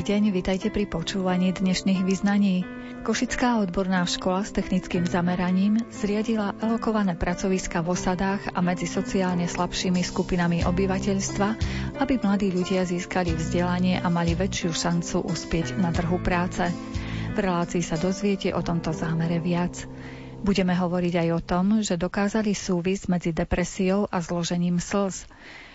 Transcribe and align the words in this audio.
Deň, 0.00 0.32
vitajte 0.32 0.72
pri 0.72 0.88
počúvaní 0.88 1.52
dnešných 1.52 2.08
vyznaní. 2.08 2.64
Košická 3.04 3.60
odborná 3.60 4.08
škola 4.08 4.48
s 4.48 4.48
technickým 4.48 5.04
zameraním 5.04 5.76
zriadila 5.92 6.56
alokované 6.56 7.20
pracoviska 7.20 7.84
v 7.84 7.92
osadách 7.92 8.48
a 8.56 8.64
medzi 8.64 8.88
sociálne 8.88 9.44
slabšími 9.44 10.00
skupinami 10.00 10.64
obyvateľstva, 10.64 11.48
aby 12.00 12.16
mladí 12.16 12.48
ľudia 12.48 12.88
získali 12.88 13.36
vzdelanie 13.36 14.00
a 14.00 14.08
mali 14.08 14.32
väčšiu 14.32 14.72
šancu 14.72 15.20
uspieť 15.20 15.76
na 15.76 15.92
trhu 15.92 16.16
práce. 16.24 16.64
V 17.32 17.36
relácii 17.36 17.84
sa 17.84 18.00
dozviete 18.00 18.56
o 18.56 18.64
tomto 18.64 18.96
zámere 18.96 19.36
viac. 19.36 19.84
Budeme 20.40 20.72
hovoriť 20.72 21.28
aj 21.28 21.28
o 21.28 21.40
tom, 21.44 21.84
že 21.84 22.00
dokázali 22.00 22.56
súvis 22.56 23.04
medzi 23.04 23.36
depresiou 23.36 24.08
a 24.08 24.24
zložením 24.24 24.80
slz. 24.80 25.28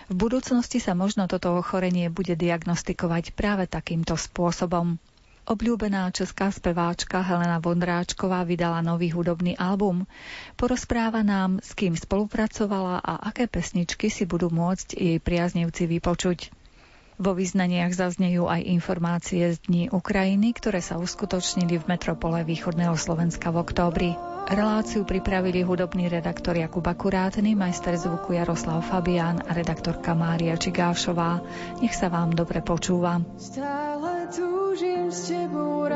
V 0.05 0.13
budúcnosti 0.13 0.77
sa 0.77 0.93
možno 0.93 1.25
toto 1.25 1.57
ochorenie 1.57 2.13
bude 2.13 2.37
diagnostikovať 2.37 3.33
práve 3.33 3.65
takýmto 3.65 4.13
spôsobom. 4.13 5.01
Obľúbená 5.45 6.09
česká 6.09 6.49
speváčka 6.49 7.21
Helena 7.21 7.61
Vondráčková 7.61 8.45
vydala 8.45 8.81
nový 8.81 9.13
hudobný 9.13 9.53
album. 9.57 10.09
Porozpráva 10.57 11.21
nám, 11.21 11.61
s 11.61 11.77
kým 11.77 11.93
spolupracovala 11.93 12.97
a 13.01 13.29
aké 13.29 13.45
pesničky 13.45 14.09
si 14.09 14.25
budú 14.25 14.49
môcť 14.49 14.97
jej 14.97 15.17
priaznivci 15.21 15.85
vypočuť. 15.85 16.49
Vo 17.21 17.37
význaniach 17.37 17.93
zaznejú 17.93 18.49
aj 18.49 18.61
informácie 18.65 19.53
z 19.53 19.57
Dní 19.69 19.83
Ukrajiny, 19.93 20.53
ktoré 20.53 20.81
sa 20.81 20.97
uskutočnili 20.97 21.77
v 21.77 21.87
metropole 21.87 22.41
východného 22.41 22.97
Slovenska 22.97 23.53
v 23.53 23.61
októbri. 23.61 24.34
Reláciu 24.45 25.01
pripravili 25.09 25.65
hudobný 25.65 26.05
redaktor 26.05 26.53
Jakub 26.53 26.85
Akurátny, 26.85 27.57
majster 27.57 27.97
zvuku 27.97 28.37
Jaroslav 28.37 28.85
Fabián 28.85 29.41
a 29.41 29.57
redaktorka 29.57 30.13
Mária 30.13 30.53
Čigášová. 30.53 31.41
Nech 31.81 31.97
sa 31.97 32.13
vám 32.13 32.29
dobre 32.29 32.61
počúva. 32.61 33.25
Stále 33.41 34.29
túžim 34.29 35.09
s 35.09 35.33
tebou 35.33 35.89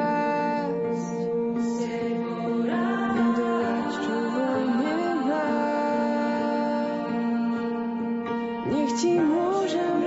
Nech 8.70 8.94
ti 8.97 9.14
môžem 9.22 10.00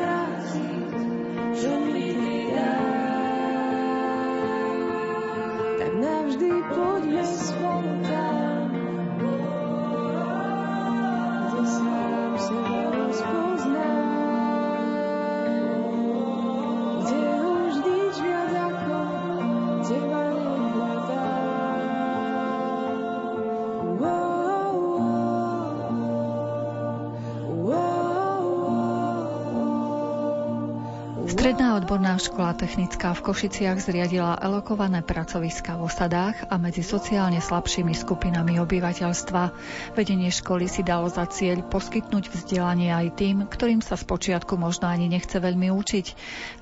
Stredná 31.42 31.75
odborná 31.75 32.23
škola 32.23 32.55
technická 32.55 33.19
v 33.19 33.27
Košiciach 33.27 33.83
zriadila 33.83 34.39
elokované 34.39 35.03
pracoviska 35.03 35.75
v 35.75 35.91
osadách 35.91 36.47
a 36.47 36.55
medzi 36.55 36.86
sociálne 36.86 37.42
slabšími 37.42 37.98
skupinami 37.98 38.63
obyvateľstva. 38.63 39.51
Vedenie 39.98 40.30
školy 40.30 40.70
si 40.70 40.86
dalo 40.86 41.11
za 41.11 41.27
cieľ 41.27 41.67
poskytnúť 41.67 42.30
vzdelanie 42.30 42.95
aj 42.95 43.19
tým, 43.19 43.36
ktorým 43.51 43.83
sa 43.83 43.98
spočiatku 43.98 44.55
možno 44.55 44.86
ani 44.86 45.11
nechce 45.11 45.35
veľmi 45.35 45.67
učiť. 45.75 46.07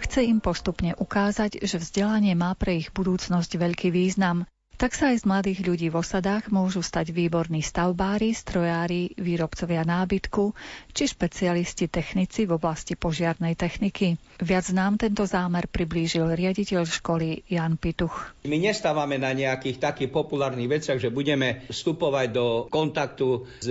Chce 0.00 0.20
im 0.24 0.40
postupne 0.40 0.96
ukázať, 0.96 1.60
že 1.60 1.76
vzdelanie 1.76 2.32
má 2.32 2.56
pre 2.56 2.80
ich 2.80 2.88
budúcnosť 2.88 3.60
veľký 3.60 3.92
význam. 3.92 4.48
Tak 4.80 4.96
sa 4.96 5.12
aj 5.12 5.20
z 5.20 5.28
mladých 5.28 5.60
ľudí 5.60 5.92
v 5.92 6.00
osadách 6.00 6.48
môžu 6.48 6.80
stať 6.80 7.12
výborní 7.12 7.60
stavbári, 7.60 8.32
strojári, 8.32 9.12
výrobcovia 9.20 9.84
nábytku 9.84 10.56
či 10.96 11.04
špecialisti 11.04 11.84
technici 11.84 12.48
v 12.48 12.56
oblasti 12.56 12.96
požiarnej 12.96 13.60
techniky. 13.60 14.16
Viac 14.40 14.72
nám 14.72 14.96
tento 14.96 15.28
zámer 15.28 15.68
priblížil 15.68 16.32
riaditeľ 16.32 16.88
školy 16.88 17.44
Jan 17.52 17.76
Pituch. 17.76 18.32
My 18.48 18.56
nestávame 18.56 19.20
na 19.20 19.36
nejakých 19.36 19.84
takých 19.84 20.08
populárnych 20.16 20.80
veciach, 20.80 20.96
že 20.96 21.12
budeme 21.12 21.68
vstupovať 21.68 22.26
do 22.32 22.46
kontaktu 22.72 23.60
s 23.60 23.68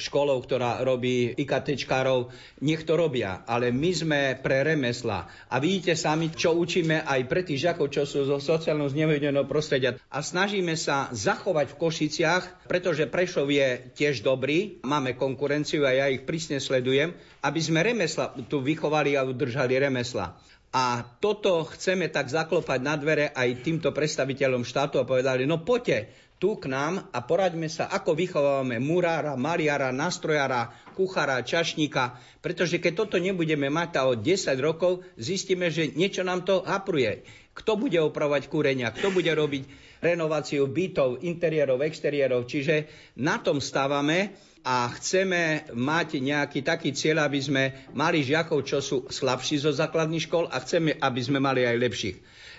školou, 0.00 0.40
ktorá 0.40 0.80
robí 0.80 1.36
IKTčkárov. 1.36 2.32
Nech 2.64 2.88
to 2.88 2.96
robia, 2.96 3.44
ale 3.44 3.76
my 3.76 3.92
sme 3.92 4.20
pre 4.40 4.64
remesla. 4.64 5.28
A 5.52 5.60
vidíte 5.60 5.92
sami, 5.92 6.32
čo 6.32 6.56
učíme 6.56 7.04
aj 7.04 7.20
pre 7.28 7.44
tých 7.44 7.60
žiakov, 7.68 7.92
čo 7.92 8.08
sú 8.08 8.24
zo 8.24 8.40
sociálneho 8.40 8.88
znevýhodneného 8.88 9.44
prostredia. 9.44 10.00
A 10.08 10.24
snažíme 10.46 10.78
sa 10.78 11.10
zachovať 11.10 11.74
v 11.74 11.78
Košiciach, 11.82 12.70
pretože 12.70 13.10
Prešov 13.10 13.50
je 13.50 13.90
tiež 13.98 14.22
dobrý, 14.22 14.78
máme 14.86 15.18
konkurenciu 15.18 15.82
a 15.82 15.90
ja 15.90 16.06
ich 16.06 16.22
prísne 16.22 16.62
sledujem, 16.62 17.18
aby 17.42 17.58
sme 17.58 17.82
remesla 17.82 18.30
tu 18.46 18.62
vychovali 18.62 19.18
a 19.18 19.26
udržali 19.26 19.74
remesla. 19.74 20.38
A 20.70 21.02
toto 21.18 21.66
chceme 21.66 22.06
tak 22.14 22.30
zaklopať 22.30 22.78
na 22.78 22.94
dvere 22.94 23.34
aj 23.34 23.66
týmto 23.66 23.90
predstaviteľom 23.90 24.62
štátu 24.62 25.02
a 25.02 25.08
povedali, 25.08 25.50
no 25.50 25.66
poďte 25.66 26.14
tu 26.38 26.54
k 26.54 26.70
nám 26.70 27.10
a 27.10 27.18
poraďme 27.26 27.66
sa, 27.66 27.90
ako 27.90 28.14
vychovávame 28.14 28.78
murára, 28.78 29.34
maliara, 29.34 29.90
nastrojára, 29.90 30.70
kuchára, 30.94 31.42
čašníka, 31.42 32.22
pretože 32.38 32.78
keď 32.78 32.92
toto 33.02 33.18
nebudeme 33.18 33.66
mať 33.66 33.88
tá 33.98 34.06
od 34.06 34.22
10 34.22 34.54
rokov, 34.62 35.02
zistíme, 35.18 35.74
že 35.74 35.90
niečo 35.90 36.22
nám 36.22 36.46
to 36.46 36.62
hapruje. 36.62 37.26
Kto 37.56 37.80
bude 37.80 37.96
opravovať 37.96 38.52
kúrenia, 38.52 38.92
kto 38.92 39.08
bude 39.08 39.32
robiť 39.32 39.64
renováciu 40.04 40.68
bytov, 40.68 41.24
interiérov, 41.24 41.80
exteriérov. 41.80 42.44
Čiže 42.44 42.84
na 43.16 43.40
tom 43.40 43.64
stávame 43.64 44.36
a 44.66 44.90
chceme 44.92 45.72
mať 45.72 46.20
nejaký 46.20 46.60
taký 46.60 46.92
cieľ, 46.92 47.24
aby 47.24 47.40
sme 47.40 47.62
mali 47.96 48.20
žiakov, 48.20 48.60
čo 48.66 48.84
sú 48.84 49.08
slabší 49.08 49.62
zo 49.62 49.72
základných 49.72 50.26
škol 50.26 50.52
a 50.52 50.60
chceme, 50.60 51.00
aby 51.00 51.20
sme 51.22 51.38
mali 51.40 51.64
aj 51.64 51.80
lepších. 51.80 52.16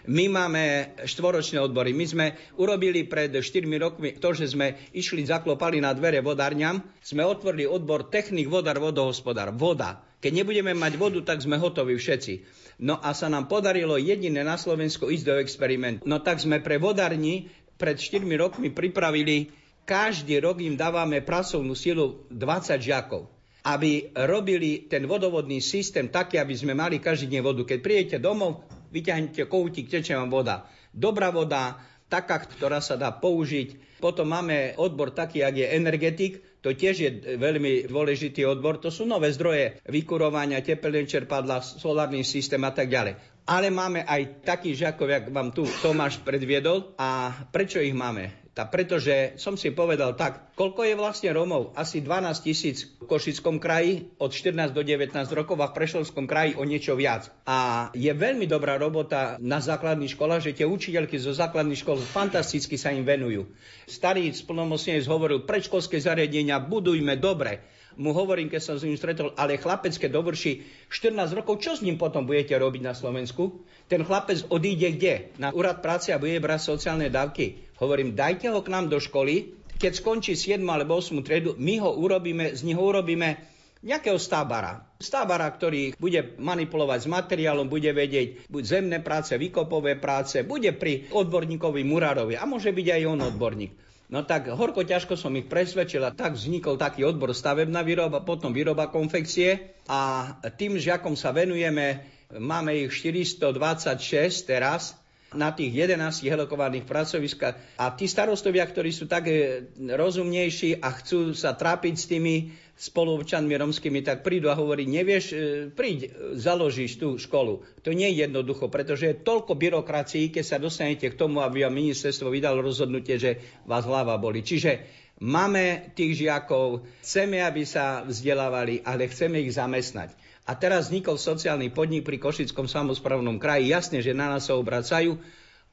My 0.07 0.31
máme 0.31 0.95
štvoročné 1.03 1.59
odbory. 1.59 1.91
My 1.91 2.07
sme 2.07 2.25
urobili 2.55 3.03
pred 3.03 3.27
4 3.27 3.43
rokmi 3.75 4.15
to, 4.15 4.31
že 4.31 4.55
sme 4.55 4.87
išli, 4.95 5.27
zaklopali 5.27 5.83
na 5.83 5.91
dvere 5.91 6.23
vodárňam, 6.23 6.79
sme 7.03 7.27
otvorili 7.27 7.67
odbor 7.67 8.07
technik, 8.07 8.47
vodár, 8.47 8.79
vodohospodár. 8.79 9.51
Voda. 9.51 10.06
Keď 10.17 10.31
nebudeme 10.33 10.73
mať 10.73 10.97
vodu, 10.97 11.21
tak 11.21 11.45
sme 11.45 11.61
hotoví 11.61 11.93
všetci. 11.93 12.33
No 12.81 12.97
a 12.97 13.13
sa 13.13 13.29
nám 13.29 13.45
podarilo 13.45 14.01
jediné 14.01 14.41
na 14.41 14.57
Slovensku 14.57 15.13
ísť 15.13 15.25
do 15.25 15.35
experimentu. 15.37 16.01
No 16.09 16.21
tak 16.21 16.41
sme 16.41 16.57
pre 16.61 16.81
vodárni 16.81 17.53
pred 17.77 17.97
4 18.01 18.25
rokmi 18.37 18.73
pripravili 18.73 19.53
každý 19.87 20.43
rok 20.43 20.59
im 20.59 20.75
dávame 20.75 21.23
pracovnú 21.23 21.71
silu 21.71 22.27
20 22.27 22.75
žiakov, 22.75 23.31
aby 23.63 24.11
robili 24.27 24.83
ten 24.83 25.07
vodovodný 25.07 25.63
systém 25.63 26.11
taký, 26.11 26.43
aby 26.43 26.51
sme 26.57 26.75
mali 26.75 26.99
každý 26.99 27.31
deň 27.31 27.41
vodu. 27.45 27.63
Keď 27.63 27.79
prídete 27.79 28.17
domov, 28.19 28.67
vyťahnete 28.91 29.47
koutík, 29.47 29.87
teče 29.87 30.19
vám 30.19 30.27
voda. 30.27 30.67
Dobrá 30.91 31.31
voda, 31.31 31.79
taká, 32.11 32.43
ktorá 32.43 32.83
sa 32.83 32.99
dá 32.99 33.15
použiť. 33.15 34.01
Potom 34.03 34.27
máme 34.27 34.75
odbor 34.75 35.15
taký, 35.15 35.47
ak 35.47 35.55
je 35.55 35.67
energetik, 35.71 36.43
to 36.67 36.75
tiež 36.75 36.95
je 36.99 37.11
veľmi 37.39 37.87
dôležitý 37.87 38.43
odbor. 38.43 38.83
To 38.83 38.91
sú 38.91 39.07
nové 39.07 39.31
zdroje 39.31 39.79
vykurovania, 39.87 40.59
tepelné 40.59 41.07
čerpadla, 41.07 41.63
solárny 41.63 42.27
systém 42.27 42.59
a 42.67 42.75
tak 42.75 42.91
ďalej. 42.91 43.15
Ale 43.47 43.71
máme 43.71 44.03
aj 44.03 44.43
takých 44.43 44.83
žiakov, 44.83 45.07
jak 45.07 45.25
vám 45.31 45.55
tu 45.55 45.63
Tomáš 45.79 46.19
predviedol. 46.19 46.91
A 46.99 47.31
prečo 47.47 47.79
ich 47.79 47.95
máme? 47.95 48.46
Tá, 48.57 48.65
pretože 48.65 49.37
som 49.37 49.53
si 49.53 49.69
povedal 49.69 50.17
tak, 50.17 50.57
koľko 50.57 50.81
je 50.81 50.97
vlastne 50.97 51.29
Rómov? 51.29 51.77
Asi 51.77 52.01
12 52.01 52.41
tisíc 52.41 52.89
v 52.97 53.05
Košickom 53.05 53.61
kraji 53.61 54.09
od 54.17 54.33
14 54.33 54.73
do 54.73 54.81
19 54.81 55.13
rokov 55.37 55.61
a 55.61 55.69
v 55.69 55.77
Prešovskom 55.77 56.25
kraji 56.25 56.57
o 56.57 56.65
niečo 56.65 56.97
viac. 56.97 57.29
A 57.45 57.93
je 57.93 58.09
veľmi 58.09 58.49
dobrá 58.49 58.81
robota 58.81 59.37
na 59.37 59.61
základných 59.61 60.09
školách, 60.09 60.41
že 60.41 60.57
tie 60.57 60.65
učiteľky 60.65 61.21
zo 61.21 61.37
základných 61.37 61.85
škol 61.85 62.01
fantasticky 62.01 62.81
sa 62.81 62.89
im 62.89 63.05
venujú. 63.05 63.45
Starý 63.85 64.33
splnomocnenec 64.33 65.05
hovoril, 65.05 65.45
predškolské 65.45 66.01
zariadenia 66.01 66.57
budujme 66.57 67.13
dobre 67.13 67.76
mu 67.97 68.13
hovorím, 68.13 68.47
keď 68.47 68.61
som 68.61 68.75
s 68.77 68.85
ním 68.85 68.95
stretol, 68.95 69.33
ale 69.33 69.57
chlapec, 69.57 69.91
keď 69.97 70.13
dovrší 70.13 70.63
14 70.87 71.33
rokov, 71.33 71.59
čo 71.65 71.73
s 71.73 71.83
ním 71.83 71.97
potom 71.97 72.29
budete 72.29 72.53
robiť 72.53 72.81
na 72.85 72.93
Slovensku? 72.93 73.65
Ten 73.89 74.05
chlapec 74.05 74.45
odíde 74.47 74.93
kde? 74.95 75.33
Na 75.41 75.49
úrad 75.49 75.81
práce 75.81 76.13
a 76.13 76.21
bude 76.21 76.37
brať 76.37 76.77
sociálne 76.77 77.09
dávky. 77.09 77.75
Hovorím, 77.81 78.13
dajte 78.13 78.53
ho 78.53 78.61
k 78.61 78.71
nám 78.71 78.87
do 78.87 79.01
školy, 79.01 79.57
keď 79.77 79.91
skončí 79.93 80.33
7 80.33 80.61
alebo 80.65 80.97
8 80.97 81.21
triedu, 81.21 81.53
my 81.57 81.81
ho 81.81 81.93
urobíme, 81.93 82.53
z 82.57 82.65
neho 82.65 82.81
urobíme 82.81 83.37
nejakého 83.85 84.17
stábara. 84.17 84.81
Stábara, 84.97 85.45
ktorý 85.53 85.93
bude 86.01 86.33
manipulovať 86.41 87.05
s 87.05 87.07
materiálom, 87.07 87.69
bude 87.69 87.93
vedieť 87.93 88.49
buď 88.49 88.63
zemné 88.65 88.97
práce, 89.05 89.37
výkopové 89.37 90.01
práce, 90.01 90.41
bude 90.41 90.73
pri 90.73 91.05
odborníkovi 91.13 91.85
murárovi 91.85 92.33
a 92.33 92.49
môže 92.49 92.73
byť 92.73 92.87
aj 92.89 93.01
on 93.05 93.19
odborník. 93.21 93.86
No 94.07 94.23
tak 94.23 94.47
horko 94.47 94.87
ťažko 94.87 95.19
som 95.19 95.35
ich 95.35 95.51
presvedčil 95.51 95.99
a 95.99 96.15
tak 96.15 96.39
vznikol 96.39 96.79
taký 96.79 97.03
odbor 97.03 97.35
stavebná 97.35 97.83
výroba, 97.83 98.23
potom 98.23 98.55
výroba 98.55 98.87
konfekcie. 98.87 99.75
A 99.91 100.31
tým 100.55 100.79
žiakom 100.79 101.19
sa 101.19 101.35
venujeme, 101.35 102.07
máme 102.31 102.71
ich 102.87 102.95
426 102.95 104.47
teraz, 104.47 104.95
na 105.37 105.53
tých 105.53 105.71
11 105.71 106.25
helokovaných 106.25 106.89
pracoviskách. 106.89 107.77
A 107.77 107.93
tí 107.93 108.09
starostovia, 108.09 108.65
ktorí 108.65 108.89
sú 108.89 109.05
tak 109.05 109.29
e, 109.29 109.69
rozumnejší 109.77 110.81
a 110.81 110.89
chcú 110.97 111.37
sa 111.37 111.53
trápiť 111.53 111.93
s 111.95 112.09
tými 112.09 112.35
spoluobčanmi 112.77 113.53
romskými, 113.57 114.05
tak 114.05 114.21
prídu 114.21 114.49
a 114.49 114.57
hovorí, 114.57 114.89
nevieš, 114.89 115.25
e, 115.31 115.35
príď, 115.69 116.13
založíš 116.37 116.97
tú 116.97 117.21
školu. 117.21 117.61
To 117.85 117.93
nie 117.93 118.09
je 118.13 118.25
jednoducho, 118.25 118.69
pretože 118.69 119.13
je 119.13 119.21
toľko 119.21 119.53
byrokracií, 119.53 120.33
keď 120.33 120.43
sa 120.43 120.57
dostanete 120.57 121.13
k 121.13 121.17
tomu, 121.17 121.45
aby 121.45 121.65
vám 121.65 121.77
ministerstvo 121.77 122.33
vydalo 122.33 122.65
rozhodnutie, 122.65 123.21
že 123.21 123.41
vás 123.69 123.85
hlava 123.85 124.17
boli. 124.17 124.41
Čiže 124.41 124.83
máme 125.21 125.93
tých 125.97 126.25
žiakov, 126.25 126.85
chceme, 127.01 127.41
aby 127.41 127.65
sa 127.65 128.05
vzdelávali, 128.05 128.81
ale 128.85 129.09
chceme 129.09 129.41
ich 129.41 129.53
zamestnať. 129.53 130.26
A 130.47 130.55
teraz 130.55 130.87
vznikol 130.87 131.19
sociálny 131.19 131.75
podnik 131.75 132.07
pri 132.07 132.23
Košickom 132.23 132.71
samozprávnom 132.71 133.35
kraji. 133.35 133.75
Jasne, 133.75 133.99
že 133.99 134.15
na 134.15 134.31
nás 134.31 134.47
sa 134.47 134.55
obracajú 134.55 135.19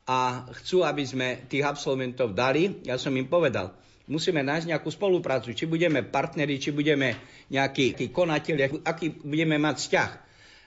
a 0.03 0.51
chcú, 0.51 0.83
aby 0.83 1.07
sme 1.07 1.29
tých 1.47 1.63
absolventov 1.63 2.35
dali. 2.35 2.83
Ja 2.83 2.99
som 2.99 3.15
im 3.15 3.31
povedal, 3.31 3.71
musíme 4.11 4.43
nájsť 4.43 4.75
nejakú 4.75 4.91
spoluprácu. 4.91 5.55
Či 5.55 5.71
budeme 5.71 6.03
partneri, 6.03 6.59
či 6.59 6.75
budeme 6.75 7.15
nejakí 7.55 8.11
konatelia, 8.11 8.67
aký 8.83 9.15
budeme 9.23 9.63
mať 9.63 9.77
vzťah. 9.79 10.11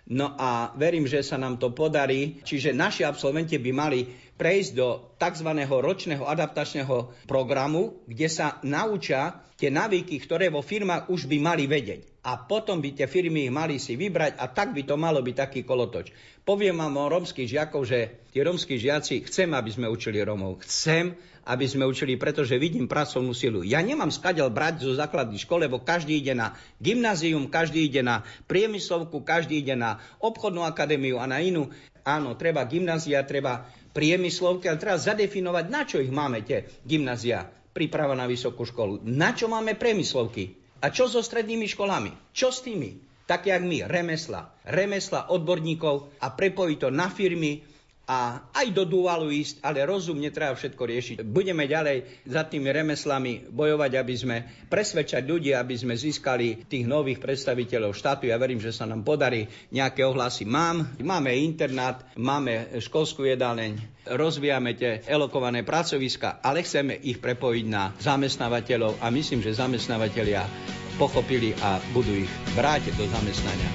No 0.07 0.39
a 0.39 0.71
verím, 0.79 1.03
že 1.03 1.19
sa 1.19 1.35
nám 1.35 1.59
to 1.59 1.75
podarí. 1.75 2.39
Čiže 2.47 2.71
naši 2.71 3.03
absolventi 3.03 3.59
by 3.59 3.71
mali 3.75 4.07
prejsť 4.39 4.71
do 4.71 5.19
tzv. 5.19 5.51
ročného 5.67 6.23
adaptačného 6.23 7.27
programu, 7.27 8.07
kde 8.07 8.31
sa 8.31 8.63
naučia 8.63 9.43
tie 9.59 9.67
navyky, 9.67 10.15
ktoré 10.23 10.47
vo 10.47 10.63
firmách 10.63 11.11
už 11.11 11.27
by 11.27 11.37
mali 11.43 11.67
vedieť 11.67 12.16
a 12.27 12.35
potom 12.35 12.83
by 12.83 12.91
tie 12.91 13.07
firmy 13.07 13.47
mali 13.47 13.79
si 13.79 13.95
vybrať 13.95 14.35
a 14.35 14.51
tak 14.51 14.75
by 14.75 14.83
to 14.83 14.99
malo 14.99 15.23
byť 15.23 15.35
taký 15.47 15.61
kolotoč. 15.63 16.11
Poviem 16.43 16.75
vám 16.75 16.99
o 16.99 17.07
romských 17.07 17.47
žiakov, 17.47 17.87
že 17.87 18.27
tí 18.35 18.43
romskí 18.43 18.75
žiaci, 18.75 19.23
chcem, 19.23 19.47
aby 19.55 19.71
sme 19.71 19.87
učili 19.87 20.19
Romov. 20.19 20.59
Chcem, 20.67 21.15
aby 21.47 21.63
sme 21.63 21.87
učili, 21.87 22.19
pretože 22.19 22.59
vidím 22.59 22.91
pracovnú 22.91 23.31
silu. 23.31 23.63
Ja 23.63 23.79
nemám 23.79 24.11
skadiaľ 24.11 24.51
brať 24.51 24.83
zo 24.83 24.91
základnej 24.99 25.39
škole, 25.39 25.71
lebo 25.71 25.79
každý 25.79 26.19
ide 26.19 26.35
na 26.35 26.59
gymnázium, 26.83 27.47
každý 27.47 27.87
ide 27.87 28.03
na 28.03 28.27
priemyslovku, 28.51 29.23
každý 29.23 29.63
ide 29.63 29.79
na 29.79 30.03
obchodnú 30.19 30.67
akadémiu 30.67 31.23
a 31.23 31.31
na 31.31 31.39
inú. 31.39 31.71
Áno, 32.03 32.35
treba 32.35 32.67
gymnázia, 32.67 33.23
treba 33.23 33.71
priemyslovky, 33.95 34.67
ale 34.67 34.79
treba 34.83 34.99
zadefinovať, 34.99 35.65
na 35.71 35.81
čo 35.87 36.03
ich 36.03 36.11
máme 36.11 36.43
tie 36.43 36.67
gymnázia, 36.83 37.47
príprava 37.71 38.19
na 38.19 38.27
vysokú 38.27 38.67
školu. 38.67 38.99
Na 39.07 39.31
čo 39.31 39.47
máme 39.47 39.79
priemyslovky? 39.79 40.66
A 40.77 40.93
čo 40.93 41.09
so 41.09 41.25
strednými 41.25 41.65
školami? 41.65 42.13
Čo 42.33 42.53
s 42.53 42.61
tými? 42.61 42.93
Tak 43.27 43.49
jak 43.49 43.59
my, 43.59 43.89
remesla. 43.89 44.53
Remesla 44.63 45.33
odborníkov 45.33 46.21
a 46.23 46.31
prepojiť 46.31 46.77
to 46.79 46.89
na 46.93 47.11
firmy, 47.11 47.59
a 48.07 48.39
aj 48.55 48.71
do 48.71 48.87
dualu 48.87 49.35
ísť, 49.43 49.59
ale 49.59 49.83
rozumne 49.83 50.31
treba 50.31 50.55
všetko 50.55 50.79
riešiť. 50.79 51.15
Budeme 51.27 51.67
ďalej 51.67 52.23
za 52.23 52.47
tými 52.47 52.71
remeslami 52.71 53.51
bojovať, 53.51 53.91
aby 53.99 54.15
sme 54.15 54.37
presvedčať 54.71 55.27
ľudí, 55.27 55.51
aby 55.51 55.75
sme 55.75 55.91
získali 55.91 56.71
tých 56.71 56.87
nových 56.87 57.19
predstaviteľov 57.19 57.91
štátu. 57.91 58.31
Ja 58.31 58.39
verím, 58.39 58.63
že 58.63 58.71
sa 58.71 58.87
nám 58.87 59.03
podarí. 59.03 59.51
Nejaké 59.75 60.07
ohlasy 60.07 60.47
mám. 60.47 60.87
Máme 61.03 61.35
internát, 61.35 62.07
máme 62.15 62.79
školskú 62.79 63.27
jedáleň, 63.27 63.75
rozvíjame 64.07 64.71
tie 64.79 65.03
elokované 65.03 65.67
pracoviska, 65.67 66.39
ale 66.39 66.63
chceme 66.63 66.95
ich 67.03 67.19
prepojiť 67.19 67.65
na 67.67 67.91
zamestnávateľov 67.99 69.03
a 69.03 69.11
myslím, 69.11 69.43
že 69.43 69.59
zamestnávateľia 69.59 70.47
pochopili 70.95 71.51
a 71.59 71.83
budú 71.91 72.23
ich 72.23 72.31
brať 72.55 72.87
do 72.95 73.03
zamestnania. 73.03 73.69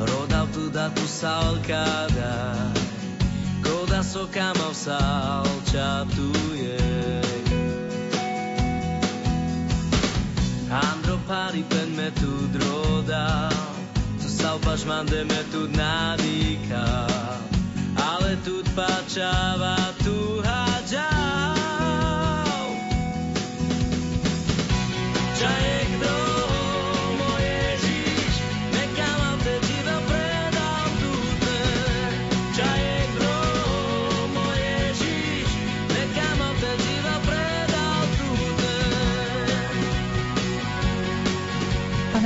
Rodautuda 0.00 0.90
tu 0.94 1.06
salcada 1.06 2.56
Coda 3.62 4.02
socama 4.02 4.72
salciatuje 4.72 6.78
Andro 10.70 11.18
pari 11.26 11.64
pen 11.68 11.96
me 11.96 12.10
tu 12.10 12.48
droda. 12.54 13.50
Co 14.22 14.28
salpaš 14.28 14.84
mande 14.86 15.24
me 15.24 15.42
tu 15.52 15.68
nadika 15.68 17.06
Ale 17.96 18.36
tu 18.44 18.62
pačava 18.76 19.76
tu 20.04 20.42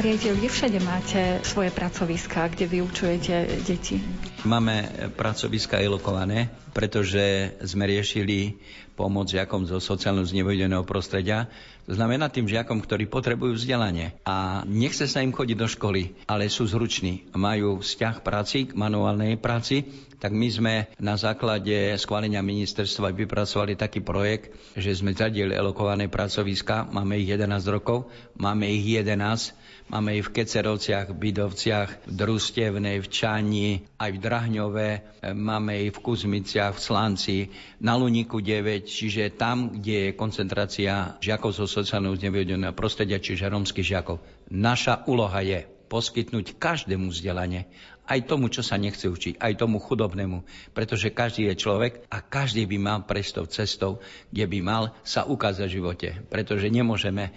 riaditeľ, 0.05 0.33
kde 0.37 0.51
všade 0.53 0.79
máte 0.85 1.21
svoje 1.49 1.73
pracoviská, 1.73 2.53
kde 2.53 2.69
vyučujete 2.69 3.65
deti? 3.65 3.97
Máme 4.45 4.85
pracoviska 5.17 5.81
elokované, 5.81 6.53
pretože 6.77 7.57
sme 7.65 7.89
riešili 7.89 8.61
pomoc 8.93 9.33
žiakom 9.33 9.65
zo 9.65 9.81
sociálno 9.81 10.21
znevojdeného 10.23 10.85
prostredia. 10.85 11.49
To 11.89 11.97
znamená 11.97 12.29
tým 12.29 12.45
žiakom, 12.45 12.85
ktorí 12.85 13.09
potrebujú 13.09 13.57
vzdelanie 13.57 14.13
a 14.29 14.61
nechce 14.69 15.09
sa 15.09 15.25
im 15.25 15.33
chodiť 15.33 15.57
do 15.57 15.69
školy, 15.69 16.13
ale 16.29 16.53
sú 16.53 16.69
zruční, 16.69 17.25
majú 17.33 17.81
vzťah 17.81 18.21
práci 18.21 18.69
k 18.69 18.77
manuálnej 18.77 19.41
práci, 19.41 19.89
tak 20.21 20.33
my 20.33 20.49
sme 20.49 20.75
na 20.97 21.17
základe 21.17 21.97
schválenia 21.97 22.41
ministerstva 22.41 23.13
vypracovali 23.13 23.77
taký 23.77 24.01
projekt, 24.01 24.53
že 24.77 24.93
sme 24.97 25.13
zadili 25.13 25.53
elokované 25.53 26.09
pracoviska, 26.09 26.89
máme 26.89 27.21
ich 27.21 27.29
11 27.29 27.51
rokov, 27.69 28.09
máme 28.37 28.69
ich 28.69 28.85
11 28.85 29.65
Máme 29.85 30.17
ich 30.17 30.25
v 30.25 30.41
Kecerovciach, 30.41 31.13
v 31.13 31.21
Bidovciach, 31.29 32.09
v 32.09 32.13
Drustevnej, 32.17 33.05
v 33.05 33.09
Čani, 33.13 33.69
aj 34.01 34.11
v 34.17 34.19
Drahňove, 34.19 34.89
e, 34.89 35.01
máme 35.37 35.77
ich 35.77 35.93
v 35.93 36.01
Kuzmiciach, 36.01 36.73
v 36.73 36.81
Slanci, 36.81 37.39
na 37.85 37.93
Luniku 37.93 38.41
9, 38.41 38.89
čiže 38.89 39.37
tam, 39.37 39.77
kde 39.77 40.09
je 40.09 40.17
koncentrácia 40.17 41.21
žiakov 41.21 41.53
zo 41.53 41.69
sociálneho 41.69 42.17
znevýhodneného 42.17 42.73
prostredia, 42.73 43.21
čiže 43.21 43.53
romských 43.53 43.93
žiakov. 43.93 44.25
Naša 44.49 45.05
úloha 45.05 45.45
je 45.45 45.69
poskytnúť 45.93 46.57
každému 46.57 47.13
vzdelanie, 47.13 47.69
aj 48.05 48.29
tomu, 48.29 48.53
čo 48.53 48.61
sa 48.61 48.77
nechce 48.77 49.09
učiť, 49.09 49.41
aj 49.41 49.53
tomu 49.57 49.81
chudobnému, 49.81 50.45
pretože 50.77 51.13
každý 51.13 51.49
je 51.53 51.61
človek 51.61 52.05
a 52.13 52.21
každý 52.21 52.69
by 52.69 52.77
mal 52.81 52.99
prejsť 53.05 53.33
tou 53.37 53.47
cestou, 53.49 53.93
kde 54.29 54.45
by 54.49 54.59
mal 54.61 54.85
sa 55.05 55.25
ukázať 55.25 55.69
v 55.69 55.77
živote, 55.77 56.09
pretože 56.29 56.69
nemôžeme 56.69 57.33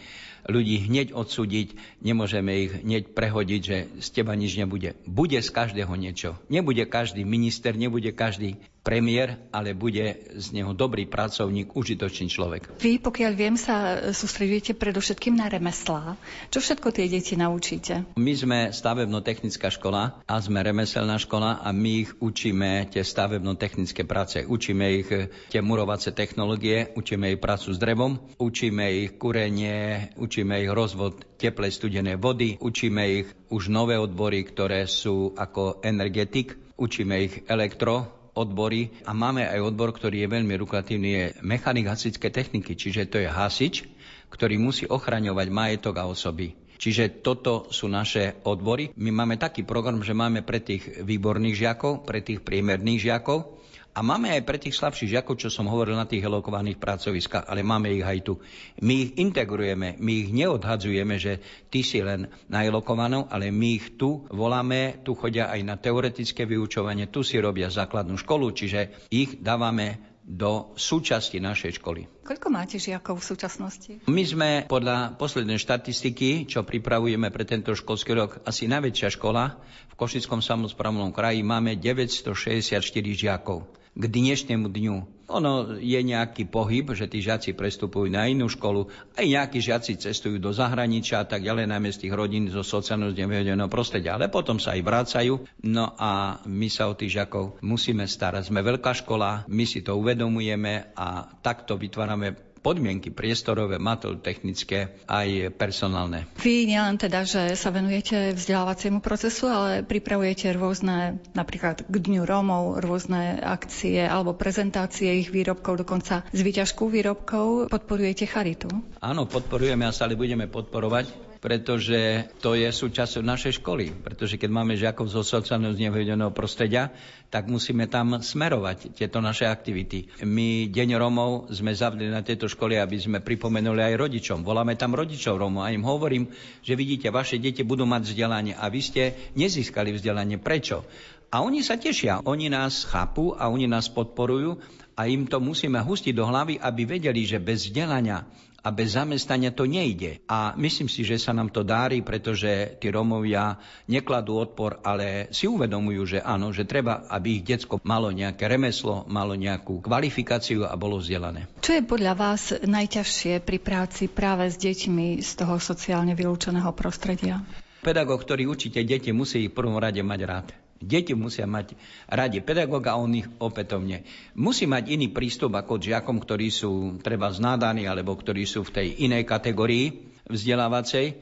ľudí 0.48 0.88
hneď 0.88 1.14
odsúdiť, 1.14 1.76
nemôžeme 2.02 2.52
ich 2.68 2.74
hneď 2.82 3.12
prehodiť, 3.12 3.62
že 3.62 3.78
z 4.00 4.08
teba 4.16 4.34
nič 4.34 4.56
nebude. 4.56 4.96
Bude 5.06 5.40
z 5.44 5.50
každého 5.52 5.92
niečo. 6.00 6.40
Nebude 6.48 6.88
každý 6.88 7.28
minister, 7.28 7.76
nebude 7.76 8.16
každý 8.16 8.58
premiér, 8.88 9.52
ale 9.52 9.76
bude 9.76 10.32
z 10.40 10.56
neho 10.56 10.72
dobrý 10.72 11.04
pracovník, 11.04 11.76
užitočný 11.76 12.32
človek. 12.32 12.80
Vy, 12.80 13.04
pokiaľ 13.04 13.32
viem, 13.36 13.60
sa 13.60 14.08
sústredujete 14.16 14.80
predovšetkým 14.80 15.36
na 15.36 15.52
remeslá. 15.52 16.16
Čo 16.48 16.64
všetko 16.64 16.96
tie 16.96 17.12
deti 17.12 17.36
naučíte? 17.36 18.08
My 18.16 18.32
sme 18.32 18.72
stavebno-technická 18.72 19.68
škola 19.68 20.24
a 20.24 20.36
sme 20.40 20.64
remeselná 20.64 21.20
škola 21.20 21.60
a 21.60 21.76
my 21.76 22.08
ich 22.08 22.16
učíme 22.24 22.88
tie 22.88 23.04
stavebno-technické 23.04 24.08
práce. 24.08 24.48
Učíme 24.48 24.86
ich 25.04 25.12
tie 25.52 25.60
murovacie 25.60 26.16
technológie, 26.16 26.96
učíme 26.96 27.36
ich 27.36 27.44
prácu 27.44 27.76
s 27.76 27.82
drevom, 27.84 28.16
učíme 28.40 28.88
ich 29.04 29.20
kurenie, 29.20 30.16
učíme 30.16 30.64
ich 30.64 30.72
rozvod 30.72 31.36
teplej 31.36 31.76
studenej 31.76 32.16
vody, 32.16 32.56
učíme 32.56 33.04
ich 33.04 33.28
už 33.52 33.68
nové 33.68 34.00
odbory, 34.00 34.48
ktoré 34.48 34.88
sú 34.88 35.36
ako 35.36 35.84
energetik, 35.84 36.56
učíme 36.78 37.16
ich 37.20 37.34
elektro, 37.50 38.17
odbory 38.38 38.94
a 39.10 39.18
máme 39.18 39.50
aj 39.50 39.74
odbor, 39.74 39.90
ktorý 39.90 40.22
je 40.22 40.34
veľmi 40.38 40.54
lukratívny, 40.62 41.10
je 41.10 41.26
mechanik 41.42 41.90
hasičské 41.90 42.30
techniky, 42.30 42.78
čiže 42.78 43.10
to 43.10 43.18
je 43.18 43.26
hasič, 43.26 43.90
ktorý 44.30 44.62
musí 44.62 44.86
ochraňovať 44.86 45.48
majetok 45.50 45.98
a 45.98 46.06
osoby. 46.06 46.54
Čiže 46.78 47.26
toto 47.26 47.74
sú 47.74 47.90
naše 47.90 48.38
odbory. 48.46 48.94
My 49.02 49.10
máme 49.10 49.42
taký 49.42 49.66
program, 49.66 50.06
že 50.06 50.14
máme 50.14 50.46
pre 50.46 50.62
tých 50.62 51.02
výborných 51.02 51.58
žiakov, 51.58 52.06
pre 52.06 52.22
tých 52.22 52.46
priemerných 52.46 53.10
žiakov 53.10 53.58
A 53.98 54.06
máme 54.06 54.30
aj 54.30 54.46
pre 54.46 54.62
tých 54.62 54.78
slabších 54.78 55.10
žiakov, 55.18 55.42
čo 55.42 55.50
som 55.50 55.66
hovoril 55.66 55.98
na 55.98 56.06
tých 56.06 56.22
elokovaných 56.22 56.78
pracoviskách, 56.78 57.50
ale 57.50 57.66
máme 57.66 57.90
ich 57.90 58.06
aj 58.06 58.30
tu. 58.30 58.38
My 58.86 58.94
ich 58.94 59.18
integrujeme, 59.18 59.98
my 59.98 60.12
ich 60.22 60.30
neodhadzujeme, 60.30 61.18
že 61.18 61.42
ty 61.74 61.82
si 61.82 62.06
len 62.06 62.30
na 62.46 62.62
elokovanou, 62.62 63.26
ale 63.26 63.50
my 63.50 63.70
ich 63.74 63.98
tu 63.98 64.22
voláme, 64.30 65.02
tu 65.02 65.18
chodia 65.18 65.50
aj 65.50 65.62
na 65.66 65.82
teoretické 65.82 66.46
vyučovanie, 66.46 67.10
tu 67.10 67.26
si 67.26 67.42
robia 67.42 67.74
základnú 67.74 68.22
školu, 68.22 68.54
čiže 68.54 69.10
ich 69.10 69.42
dávame 69.42 70.22
do 70.22 70.78
súčasti 70.78 71.42
našej 71.42 71.82
školy. 71.82 72.22
Koľko 72.22 72.48
máte 72.54 72.78
žiakov 72.78 73.18
v 73.18 73.26
súčasnosti? 73.34 73.92
My 74.06 74.24
sme 74.28 74.50
podľa 74.70 75.18
poslednej 75.18 75.58
štatistiky, 75.58 76.46
čo 76.46 76.62
pripravujeme 76.62 77.34
pre 77.34 77.50
tento 77.50 77.74
školský 77.74 78.14
rok, 78.14 78.46
asi 78.46 78.70
najväčšia 78.70 79.10
škola 79.18 79.58
v 79.90 79.94
Košickom 79.98 80.46
samozprávnom 80.46 81.10
kraji. 81.10 81.42
Máme 81.42 81.80
964 81.82 82.78
žiakov 83.18 83.87
k 83.98 84.04
dnešnému 84.06 84.70
dňu. 84.70 84.98
Ono 85.28 85.76
je 85.76 86.00
nejaký 86.00 86.48
pohyb, 86.48 86.96
že 86.96 87.12
tí 87.12 87.20
žiaci 87.20 87.52
prestupujú 87.52 88.08
na 88.08 88.32
inú 88.32 88.48
školu, 88.48 88.88
aj 89.20 89.26
nejakí 89.28 89.60
žiaci 89.60 90.00
cestujú 90.00 90.40
do 90.40 90.56
zahraničia 90.56 91.20
a 91.20 91.28
tak 91.28 91.44
ďalej, 91.44 91.68
najmä 91.68 91.92
z 91.92 92.08
tých 92.08 92.14
rodín 92.16 92.48
zo 92.48 92.64
sociálneho 92.64 93.12
znevýhodneného 93.12 93.68
prostredia, 93.68 94.16
ale 94.16 94.32
potom 94.32 94.56
sa 94.56 94.72
aj 94.78 94.82
vrácajú. 94.88 95.34
No 95.68 95.92
a 96.00 96.40
my 96.48 96.72
sa 96.72 96.88
o 96.88 96.96
tých 96.96 97.20
žiakov 97.20 97.60
musíme 97.60 98.08
starať. 98.08 98.48
Sme 98.48 98.64
veľká 98.64 98.96
škola, 99.04 99.44
my 99.52 99.66
si 99.68 99.84
to 99.84 100.00
uvedomujeme 100.00 100.96
a 100.96 101.28
takto 101.44 101.76
vytvárame 101.76 102.47
podmienky 102.60 103.14
priestorové, 103.14 103.80
technické 104.20 104.98
aj 105.08 105.54
personálne. 105.56 106.28
Vy 106.42 106.68
nielen 106.68 107.00
teda, 107.00 107.24
že 107.24 107.56
sa 107.56 107.72
venujete 107.72 108.36
vzdelávaciemu 108.36 109.00
procesu, 109.00 109.48
ale 109.48 109.82
pripravujete 109.86 110.54
rôzne, 110.54 111.22
napríklad 111.34 111.88
k 111.88 111.96
Dňu 111.96 112.24
Rómov, 112.28 112.84
rôzne 112.84 113.40
akcie 113.40 114.04
alebo 114.04 114.36
prezentácie 114.36 115.24
ich 115.24 115.30
výrobkov, 115.32 115.88
dokonca 115.88 116.28
z 116.30 116.40
výťažku 116.42 116.90
výrobkov. 116.90 117.72
Podporujete 117.72 118.28
charitu? 118.28 118.68
Áno, 119.00 119.30
podporujeme 119.30 119.88
a 119.88 119.96
stále 119.96 120.20
budeme 120.20 120.50
podporovať 120.52 121.37
pretože 121.38 122.30
to 122.42 122.58
je 122.58 122.70
súčasťou 122.70 123.22
našej 123.22 123.62
školy. 123.62 123.94
Pretože 123.94 124.42
keď 124.42 124.50
máme 124.50 124.74
žiakov 124.74 125.10
zo 125.10 125.22
sociálneho 125.22 125.74
znevýhodneného 125.78 126.34
prostredia, 126.34 126.90
tak 127.30 127.52
musíme 127.52 127.86
tam 127.86 128.24
smerovať 128.24 128.96
tieto 128.96 129.22
naše 129.22 129.46
aktivity. 129.46 130.10
My 130.26 130.72
Deň 130.72 130.98
Romov 130.98 131.52
sme 131.54 131.76
zavdali 131.76 132.10
na 132.10 132.26
tejto 132.26 132.50
škole, 132.50 132.80
aby 132.80 132.98
sme 132.98 133.20
pripomenuli 133.22 133.84
aj 133.84 134.00
rodičom. 134.00 134.40
Voláme 134.42 134.80
tam 134.80 134.98
rodičov 134.98 135.38
Romov 135.38 135.68
a 135.68 135.74
im 135.74 135.86
hovorím, 135.86 136.32
že 136.64 136.74
vidíte, 136.74 137.14
vaše 137.14 137.38
deti 137.38 137.62
budú 137.62 137.86
mať 137.86 138.14
vzdelanie 138.14 138.54
a 138.58 138.66
vy 138.72 138.82
ste 138.82 139.04
nezískali 139.38 139.94
vzdelanie. 139.94 140.40
Prečo? 140.42 140.88
A 141.28 141.44
oni 141.44 141.60
sa 141.60 141.76
tešia, 141.76 142.24
oni 142.24 142.48
nás 142.48 142.88
chápu 142.88 143.36
a 143.36 143.52
oni 143.52 143.68
nás 143.68 143.92
podporujú 143.92 144.64
a 144.96 145.12
im 145.12 145.28
to 145.28 145.44
musíme 145.44 145.76
hustiť 145.78 146.16
do 146.16 146.24
hlavy, 146.24 146.56
aby 146.56 146.88
vedeli, 146.88 147.28
že 147.28 147.44
bez 147.44 147.68
vzdelania 147.68 148.24
a 148.68 148.76
bez 148.76 149.00
zamestnania 149.00 149.56
to 149.56 149.64
nejde. 149.64 150.20
A 150.28 150.52
myslím 150.60 150.92
si, 150.92 151.08
že 151.08 151.16
sa 151.16 151.32
nám 151.32 151.56
to 151.56 151.64
dári, 151.64 152.04
pretože 152.04 152.76
tí 152.84 152.92
Romovia 152.92 153.56
nekladú 153.88 154.44
odpor, 154.44 154.84
ale 154.84 155.32
si 155.32 155.48
uvedomujú, 155.48 156.04
že 156.04 156.20
áno, 156.20 156.52
že 156.52 156.68
treba, 156.68 157.08
aby 157.08 157.40
ich 157.40 157.48
detsko 157.48 157.80
malo 157.88 158.12
nejaké 158.12 158.44
remeslo, 158.52 159.08
malo 159.08 159.40
nejakú 159.40 159.80
kvalifikáciu 159.80 160.68
a 160.68 160.76
bolo 160.76 161.00
vzdelané. 161.00 161.48
Čo 161.64 161.80
je 161.80 161.88
podľa 161.88 162.14
vás 162.20 162.52
najťažšie 162.60 163.40
pri 163.40 163.58
práci 163.64 164.12
práve 164.12 164.52
s 164.52 164.60
deťmi 164.60 165.24
z 165.24 165.32
toho 165.40 165.56
sociálne 165.64 166.12
vylúčeného 166.12 166.76
prostredia? 166.76 167.40
Pedagóg, 167.80 168.28
ktorý 168.28 168.52
učíte 168.52 168.84
deti, 168.84 169.16
musí 169.16 169.48
ich 169.48 169.52
v 169.56 169.64
prvom 169.64 169.80
rade 169.80 170.04
mať 170.04 170.22
rád. 170.28 170.67
Deti 170.78 171.18
musia 171.18 171.50
mať 171.50 171.74
radi 172.06 172.40
pedagóga 172.42 172.94
a 172.94 173.02
on 173.02 173.18
ich 173.18 173.30
opätovne. 173.42 174.06
Musí 174.38 174.70
mať 174.70 174.94
iný 174.94 175.10
prístup 175.10 175.58
ako 175.58 175.82
žiakom, 175.82 176.22
ktorí 176.22 176.54
sú 176.54 177.02
treba 177.02 177.34
znádaní 177.34 177.90
alebo 177.90 178.14
ktorí 178.14 178.46
sú 178.46 178.62
v 178.66 178.74
tej 178.74 178.88
inej 179.10 179.26
kategórii 179.26 180.06
vzdelávacej 180.30 181.18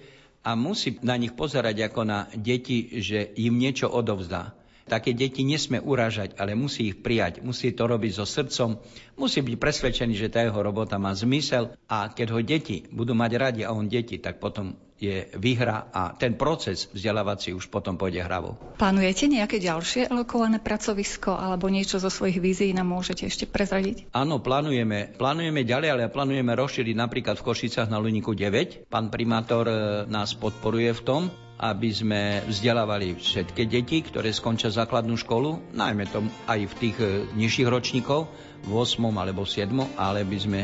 a 0.46 0.54
musí 0.54 1.02
na 1.02 1.18
nich 1.18 1.34
pozerať 1.34 1.90
ako 1.90 2.02
na 2.06 2.30
deti, 2.38 3.02
že 3.02 3.34
im 3.40 3.58
niečo 3.58 3.90
odovzdá. 3.90 4.54
Také 4.86 5.18
deti 5.18 5.42
nesme 5.42 5.82
uražať, 5.82 6.38
ale 6.38 6.54
musí 6.54 6.94
ich 6.94 7.02
prijať, 7.02 7.42
musí 7.42 7.74
to 7.74 7.90
robiť 7.90 8.22
so 8.22 8.26
srdcom, 8.30 8.78
musí 9.18 9.42
byť 9.42 9.56
presvedčený, 9.58 10.14
že 10.14 10.30
tá 10.30 10.46
jeho 10.46 10.62
robota 10.62 11.02
má 11.02 11.10
zmysel 11.18 11.74
a 11.90 12.14
keď 12.14 12.28
ho 12.30 12.40
deti 12.46 12.86
budú 12.94 13.18
mať 13.18 13.32
radi 13.34 13.62
a 13.66 13.74
on 13.74 13.90
deti, 13.90 14.22
tak 14.22 14.38
potom 14.38 14.78
je 14.96 15.28
výhra 15.36 15.92
a 15.92 16.16
ten 16.16 16.40
proces 16.40 16.88
vzdelávací 16.96 17.52
už 17.52 17.68
potom 17.68 18.00
pôjde 18.00 18.24
hravou. 18.24 18.56
Plánujete 18.80 19.28
nejaké 19.28 19.60
ďalšie 19.60 20.08
alokované 20.08 20.64
pracovisko 20.64 21.36
alebo 21.36 21.68
niečo 21.68 22.00
zo 22.00 22.08
svojich 22.08 22.40
vízií 22.40 22.72
nám 22.72 22.88
môžete 22.88 23.28
ešte 23.28 23.44
prezradiť? 23.44 24.08
Áno, 24.16 24.40
plánujeme. 24.40 25.12
Plánujeme 25.20 25.68
ďalej, 25.68 25.90
ale 25.92 26.04
plánujeme 26.08 26.56
rozšíriť 26.56 26.96
napríklad 26.96 27.36
v 27.36 27.46
Košicách 27.46 27.92
na 27.92 28.00
Luniku 28.00 28.32
9. 28.32 28.88
Pán 28.88 29.12
primátor 29.12 29.68
e, 29.68 29.75
nás 30.08 30.32
podporuje 30.32 30.96
v 30.96 31.02
tom, 31.04 31.22
aby 31.60 31.90
sme 31.92 32.22
vzdelávali 32.48 33.16
všetky 33.16 33.64
deti, 33.68 34.04
ktoré 34.04 34.32
skončia 34.32 34.72
základnú 34.72 35.16
školu, 35.16 35.72
najmä 35.72 36.08
tom 36.12 36.28
aj 36.48 36.60
v 36.72 36.74
tých 36.80 36.98
e, 37.04 37.08
nižších 37.36 37.68
ročníkov, 37.68 38.28
v 38.66 38.72
8. 38.72 39.04
alebo 39.12 39.44
7. 39.44 39.72
ale 40.00 40.24
by 40.24 40.38
sme 40.40 40.62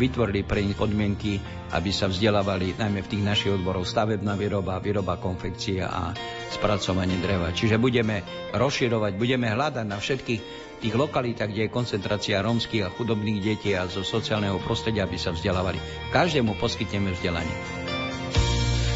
vytvorili 0.00 0.40
pre 0.48 0.64
nich 0.64 0.80
podmienky, 0.80 1.36
aby 1.76 1.92
sa 1.92 2.08
vzdelávali 2.08 2.80
najmä 2.80 3.04
v 3.04 3.10
tých 3.12 3.22
našich 3.22 3.52
odboroch 3.52 3.84
stavebná 3.84 4.32
výroba, 4.40 4.80
výroba 4.80 5.20
konfekcie 5.20 5.84
a 5.84 6.16
spracovanie 6.48 7.20
dreva. 7.20 7.52
Čiže 7.52 7.76
budeme 7.76 8.24
rozširovať, 8.56 9.12
budeme 9.20 9.52
hľadať 9.52 9.84
na 9.84 10.00
všetkých 10.00 10.40
tých 10.80 10.94
lokalitách, 10.96 11.52
kde 11.52 11.68
je 11.68 11.76
koncentrácia 11.76 12.40
rómskych 12.40 12.88
a 12.88 12.92
chudobných 12.96 13.44
detí 13.44 13.76
a 13.76 13.84
zo 13.84 14.00
sociálneho 14.00 14.56
prostredia, 14.64 15.04
aby 15.04 15.20
sa 15.20 15.36
vzdelávali. 15.36 15.76
Každému 16.08 16.56
poskytneme 16.56 17.12
vzdelanie. 17.12 17.56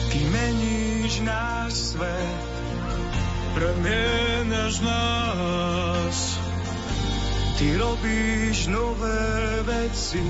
Ty 0.09 0.21
meníš 0.33 1.21
náš 1.21 1.73
svet, 1.93 2.41
premienaš 3.53 4.75
nás. 4.81 6.19
Ty 7.55 7.67
robíš 7.79 8.67
nové 8.67 9.63
veci, 9.63 10.25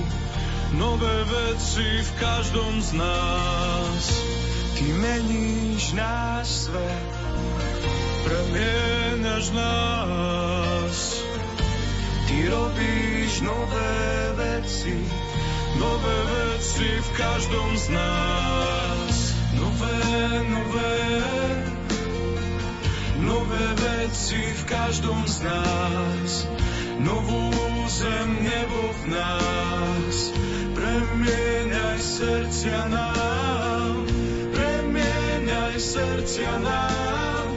nové 0.78 1.24
veci 1.24 2.02
v 2.02 2.10
každom 2.20 2.82
z 2.82 2.92
nás. 2.92 4.04
Ty 4.74 4.86
meníš 4.92 5.92
náš 5.92 6.46
svet, 6.46 7.10
premienaš 8.24 9.50
nás. 9.50 10.96
Ty 12.26 12.48
robíš 12.48 13.40
nové 13.40 14.32
veci, 14.34 14.98
nové 15.78 16.18
veci 16.24 16.88
v 17.00 17.10
každom 17.16 17.68
z 17.78 17.88
nás. 17.88 19.14
Nové, 19.54 20.00
nové, 20.48 20.98
nové 23.18 23.66
veci 23.74 24.42
v 24.42 24.62
každom 24.64 25.22
z 25.26 25.40
nás. 25.42 26.46
Novú 26.98 27.54
zem, 27.88 28.28
nebo 28.42 28.80
v 29.02 29.06
nás 29.06 30.43
Premieňaj 30.94 31.98
srdcia 31.98 32.86
nám, 32.86 34.06
premieňaj 34.54 35.74
srdcia 35.74 36.54
nám, 36.62 37.50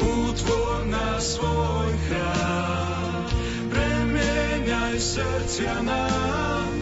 utvor 0.00 0.88
na 0.88 1.20
svoj 1.20 1.92
chrám. 2.08 3.28
Premieňaj 3.68 4.96
srdcia 4.96 5.76
nám, 5.84 6.72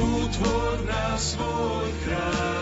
utvor 0.00 0.80
na 0.88 1.20
svoj 1.20 1.92
chrám. 2.08 2.61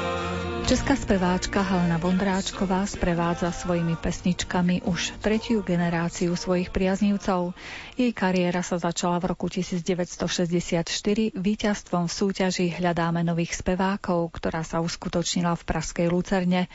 Česká 0.71 0.95
speváčka 0.95 1.67
Helena 1.67 1.99
Vondráčková 1.99 2.87
sprevádza 2.87 3.51
svojimi 3.51 3.99
pesničkami 3.99 4.87
už 4.87 5.19
tretiu 5.19 5.67
generáciu 5.67 6.39
svojich 6.39 6.71
priaznívcov. 6.71 7.59
Jej 7.99 8.15
kariéra 8.15 8.63
sa 8.63 8.79
začala 8.79 9.19
v 9.19 9.35
roku 9.35 9.51
1964 9.51 10.87
víťazstvom 11.35 12.07
v 12.07 12.13
súťaži 12.15 12.71
Hľadáme 12.71 13.27
nových 13.27 13.59
spevákov, 13.59 14.31
ktorá 14.31 14.63
sa 14.63 14.79
uskutočnila 14.79 15.59
v 15.59 15.67
Praskej 15.67 16.07
Lucerne. 16.07 16.71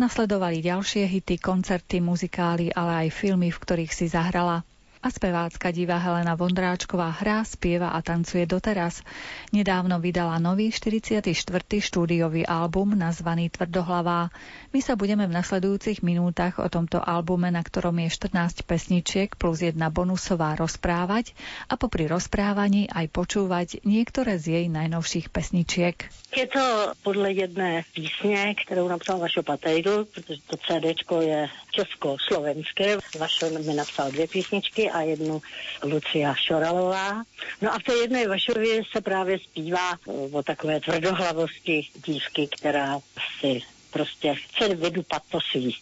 Nasledovali 0.00 0.64
ďalšie 0.64 1.04
hity, 1.04 1.36
koncerty, 1.36 2.00
muzikály, 2.00 2.72
ale 2.72 3.04
aj 3.04 3.20
filmy, 3.20 3.52
v 3.52 3.60
ktorých 3.60 3.92
si 3.92 4.08
zahrala 4.08 4.64
a 5.06 5.14
spevácka 5.14 5.70
diva 5.70 6.02
Helena 6.02 6.34
Vondráčková 6.34 7.14
hrá, 7.22 7.46
spieva 7.46 7.94
a 7.94 8.02
tancuje 8.02 8.42
doteraz. 8.42 9.06
Nedávno 9.54 10.02
vydala 10.02 10.42
nový 10.42 10.74
44. 10.74 11.30
štúdiový 11.62 12.42
album 12.42 12.98
nazvaný 12.98 13.46
Tvrdohlavá. 13.54 14.34
My 14.74 14.80
sa 14.82 14.98
budeme 14.98 15.30
v 15.30 15.36
nasledujúcich 15.38 16.02
minútach 16.02 16.58
o 16.58 16.66
tomto 16.66 16.98
albume, 16.98 17.54
na 17.54 17.62
ktorom 17.62 18.02
je 18.02 18.18
14 18.18 18.66
pesničiek 18.66 19.38
plus 19.38 19.62
jedna 19.62 19.94
bonusová 19.94 20.58
rozprávať 20.58 21.38
a 21.70 21.78
popri 21.78 22.10
rozprávaní 22.10 22.90
aj 22.90 23.06
počúvať 23.06 23.86
niektoré 23.86 24.42
z 24.42 24.58
jej 24.58 24.66
najnovších 24.66 25.30
pesničiek. 25.30 26.02
Je 26.36 26.46
to 26.46 26.92
podle 27.02 27.32
jedné 27.32 27.82
písně, 27.94 28.54
kterou 28.66 28.88
napsal 28.88 29.18
Vašo 29.18 29.42
Patejdl, 29.42 30.04
protože 30.04 30.40
to 30.46 30.56
CD 30.56 31.02
je 31.20 31.48
česko-slovenské. 31.70 32.96
Vašo 33.18 33.50
mi 33.50 33.74
napsal 33.74 34.10
dvě 34.10 34.28
písničky 34.28 34.90
a 34.90 35.02
jednu 35.02 35.42
Lucia 35.82 36.34
Šoralová. 36.34 37.22
No 37.62 37.74
a 37.74 37.78
v 37.78 37.82
té 37.82 37.94
jedné 37.94 38.28
Vašově 38.28 38.82
se 38.92 39.00
právě 39.00 39.38
zpívá 39.38 39.98
o 40.32 40.42
takové 40.42 40.80
tvrdohlavosti 40.80 41.88
dívky, 42.06 42.48
která 42.58 42.98
si 43.40 43.60
prostě 43.96 44.36
vydupat 44.74 45.22
to 45.30 45.38
svý. 45.40 45.76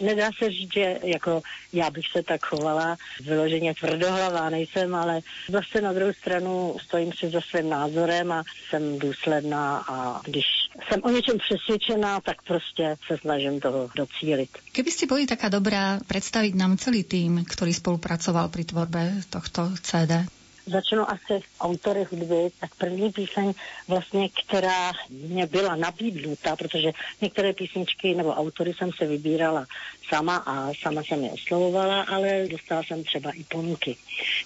Nedá 0.00 0.30
se 0.38 0.50
říct, 0.50 0.72
že 0.72 0.98
jako 1.04 1.42
já 1.72 1.90
bych 1.90 2.04
se 2.12 2.22
tak 2.22 2.46
chovala, 2.46 2.96
vyloženě 3.20 3.74
tvrdohlavá 3.74 4.50
nejsem, 4.50 4.94
ale 4.94 5.20
zase 5.48 5.80
na 5.80 5.92
druhou 5.92 6.12
stranu 6.12 6.76
stojím 6.84 7.12
si 7.12 7.30
za 7.30 7.40
svým 7.40 7.68
názorem 7.68 8.32
a 8.32 8.42
jsem 8.68 8.98
důsledná 8.98 9.84
a 9.88 10.20
když 10.24 10.44
jsem 10.88 11.00
o 11.02 11.10
něčem 11.10 11.38
přesvědčená, 11.38 12.20
tak 12.20 12.42
prostě 12.42 12.96
se 13.06 13.18
snažím 13.18 13.60
toho 13.60 13.88
docílit. 13.96 14.50
Keby 14.72 14.90
ste 14.92 15.08
boli 15.08 15.24
taká 15.24 15.48
dobrá 15.48 16.00
predstaviť 16.04 16.52
nám 16.52 16.76
celý 16.76 17.04
tým, 17.04 17.48
ktorý 17.48 17.72
spolupracoval 17.72 18.52
pri 18.52 18.64
tvorbe 18.68 19.24
tohto 19.32 19.72
CD? 19.80 20.35
Začnu 20.66 21.10
asi 21.10 21.40
autory 21.60 22.04
hudby, 22.10 22.50
tak 22.60 22.74
první 22.74 23.12
píseň 23.12 23.52
vlastně, 23.88 24.28
která 24.28 24.92
mě 25.10 25.46
byla 25.46 25.76
nabídnuta, 25.76 26.56
protože 26.56 26.92
některé 27.20 27.52
písničky 27.52 28.14
nebo 28.14 28.30
autory 28.30 28.74
jsem 28.74 28.92
se 28.92 29.06
vybírala 29.06 29.66
sama 30.08 30.36
a 30.36 30.70
sama 30.82 31.02
jsem 31.02 31.24
je 31.24 31.30
oslovovala, 31.30 32.02
ale 32.02 32.46
dostala 32.50 32.82
jsem 32.82 33.04
třeba 33.04 33.30
i 33.30 33.44
ponuky. 33.44 33.96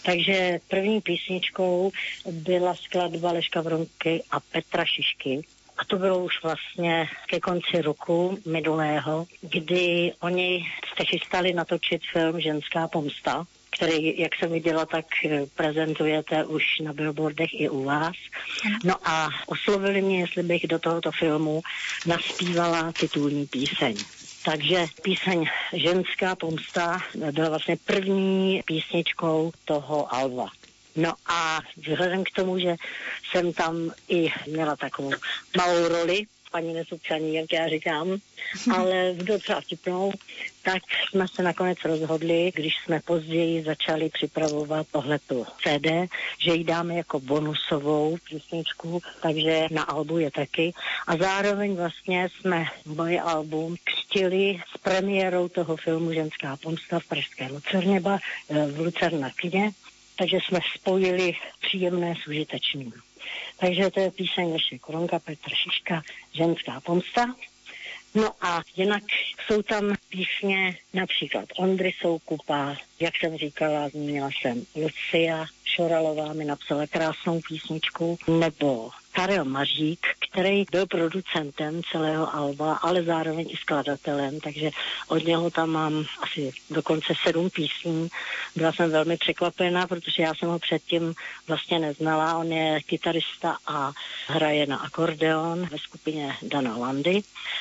Takže 0.02 0.60
první 0.68 1.00
písničkou 1.00 1.92
byla 2.30 2.74
skladba 2.74 3.32
Leška 3.32 3.60
Vronky 3.60 4.22
a 4.30 4.40
Petra 4.40 4.84
Šišky, 4.84 5.42
a 5.80 5.84
to 5.84 5.98
bylo 5.98 6.24
už 6.24 6.42
vlastně 6.42 7.08
ke 7.26 7.40
konci 7.40 7.82
roku 7.82 8.38
minulého, 8.46 9.26
kdy 9.40 10.12
oni 10.20 10.64
se 10.96 11.04
chystali 11.04 11.52
natočit 11.52 12.02
film 12.12 12.40
Ženská 12.40 12.88
pomsta 12.88 13.46
který, 13.70 14.20
jak 14.20 14.34
jsem 14.34 14.52
viděla, 14.52 14.86
tak 14.86 15.06
eh, 15.24 15.46
prezentujete 15.54 16.44
už 16.44 16.64
na 16.82 16.92
billboardech 16.92 17.60
i 17.60 17.68
u 17.68 17.84
vás. 17.84 18.16
No 18.84 18.94
a 19.04 19.28
oslovili 19.46 20.02
mě, 20.02 20.20
jestli 20.20 20.42
bych 20.42 20.66
do 20.66 20.78
tohoto 20.78 21.12
filmu 21.12 21.62
naspívala 22.06 22.92
titulní 22.92 23.46
píseň. 23.46 23.96
Takže 24.44 24.86
píseň 25.02 25.46
Ženská 25.72 26.36
pomsta 26.36 26.98
byla 27.32 27.48
vlastně 27.48 27.76
první 27.84 28.62
písničkou 28.66 29.52
toho 29.64 30.14
Alva. 30.14 30.46
No 30.96 31.14
a 31.26 31.60
vzhledem 31.76 32.24
k 32.24 32.30
tomu, 32.30 32.58
že 32.58 32.76
jsem 33.30 33.52
tam 33.52 33.92
i 34.08 34.28
měla 34.46 34.76
takovou 34.76 35.10
malou 35.56 35.88
roli, 35.88 36.26
paní 36.50 36.74
nesupčaní, 36.74 37.34
jak 37.34 37.52
já 37.52 37.68
říkám, 37.68 38.18
ale 38.74 39.14
docela 39.14 39.60
vtipnou, 39.60 40.12
tak 40.62 40.82
jsme 41.10 41.28
se 41.28 41.42
nakonec 41.42 41.78
rozhodli, 41.84 42.52
když 42.54 42.74
jsme 42.84 43.00
později 43.00 43.62
začali 43.62 44.08
připravovat 44.08 44.86
tohletu 44.92 45.46
CD, 45.62 46.10
že 46.38 46.54
ji 46.54 46.64
dáme 46.64 46.94
jako 46.94 47.20
bonusovou 47.20 48.16
písničku, 48.28 49.00
takže 49.22 49.66
na 49.70 49.82
albu 49.82 50.18
je 50.18 50.30
taky. 50.30 50.72
A 51.06 51.16
zároveň 51.16 51.74
vlastně 51.74 52.28
jsme 52.28 52.64
moje 52.86 53.20
album 53.20 53.76
křtili 53.84 54.60
s 54.74 54.78
premiérou 54.78 55.48
toho 55.48 55.76
filmu 55.76 56.12
Ženská 56.12 56.56
pomsta 56.56 56.98
v 56.98 57.08
Pražské 57.08 57.46
Lucerneba 57.46 58.18
eh, 58.48 58.66
v 58.66 58.80
Lucerna 58.80 59.30
kně, 59.36 59.70
takže 60.18 60.38
jsme 60.44 60.58
spojili 60.76 61.32
příjemné 61.60 62.14
s 62.24 62.26
užitečným. 62.26 62.92
Takže 63.56 63.90
to 63.90 64.00
je 64.00 64.10
píseň 64.10 64.52
Leše 64.52 64.78
Koronka, 64.78 65.18
Petra 65.18 65.56
Šiška, 65.56 66.02
Ženská 66.32 66.80
pomsta. 66.80 67.34
No 68.14 68.32
a 68.40 68.62
jinak 68.76 69.02
jsou 69.46 69.62
tam 69.62 69.94
písně 70.08 70.76
například 70.94 71.44
Ondry 71.58 71.92
Soukupa, 72.00 72.76
jak 73.00 73.16
jsem 73.16 73.36
říkala, 73.36 73.88
zmínila 73.88 74.28
jsem 74.28 74.64
Lucia 74.76 75.46
Šoralová 75.64 76.32
mi 76.32 76.44
napsala 76.44 76.86
krásnou 76.86 77.40
písničku, 77.48 78.18
nebo 78.28 78.90
Karel 79.20 79.44
Mařík, 79.44 80.06
který 80.30 80.64
byl 80.70 80.86
producentem 80.86 81.82
celého 81.92 82.34
alba, 82.34 82.74
ale 82.74 83.02
zároveň 83.02 83.50
i 83.50 83.56
skladatelem, 83.56 84.40
takže 84.40 84.70
od 85.08 85.24
něho 85.24 85.50
tam 85.50 85.70
mám 85.70 86.04
asi 86.22 86.52
dokonce 86.70 87.14
sedm 87.26 87.50
písní. 87.50 88.08
Byla 88.56 88.72
jsem 88.72 88.90
velmi 88.90 89.16
překvapená, 89.16 89.86
protože 89.86 90.22
já 90.22 90.34
jsem 90.34 90.48
ho 90.48 90.58
předtím 90.58 91.14
vlastně 91.48 91.78
neznala. 91.78 92.38
On 92.38 92.52
je 92.52 92.80
kytarista 92.82 93.56
a 93.66 93.92
hraje 94.26 94.66
na 94.66 94.76
akordeon 94.76 95.66
ve 95.66 95.78
skupině 95.78 96.36
Dana 96.42 96.76
Landy, 96.76 97.20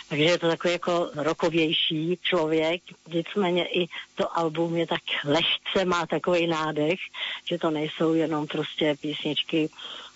takže 0.10 0.24
je 0.24 0.38
to 0.38 0.48
takový 0.48 0.74
jako 0.74 1.10
rokovější 1.16 2.20
člověk. 2.22 2.82
Nicméně 3.14 3.66
i 3.66 3.88
to 4.16 4.38
album 4.38 4.76
je 4.78 4.88
tak 4.88 5.02
lehce, 5.26 5.86
má 5.86 6.06
takový 6.06 6.48
nádech, 6.48 7.00
že 7.46 7.58
to 7.58 7.70
nejsou 7.72 8.14
jenom 8.14 8.48
prostě 8.48 8.96
písničky 9.02 9.70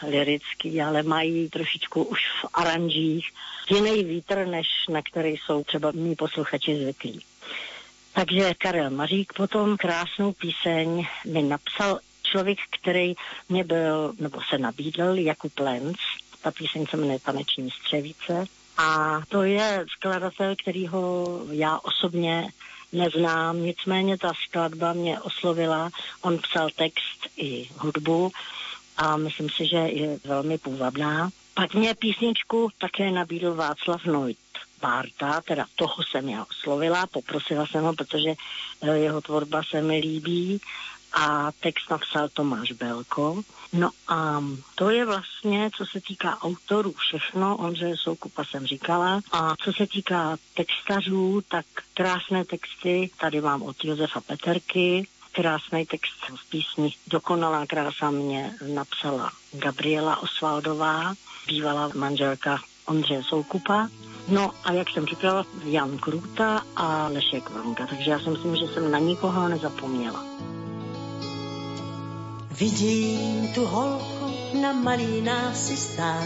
lirický, 0.08 0.82
ale 0.82 1.04
mají 1.04 1.50
trošičku 1.50 2.04
už 2.04 2.20
v 2.42 2.46
aranžích 2.54 3.30
jiný 3.70 4.04
vítr, 4.04 4.46
než 4.46 4.68
na 4.90 5.02
který 5.02 5.36
jsou 5.38 5.64
třeba 5.64 5.92
mý 5.92 6.16
posluchači 6.16 6.76
zvyklí. 6.76 7.20
Takže 8.14 8.54
Karel 8.54 8.90
Mařík 8.90 9.34
potom 9.34 9.78
krásnou 9.78 10.34
píseň 10.34 11.08
mi 11.26 11.44
napsal 11.44 12.00
člověk, 12.24 12.58
který 12.82 13.14
mě 13.50 13.64
byl, 13.64 14.14
nebo 14.20 14.40
se 14.50 14.58
nabídl, 14.58 15.18
Jakub 15.18 15.60
Lenz. 15.60 15.98
Ta 16.42 16.52
píseň 16.52 16.86
se 16.86 16.98
jmenuje 16.98 17.20
Taneční 17.20 17.72
střevíce. 17.72 18.46
A 18.78 19.22
to 19.30 19.44
je 19.44 19.86
skladatel, 19.98 20.56
kterýho 20.56 21.28
já 21.52 21.80
osobně 21.80 22.48
neznám, 22.92 23.64
nicméně 23.64 24.18
ta 24.18 24.34
skladba 24.48 24.94
mě 24.94 25.22
oslovila. 25.22 25.90
On 26.22 26.38
psal 26.38 26.70
text 26.76 27.28
i 27.38 27.70
hudbu 27.78 28.32
a 28.98 29.18
myslím 29.18 29.50
si, 29.50 29.68
že 29.68 29.78
je 29.78 30.20
velmi 30.26 30.58
půvabná. 30.58 31.30
Pak 31.54 31.74
mě 31.74 31.96
písničku 31.96 32.70
také 32.78 33.12
nabídl 33.12 33.56
Václav 33.56 34.06
Noit. 34.06 34.38
Bárta, 34.82 35.42
teda 35.42 35.66
toho 35.76 35.96
jsem 36.04 36.30
já 36.30 36.46
oslovila, 36.52 37.08
poprosila 37.08 37.66
jsem 37.68 37.84
ho, 37.84 37.94
protože 37.94 38.30
eh, 38.82 38.98
jeho 38.98 39.22
tvorba 39.22 39.62
se 39.64 39.82
mi 39.82 40.00
líbí 40.00 40.62
a 41.14 41.52
text 41.52 41.90
napsal 41.90 42.30
Tomáš 42.30 42.72
Belko. 42.72 43.42
No 43.74 43.90
a 44.08 44.44
to 44.76 44.90
je 44.90 45.06
vlastně, 45.06 45.70
co 45.78 45.86
se 45.86 46.02
týká 46.02 46.38
autorů, 46.42 46.92
všechno, 46.92 47.58
Ondřeje 47.58 47.98
Soukupa 47.98 48.44
jsem 48.44 48.68
říkala. 48.68 49.22
A 49.32 49.56
co 49.64 49.74
se 49.74 49.88
týká 49.88 50.38
textařů, 50.54 51.42
tak 51.48 51.66
krásné 51.94 52.46
texty 52.46 53.10
tady 53.20 53.42
mám 53.42 53.62
od 53.62 53.84
Josefa 53.84 54.22
Peterky, 54.22 55.08
krásný 55.34 55.86
text 55.86 56.14
v 56.36 56.50
písni 56.50 56.94
Dokonalá 57.08 57.66
krása 57.66 58.12
mě 58.12 58.54
napsala 58.74 59.32
Gabriela 59.54 60.24
Osvaldová, 60.24 61.14
bývalá 61.48 61.90
manželka 61.96 62.58
Ondřeje 62.86 63.24
Soukupa. 63.24 63.90
No 64.28 64.52
a 64.64 64.72
jak 64.72 64.90
jsem 64.90 65.06
říkala, 65.06 65.46
Jan 65.64 65.98
Kruta 65.98 66.62
a 66.76 67.08
Lešek 67.08 67.50
Vanka, 67.50 67.88
takže 67.88 68.12
já 68.12 68.20
si 68.20 68.30
myslím, 68.30 68.56
že 68.56 68.68
jsem 68.68 68.92
na 68.92 69.00
nikoho 69.00 69.48
nezapomněla. 69.48 70.26
Vidím 72.60 73.54
tu 73.54 73.66
holku 73.66 74.34
na 74.62 74.74
malý 74.74 75.22
násystá, 75.22 76.24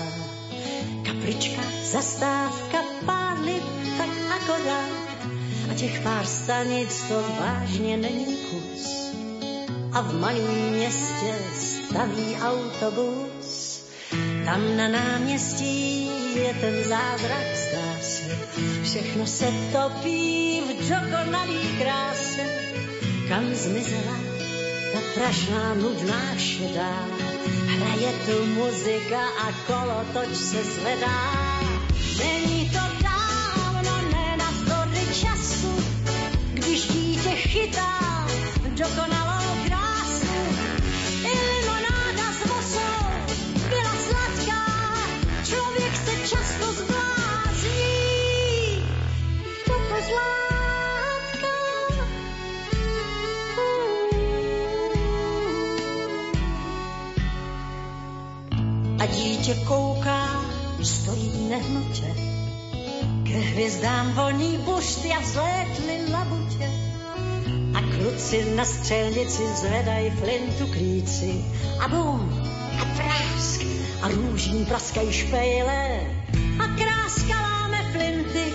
kaplička, 1.06 1.62
zastávka, 1.84 2.78
pár 3.06 3.38
tak 3.98 4.10
akorát 4.41 5.08
a 5.72 5.74
těch 5.74 6.02
pár 6.02 6.26
stanic 6.26 7.04
to 7.08 7.24
vážně 7.39 7.98
není 7.98 8.38
kus. 8.38 8.57
A 9.97 10.01
v 10.01 10.19
malém 10.19 10.69
městě 10.69 11.33
staví 11.53 12.36
autobus, 12.41 13.81
tam 14.45 14.77
na 14.77 14.88
náměstí 14.88 16.05
je 16.36 16.53
ten 16.53 16.83
zázrak 16.83 17.55
se. 17.55 18.38
Všechno 18.83 19.27
se 19.27 19.45
topí 19.71 20.62
v 20.62 20.89
dokonalý 20.89 21.77
kráse, 21.79 22.45
kam 23.29 23.53
zmizela 23.53 24.17
ta 24.93 24.99
prašná 25.15 25.73
nudná 25.73 26.38
šedá. 26.38 27.07
Hraje 27.65 28.13
tu 28.25 28.45
muzika 28.45 29.21
a 29.21 29.51
kolotoč 29.67 30.36
se 30.36 30.63
zvedá. 30.63 31.31
Není 32.19 32.69
to 32.69 32.88
chytá 37.38 37.99
dokonalou 38.77 39.27
Dítě 59.47 59.65
kouká 59.65 60.45
stojí 60.83 61.47
nehnutě. 61.49 62.15
Ke 63.23 63.39
hvězdám 63.39 64.13
voní 64.13 64.57
bušty 64.57 65.12
a 65.12 65.19
vzlétly 65.19 66.12
labutě. 66.12 66.69
A 67.73 67.81
kluci 67.81 68.55
na 68.55 68.65
střelnici 68.65 69.43
zvedají 69.55 70.10
flintu 70.10 70.67
klíci. 70.67 71.45
A 71.79 71.88
bum, 71.88 72.43
a 72.81 72.86
prásk, 72.86 73.62
a 74.01 74.07
růžím 74.07 74.65
praskají 74.65 75.12
špejle. 75.12 76.01
A 76.60 76.67
kráska 76.67 77.41
láme 77.41 77.91
flinty, 77.91 78.53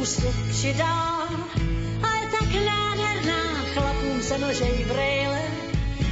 úsměv 0.00 0.34
přidá. 0.50 1.28
A 2.02 2.14
je 2.20 2.28
tak 2.40 2.48
nádherná, 2.66 3.64
chlapům 3.74 4.22
se 4.22 4.38
nožej 4.38 4.86
brejle. 4.92 5.42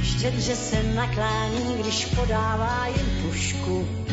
Štědře 0.03 0.55
se 0.55 0.83
naklání, 0.83 1.77
když 1.79 2.05
podává 2.05 2.87
jim 2.87 3.23
pušku. 3.23 4.04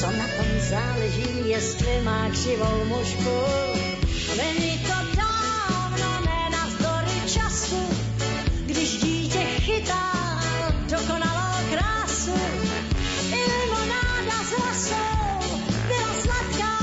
Co 0.00 0.06
na 0.06 0.28
tom 0.36 0.60
záleží, 0.70 1.48
jestli 1.48 2.00
má 2.04 2.30
křivou 2.30 2.84
mužku. 2.84 3.38
Není 4.36 4.78
to 4.78 5.16
dávno, 5.16 6.20
ne 6.26 6.50
navzdory 6.50 7.20
času, 7.26 7.90
když 8.66 8.96
dítě 8.96 9.38
chytá 9.38 10.12
dokonalou 10.90 11.70
krásu. 11.70 12.34
I 13.32 13.42
limonáda 13.50 14.38
s 14.44 14.52
rosou 14.52 15.58
byla 15.88 16.14
sladká, 16.22 16.78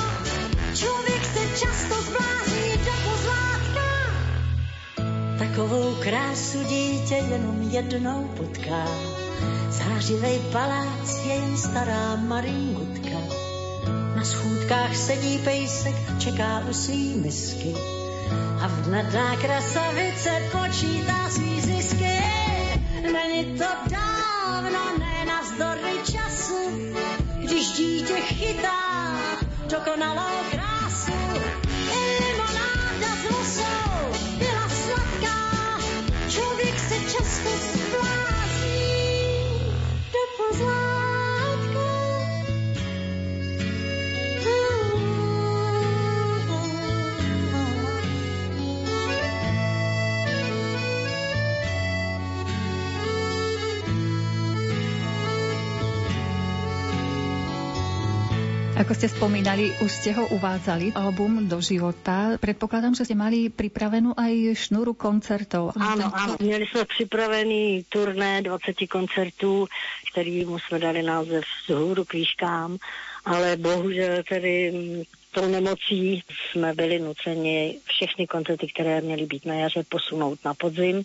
člověk 0.75 1.25
se 1.25 1.65
často 1.65 2.01
zblázní 2.01 2.77
do 2.85 2.91
pozlátka. 3.03 3.87
Takovou 5.39 5.95
krásu 5.95 6.63
dítě 6.63 7.15
jenom 7.15 7.61
jednou 7.71 8.27
potká. 8.37 9.14
Zářivej 9.85 10.39
palác 10.51 11.25
je 11.25 11.33
jen 11.33 11.57
stará 11.57 12.15
maringutka. 12.15 13.17
Na 14.15 14.23
schůdkách 14.23 14.95
sedí 14.95 15.37
pejsek, 15.37 15.95
čeká 16.19 16.63
u 16.69 16.73
svý 16.73 17.15
misky. 17.15 17.73
A 18.61 18.67
vnadná 18.67 19.35
krasavice 19.35 20.29
počítá 20.51 21.29
svý 21.29 21.61
zisky. 21.61 22.23
Není 23.01 23.57
to 23.57 23.65
dávno, 23.91 24.97
ne 24.99 25.25
navzdory 25.25 25.97
času, 26.11 26.93
když 27.39 27.71
dítě 27.71 28.13
chytá 28.13 29.17
dokonalou 29.69 30.35
krásu. 30.51 30.74
Ako 58.85 59.01
ste 59.01 59.09
spomínali, 59.09 59.73
už 59.81 59.89
ste 59.89 60.13
ho 60.13 60.29
uvádzali, 60.29 60.93
album 60.93 61.49
do 61.49 61.57
života. 61.57 62.37
Predpokladám, 62.37 62.93
že 62.93 63.09
ste 63.09 63.17
mali 63.17 63.49
pripravenú 63.49 64.13
aj 64.13 64.53
šnúru 64.53 64.93
koncertov. 64.93 65.73
Ano, 65.73 66.13
ano. 66.13 66.37
Měli 66.37 66.69
jsme 66.69 66.85
připravený 66.85 67.89
turné 67.89 68.45
20 68.45 68.77
koncertů, 68.85 69.65
kterýmu 70.13 70.59
jsme 70.59 70.79
dali 70.79 71.01
název 71.01 71.43
Z 71.65 71.73
hůru 71.73 72.05
k 72.05 72.13
výškám, 72.13 72.77
ale 73.25 73.57
bohužel 73.57 74.21
tedy 74.29 74.71
tou 75.35 75.47
nemocí 75.47 76.23
jsme 76.51 76.73
byli 76.73 76.99
nuceni 76.99 77.79
všechny 77.85 78.27
koncerty, 78.27 78.67
které 78.67 79.01
měly 79.01 79.25
být 79.25 79.45
na 79.45 79.53
jaře, 79.55 79.83
posunout 79.89 80.39
na 80.45 80.53
podzim. 80.53 81.03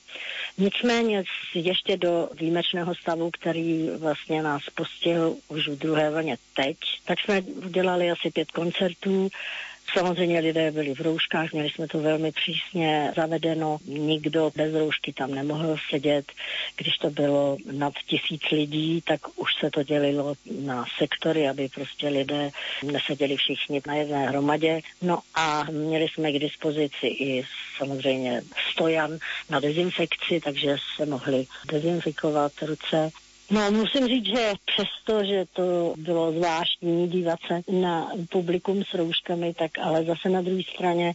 Nicméně 0.58 1.24
ještě 1.54 1.96
do 1.96 2.28
výjimečného 2.34 2.94
stavu, 2.94 3.30
který 3.30 3.90
vlastně 3.98 4.42
nás 4.42 4.62
postihl 4.74 5.36
už 5.48 5.68
v 5.68 5.78
druhé 5.78 6.10
vlně 6.10 6.36
teď, 6.56 6.76
tak 7.04 7.20
jsme 7.20 7.42
udělali 7.42 8.10
asi 8.10 8.30
pět 8.30 8.50
koncertů. 8.50 9.28
Samozřejmě 9.94 10.40
lidé 10.40 10.70
byli 10.70 10.94
v 10.94 11.00
rouškách, 11.00 11.52
měli 11.52 11.70
jsme 11.70 11.88
to 11.88 11.98
velmi 12.00 12.32
přísně 12.32 13.12
zavedeno, 13.16 13.78
nikdo 13.84 14.52
bez 14.56 14.74
roušky 14.74 15.12
tam 15.12 15.34
nemohl 15.34 15.76
sedět. 15.90 16.32
Když 16.76 16.96
to 16.98 17.10
bylo 17.10 17.56
nad 17.72 17.92
tisíc 18.06 18.42
lidí, 18.52 19.00
tak 19.00 19.20
už 19.36 19.50
se 19.60 19.70
to 19.70 19.82
dělilo 19.82 20.34
na 20.60 20.84
sektory, 20.98 21.48
aby 21.48 21.68
prostě 21.68 22.08
lidé 22.08 22.50
neseděli 22.82 23.36
všichni 23.36 23.82
na 23.86 23.94
jedné 23.94 24.28
hromadě. 24.28 24.80
No 25.02 25.18
a 25.34 25.64
měli 25.70 26.08
jsme 26.08 26.32
k 26.32 26.38
dispozici 26.38 27.06
i 27.06 27.44
samozřejmě 27.78 28.42
stojan 28.72 29.18
na 29.50 29.60
dezinfekci, 29.60 30.40
takže 30.40 30.76
se 30.96 31.06
mohli 31.06 31.46
dezinfikovat 31.72 32.52
ruce. 32.62 33.10
No, 33.50 33.70
musím 33.70 34.06
říct, 34.08 34.26
že 34.26 34.52
přesto, 34.66 35.24
že 35.24 35.44
to 35.52 35.94
bylo 35.96 36.32
zvláštní 36.32 37.08
dívat 37.08 37.38
se 37.46 37.62
na 37.72 38.12
publikum 38.30 38.84
s 38.84 38.94
rouškami, 38.94 39.54
tak 39.54 39.78
ale 39.78 40.04
zase 40.04 40.28
na 40.28 40.42
druhé 40.42 40.62
straně 40.74 41.14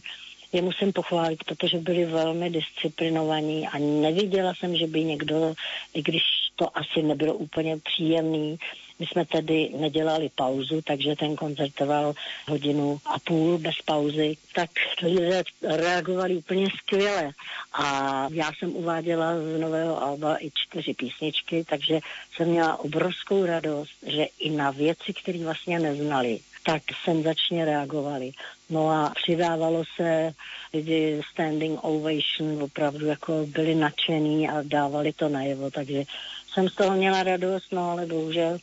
je 0.52 0.62
musím 0.62 0.92
pochválit, 0.92 1.44
protože 1.44 1.78
byli 1.78 2.04
velmi 2.04 2.50
disciplinovaní 2.50 3.68
a 3.68 3.78
neviděla 3.78 4.54
jsem, 4.54 4.76
že 4.76 4.86
by 4.86 5.04
někdo, 5.04 5.54
i 5.94 6.02
když 6.02 6.22
to 6.56 6.78
asi 6.78 7.02
nebylo 7.02 7.34
úplně 7.34 7.76
příjemný, 7.76 8.58
my 8.98 9.06
jsme 9.06 9.24
tedy 9.24 9.70
nedělali 9.76 10.30
pauzu, 10.34 10.82
takže 10.82 11.16
ten 11.16 11.36
koncert 11.36 11.74
trval 11.74 12.14
hodinu 12.48 12.98
a 13.04 13.18
půl 13.18 13.58
bez 13.58 13.74
pauzy, 13.84 14.36
tak 14.54 14.70
lidé 15.02 15.42
reagovali 15.62 16.36
úplně 16.36 16.66
skvěle. 16.78 17.30
A 17.72 18.28
já 18.32 18.50
jsem 18.52 18.76
uváděla 18.76 19.38
z 19.38 19.60
nového 19.60 20.02
alba 20.02 20.44
i 20.44 20.50
čtyři 20.54 20.94
písničky, 20.94 21.64
takže 21.68 22.00
jsem 22.34 22.48
měla 22.48 22.80
obrovskou 22.80 23.46
radost, 23.46 23.92
že 24.06 24.26
i 24.38 24.50
na 24.50 24.70
věci, 24.70 25.12
které 25.12 25.38
vlastně 25.44 25.78
neznali, 25.78 26.40
tak 26.64 26.82
senzačně 27.04 27.64
reagovali. 27.64 28.32
No 28.70 28.90
a 28.90 29.12
přidávalo 29.22 29.84
se 29.96 30.34
lidi 30.74 31.22
standing 31.32 31.78
ovation, 31.82 32.62
opravdu 32.62 33.06
jako 33.06 33.46
byli 33.46 33.74
nadšení 33.74 34.48
a 34.48 34.62
dávali 34.62 35.12
to 35.12 35.28
najevo, 35.28 35.70
takže 35.70 36.04
jsem 36.52 36.68
z 36.68 36.74
toho 36.74 36.96
měla 36.96 37.22
radost, 37.22 37.72
no 37.72 37.90
ale 37.90 38.06
bohužel 38.06 38.58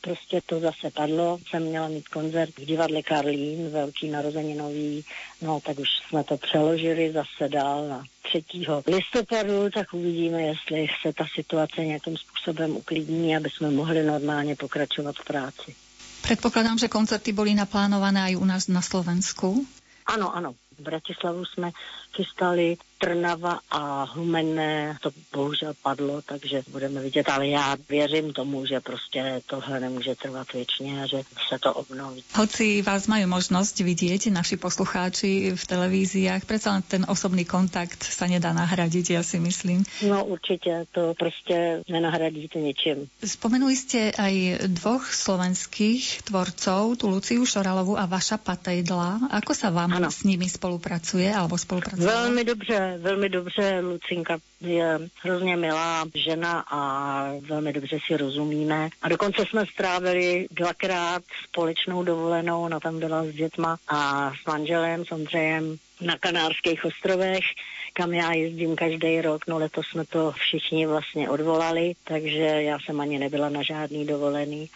prostě 0.00 0.40
to 0.46 0.60
zase 0.60 0.90
padlo. 0.94 1.38
Jsem 1.50 1.62
měla 1.62 1.88
mít 1.88 2.08
koncert 2.08 2.58
v 2.58 2.64
divadle 2.64 3.02
Karlín, 3.02 3.70
velký 3.70 4.08
narozeninový, 4.08 5.04
no 5.42 5.60
tak 5.60 5.78
už 5.78 5.88
jsme 6.08 6.24
to 6.24 6.36
přeložili 6.36 7.12
zase 7.12 7.48
dál 7.48 7.88
na 7.88 8.04
3. 8.22 8.44
listopadu, 8.86 9.70
tak 9.74 9.94
uvidíme, 9.94 10.42
jestli 10.42 10.86
se 11.02 11.12
ta 11.12 11.24
situace 11.34 11.84
nějakým 11.84 12.16
způsobem 12.16 12.76
uklidní, 12.76 13.36
aby 13.36 13.50
jsme 13.50 13.70
mohli 13.70 14.02
normálně 14.04 14.56
pokračovat 14.56 15.16
v 15.16 15.24
práci. 15.24 15.74
Predpokladám, 16.22 16.78
že 16.78 16.88
koncerty 16.88 17.32
boli 17.32 17.54
naplánované 17.54 18.22
aj 18.22 18.36
u 18.36 18.44
nás 18.44 18.68
na 18.68 18.82
Slovensku. 18.82 19.64
Ano, 20.06 20.36
ano. 20.36 20.52
V 20.78 20.82
Bratislavu 20.82 21.44
jsme 21.44 21.70
chystali 22.16 22.76
Trnava 22.98 23.62
a 23.70 24.10
Humenné, 24.10 24.98
to 24.98 25.10
bohužel 25.32 25.70
padlo, 25.82 26.22
takže 26.22 26.62
budeme 26.70 27.00
vidět, 27.00 27.28
ale 27.28 27.46
já 27.48 27.76
věřím 27.88 28.32
tomu, 28.32 28.66
že 28.66 28.80
prostě 28.80 29.40
tohle 29.46 29.80
nemůže 29.80 30.14
trvat 30.14 30.52
věčně 30.52 31.02
a 31.02 31.06
že 31.06 31.22
se 31.48 31.58
to 31.58 31.74
obnoví. 31.74 32.24
Hoci 32.34 32.82
vás 32.82 33.06
majú 33.06 33.30
možnosť 33.30 33.86
vidieť, 33.86 34.34
naši 34.34 34.58
poslucháči 34.58 35.54
v 35.54 35.62
televíziách, 35.62 36.42
len 36.66 36.82
ten 36.82 37.02
osobný 37.06 37.46
kontakt 37.46 38.02
sa 38.02 38.26
nedá 38.26 38.50
nahradiť, 38.50 39.14
ja 39.14 39.22
si 39.22 39.38
myslím. 39.38 39.86
No 40.02 40.24
určitě, 40.24 40.86
to 40.92 41.14
prostě 41.14 41.82
nenahradíte 41.88 42.58
ničím. 42.58 43.06
Spomenuli 43.22 43.76
ste 43.78 44.10
aj 44.10 44.66
dvoch 44.74 45.06
slovenských 45.14 46.26
tvorcov, 46.26 46.98
tú 46.98 47.06
Luciu 47.14 47.46
Šoralovú 47.46 47.94
a 47.94 48.10
Vaša 48.10 48.42
Patejdla. 48.42 49.30
Ako 49.38 49.54
sa 49.54 49.70
vám 49.70 49.94
Ano. 49.94 50.10
s 50.10 50.26
nimi 50.26 50.50
spolupracuje, 50.50 51.30
alebo 51.30 51.54
spolupracuje? 51.54 52.07
Velmi 52.08 52.44
dobře, 52.44 52.98
velmi 52.98 53.28
dobře. 53.28 53.80
Lucinka 53.80 54.38
je 54.60 54.98
hrozně 55.22 55.56
milá 55.56 56.04
žena 56.14 56.64
a 56.70 57.32
velmi 57.40 57.72
dobře 57.72 57.98
si 58.06 58.16
rozumíme. 58.16 58.88
A 59.02 59.08
dokonce 59.08 59.46
jsme 59.46 59.66
strávili 59.66 60.46
dvakrát 60.50 61.22
společnou 61.48 62.02
dovolenou, 62.02 62.62
ona 62.62 62.80
tam 62.80 62.98
byla 62.98 63.24
s 63.24 63.32
dětma 63.32 63.76
a 63.88 64.32
s 64.42 64.46
manželem, 64.46 65.04
s 65.04 65.12
Ondřejem 65.12 65.76
na 66.00 66.18
Kanárských 66.18 66.84
ostrovech, 66.84 67.44
kam 67.92 68.12
já 68.12 68.32
jezdím 68.32 68.76
každý 68.76 69.20
rok. 69.20 69.46
No 69.46 69.58
letos 69.58 69.86
jsme 69.86 70.04
to 70.04 70.32
všichni 70.32 70.86
vlastně 70.86 71.30
odvolali, 71.30 71.92
takže 72.04 72.62
já 72.62 72.78
jsem 72.84 73.00
ani 73.00 73.18
nebyla 73.18 73.48
na 73.48 73.62
žádný 73.62 74.06
dovolený. 74.06 74.68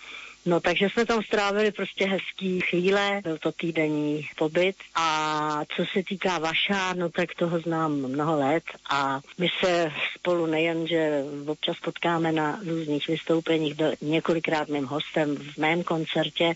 No 0.46 0.60
takže 0.60 0.88
jsme 0.88 1.06
tam 1.06 1.22
strávili 1.22 1.72
prostě 1.72 2.06
hezký 2.06 2.60
chvíle, 2.60 3.20
byl 3.22 3.38
to 3.38 3.52
týdenní 3.52 4.28
pobyt 4.36 4.76
a 4.94 5.60
co 5.76 5.84
se 5.92 6.02
týká 6.08 6.38
Vaša, 6.38 6.94
no 6.94 7.08
tak 7.08 7.34
toho 7.34 7.60
znám 7.60 7.92
mnoho 7.92 8.38
let 8.38 8.64
a 8.90 9.20
my 9.38 9.48
se 9.60 9.92
spolu 10.14 10.46
nejen, 10.46 10.86
že 10.86 11.24
občas 11.46 11.76
potkáme 11.84 12.32
na 12.32 12.60
různých 12.66 13.08
vystoupeních, 13.08 13.74
byl 13.74 13.92
několikrát 14.00 14.68
mým 14.68 14.84
hostem 14.84 15.36
v 15.36 15.56
mém 15.58 15.82
koncertě, 15.82 16.54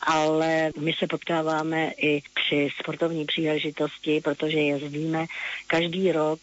ale 0.00 0.70
my 0.78 0.92
se 0.92 1.06
potkáváme 1.06 1.90
i 1.90 2.22
při 2.34 2.68
sportovní 2.78 3.24
příležitosti, 3.24 4.20
protože 4.20 4.58
jezdíme 4.58 5.26
každý 5.66 6.12
rok 6.12 6.40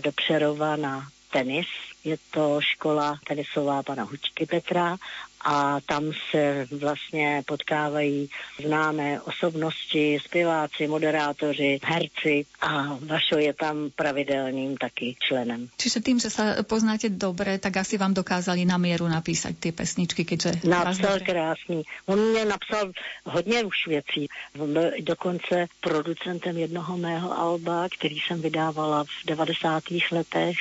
do 0.00 0.12
Přerova 0.12 0.76
na 0.76 1.08
tenis. 1.32 1.66
Je 2.04 2.16
to 2.30 2.60
škola 2.60 3.18
tenisová 3.26 3.82
pana 3.82 4.02
Hučky 4.04 4.46
Petra 4.46 4.96
a 5.44 5.80
tam 5.86 6.12
se 6.30 6.66
vlastně 6.70 7.42
potkávají 7.46 8.28
známé 8.64 9.20
osobnosti, 9.20 10.18
zpěváci, 10.24 10.86
moderátoři, 10.86 11.80
herci 11.84 12.46
a 12.60 12.98
Vašo 13.06 13.38
je 13.38 13.52
tam 13.52 13.90
pravidelným 13.96 14.76
taky 14.76 15.16
členem. 15.20 15.68
Čiže 15.76 16.00
tým, 16.00 16.16
že 16.20 16.32
sa 16.32 16.64
poznáte 16.64 17.12
dobre, 17.12 17.60
tak 17.60 17.76
asi 17.76 18.00
vám 18.00 18.16
dokázali 18.16 18.64
na 18.64 18.80
mieru 18.80 19.04
napísať 19.04 19.60
tie 19.60 19.72
pesničky, 19.72 20.24
keďže... 20.24 20.64
Napsal 20.64 21.20
krásný. 21.20 21.84
On 22.06 22.18
mě 22.18 22.44
napsal 22.44 22.92
hodně 23.24 23.64
už 23.64 23.86
věcí. 23.86 24.28
On 24.58 24.72
byl 24.72 24.90
dokonce 25.00 25.66
producentem 25.80 26.56
jednoho 26.58 26.96
mého 26.96 27.38
alba, 27.38 27.88
který 27.98 28.16
jsem 28.18 28.40
vydávala 28.40 29.04
v 29.04 29.26
90. 29.26 29.82
letech. 30.12 30.56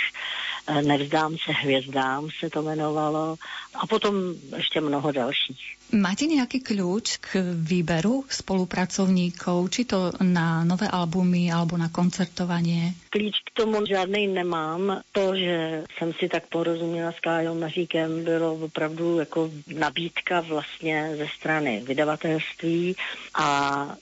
Nevzdám 0.82 1.38
se 1.38 1.52
hvězdám 1.52 2.30
se 2.40 2.50
to 2.50 2.62
jmenovalo. 2.62 3.36
A 3.76 3.88
potom 3.88 4.16
ještě 4.58 4.73
mnoho 4.82 5.12
dalších. 5.12 5.78
Máte 5.94 6.26
nejaký 6.26 6.66
kľúč 6.66 7.22
k 7.22 7.54
výberu 7.54 8.26
spolupracovníkov, 8.26 9.70
či 9.70 9.86
to 9.86 10.10
na 10.26 10.66
nové 10.66 10.90
albumy 10.90 11.54
alebo 11.54 11.78
na 11.78 11.94
koncertovanie? 11.94 12.98
Klíč 13.14 13.46
k 13.46 13.54
tomu 13.54 13.86
žádný 13.86 14.26
nemám. 14.28 15.06
To, 15.14 15.36
že 15.38 15.84
jsem 15.98 16.14
si 16.14 16.26
tak 16.30 16.50
porozuměla 16.50 17.12
s 17.12 17.20
Kájou 17.20 17.60
Maříkem, 17.60 18.24
bylo 18.24 18.54
opravdu 18.54 19.20
jako 19.20 19.52
nabídka 19.68 20.42
vlastně 20.42 21.14
ze 21.18 21.28
strany 21.28 21.84
vydavatelství 21.86 22.96
a 23.34 23.48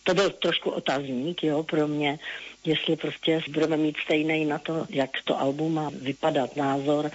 to 0.04 0.14
byl 0.14 0.30
trošku 0.30 0.70
otazník 0.70 1.44
jo, 1.44 1.64
pro 1.64 1.88
mě 1.88 2.20
jestli 2.66 2.96
prostě 2.96 3.42
budeme 3.50 3.78
mít 3.78 3.98
stejný 4.06 4.46
na 4.46 4.60
to, 4.60 4.86
jak 4.90 5.10
to 5.26 5.40
album 5.40 5.74
má 5.74 5.92
vypadat, 6.02 6.56
názor, 6.56 7.12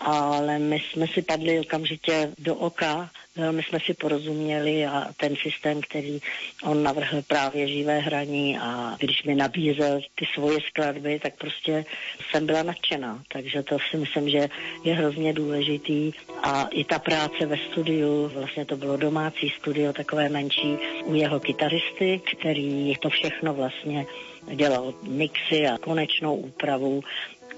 ale 0.00 0.58
my 0.58 0.80
jsme 0.80 1.06
si 1.06 1.22
padli 1.22 1.60
okamžitě 1.60 2.32
do 2.38 2.54
oka, 2.54 3.10
velmi 3.36 3.62
jsme 3.62 3.78
si 3.86 3.94
porozuměli 3.94 4.86
a 4.86 5.06
ten 5.16 5.36
systém, 5.36 5.80
který 5.80 6.18
on 6.62 6.82
navrhl 6.82 7.22
právě 7.22 7.68
živé 7.68 7.98
hraní 7.98 8.58
a 8.58 8.96
když 8.98 9.22
mi 9.24 9.34
nabízel 9.34 10.00
ty 10.14 10.26
svoje 10.34 10.58
skladby, 10.68 11.18
tak 11.22 11.36
prostě 11.38 11.84
jsem 12.30 12.46
byla 12.46 12.62
nadšená. 12.62 13.22
Takže 13.32 13.62
to 13.62 13.76
si 13.90 13.96
myslím, 13.96 14.28
že 14.28 14.48
je 14.84 14.94
hrozně 14.94 15.32
důležitý. 15.32 16.12
A 16.42 16.66
i 16.70 16.84
ta 16.84 16.98
práce 16.98 17.46
ve 17.46 17.56
studiu, 17.56 18.28
vlastně 18.34 18.64
to 18.64 18.76
bylo 18.76 18.96
domácí 18.96 19.52
studio, 19.60 19.92
takové 19.92 20.28
menší 20.28 20.78
u 21.04 21.14
jeho 21.14 21.40
kytaristy, 21.40 22.20
který 22.36 22.94
to 22.96 23.10
všechno 23.10 23.54
vlastně 23.54 24.06
dělal 24.54 24.94
mixy 25.02 25.66
a 25.66 25.78
konečnou 25.78 26.34
úpravu. 26.36 27.00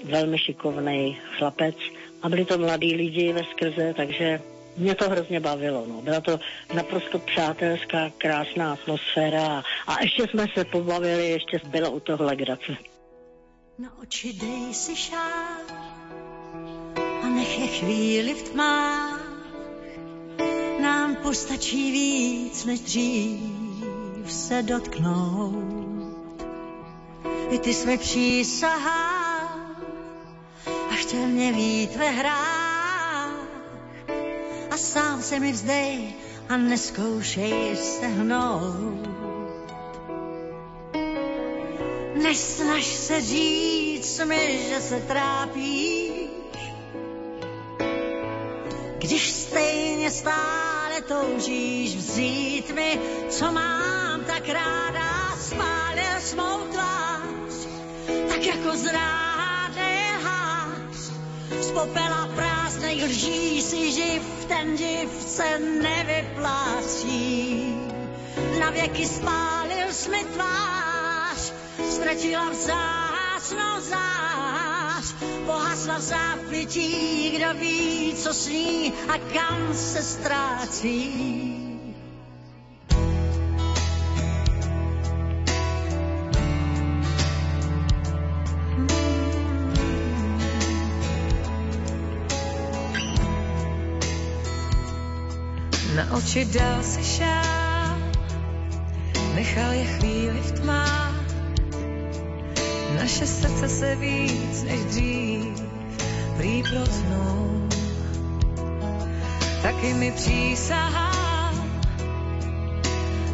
Velmi 0.03 0.37
šikovný 0.37 1.17
chlapec 1.37 1.75
a 2.21 2.29
byli 2.29 2.45
to 2.45 2.57
mladí 2.57 2.95
lidi 2.95 3.33
ve 3.33 3.43
skrze, 3.43 3.93
takže 3.97 4.41
mě 4.77 4.95
to 4.95 5.09
hrozně 5.09 5.39
bavilo. 5.39 5.85
No. 5.87 6.01
Byla 6.01 6.21
to 6.21 6.39
naprosto 6.73 7.19
přátelská, 7.19 8.11
krásná 8.17 8.73
atmosféra 8.73 9.63
a, 9.87 10.01
ještě 10.01 10.27
jsme 10.27 10.45
se 10.57 10.65
pobavili, 10.65 11.29
ještě 11.29 11.61
byla 11.65 11.89
u 11.89 11.99
toho 11.99 12.23
legrace. 12.23 12.77
Na 13.79 13.97
oči 14.01 14.33
dej 14.33 14.73
si 14.73 14.95
šál 14.95 15.61
a 17.23 17.29
nech 17.29 17.59
je 17.59 17.67
chvíli 17.67 18.33
v 18.33 18.49
tmách. 18.49 19.31
Nám 20.81 21.15
postačí 21.15 21.91
víc 21.91 22.65
než 22.65 22.79
dřív 22.79 24.31
se 24.31 24.63
dotknout. 24.63 25.81
I 27.49 27.59
ty 27.59 27.73
své 27.73 27.97
přísahá 27.97 29.20
mě 31.17 31.51
vít 31.51 31.95
ve 31.95 32.09
hrách. 32.09 33.33
A 34.71 34.77
sám 34.77 35.21
se 35.21 35.39
mi 35.39 35.51
vzdej 35.51 36.13
a 36.49 36.57
neskoušej 36.57 37.75
se 37.75 38.07
hnout. 38.07 39.09
Nesnaž 42.23 42.85
se 42.85 43.21
říct 43.21 44.19
mi, 44.25 44.65
že 44.69 44.81
se 44.81 44.99
trápíš, 44.99 46.11
když 48.97 49.31
stejně 49.31 50.11
stále 50.11 51.01
toužíš 51.07 51.95
vzít 51.95 52.75
mi, 52.75 52.99
co 53.29 53.51
mám 53.51 54.23
tak 54.23 54.49
ráda, 54.49 55.37
spálil 55.39 56.19
smou 56.19 56.59
tvář, 56.71 57.67
tak 58.29 58.45
jako 58.45 58.69
hář. 58.93 59.30
Popela 61.73 62.27
prázdnej 62.35 63.03
lží 63.03 63.61
si 63.61 63.91
živ, 63.91 64.21
ten 64.47 64.75
div 64.75 65.09
se 65.27 65.59
nevyplácí. 65.59 67.21
Na 68.59 68.69
věky 68.69 69.05
spálil 69.05 69.87
mi 70.11 70.23
tvář, 70.23 71.53
ztratila 71.89 72.49
vzácnou 72.49 73.79
zář, 73.79 75.15
pohasla 75.45 75.97
v 75.97 76.01
zápětí, 76.01 77.29
kdo 77.29 77.53
ví, 77.59 78.13
co 78.15 78.33
sní 78.33 78.93
a 79.07 79.17
kam 79.17 79.73
se 79.73 80.03
ztrácí. 80.03 81.50
Na 95.95 96.07
oči 96.15 96.45
dal 96.45 96.79
si 96.83 97.03
šál, 97.03 97.99
nechal 99.35 99.71
je 99.71 99.85
chvíli 99.85 100.39
v 100.39 100.51
tmách. 100.51 101.15
Naše 102.95 103.27
srdce 103.27 103.69
se 103.69 103.95
víc 103.95 104.63
než 104.63 104.79
dřív 104.85 105.61
prý. 106.37 106.63
Taky 109.61 109.93
mi 109.93 110.11
přísahá 110.11 111.11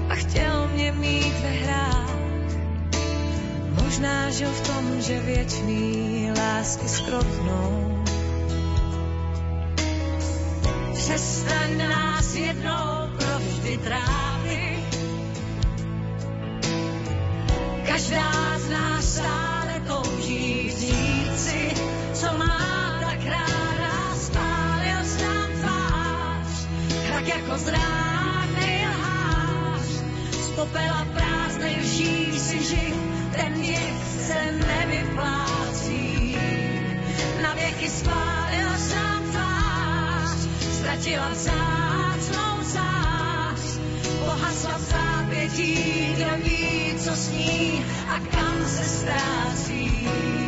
a 0.09 0.15
chtěl 0.15 0.67
mě 0.73 0.91
mít 0.91 1.33
ve 1.41 1.49
hrách. 1.49 2.15
Možná 3.83 4.29
žil 4.29 4.49
v 4.49 4.67
tom, 4.67 5.01
že 5.01 5.19
věčný 5.19 6.31
lásky 6.37 6.87
skrotnou. 6.89 7.86
Zrádnej 27.57 28.87
lhář. 28.87 29.81
Z 30.31 30.49
popela 30.55 31.07
prázdnej 31.13 31.75
lží 31.79 32.39
si 32.39 32.63
živ, 32.63 32.95
ten 33.31 33.61
div 33.61 33.95
se 34.27 34.51
nevyplácí. 34.51 36.37
Na 37.41 37.53
věky 37.53 37.89
spálil 37.89 38.69
nám 38.95 39.23
tvář, 39.31 40.37
ztratila 40.71 41.29
vzácnou 41.29 42.63
zář, 42.63 43.79
pohasla 44.25 44.77
v 44.77 44.81
zápětí, 44.81 46.13
kdo 46.15 46.43
ví, 46.43 46.95
co 46.97 47.15
sní 47.15 47.85
a 48.07 48.19
kam 48.19 48.65
se 48.65 48.83
ztrácí. 48.83 50.46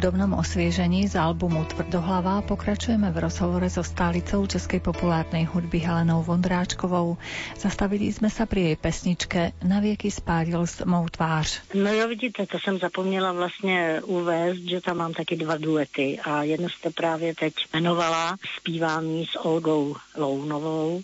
Hudobnom 0.00 0.32
osviežení 0.32 1.12
z 1.12 1.20
albumu 1.20 1.68
Tvrdohlava 1.68 2.40
pokračujeme 2.48 3.12
v 3.12 3.20
rozhovore 3.20 3.68
so 3.68 3.84
stálicou 3.84 4.48
českej 4.48 4.80
populárnej 4.80 5.44
hudby 5.44 5.76
Helenou 5.84 6.24
Vondráčkovou. 6.24 7.20
Zastavili 7.60 8.08
sme 8.08 8.32
sa 8.32 8.48
pri 8.48 8.72
jej 8.72 8.76
pesničke 8.80 9.52
Na 9.60 9.84
vieky 9.84 10.08
spádil 10.08 10.64
s 10.64 10.80
mou 10.88 11.04
tvář. 11.04 11.76
No 11.76 11.92
jo, 11.92 12.08
vidíte, 12.08 12.48
to 12.48 12.56
jsem 12.56 12.80
zapomněla 12.80 13.32
vlastně 13.32 14.00
uvést, 14.08 14.64
že 14.64 14.80
tam 14.80 14.96
mám 14.96 15.12
taky 15.12 15.36
dva 15.36 15.60
duety 15.60 16.16
a 16.24 16.48
jedno 16.48 16.68
jste 16.72 16.90
právě 16.90 17.36
teď 17.36 17.52
jmenovala 17.68 18.40
zpívání 18.56 19.26
s 19.28 19.36
Olgou 19.36 19.96
Lounovou, 20.16 21.00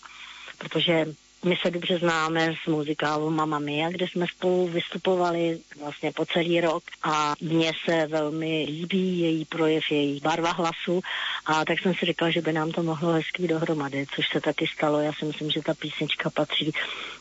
protože 0.59 1.13
my 1.45 1.57
se 1.63 1.71
dobře 1.71 1.99
známe 1.99 2.55
z 2.65 2.69
muzikálu 2.69 3.31
Mama 3.31 3.59
Mia, 3.59 3.91
kde 3.91 4.09
jsme 4.09 4.27
spolu 4.27 4.69
vystupovali 4.69 5.59
vlastně 5.81 6.13
po 6.13 6.27
celý 6.27 6.61
rok 6.61 6.83
a 7.03 7.35
mně 7.41 7.73
se 7.85 8.07
velmi 8.07 8.65
líbí 8.69 9.19
její 9.19 9.45
projev, 9.45 9.85
její 9.91 10.21
barva 10.21 10.53
hlasu 10.53 11.01
a 11.47 11.65
tak 11.65 11.79
jsem 11.79 11.95
si 11.95 12.07
říkala, 12.07 12.31
že 12.31 12.43
by 12.43 12.53
nám 12.53 12.73
to 12.73 12.83
mohlo 12.83 13.13
hezky 13.13 13.49
dohromady, 13.49 14.07
což 14.15 14.29
se 14.29 14.41
taky 14.41 14.67
stalo. 14.67 15.01
Já 15.01 15.13
si 15.13 15.25
myslím, 15.25 15.51
že 15.51 15.63
ta 15.63 15.75
písnička 15.75 16.31
patří 16.31 16.73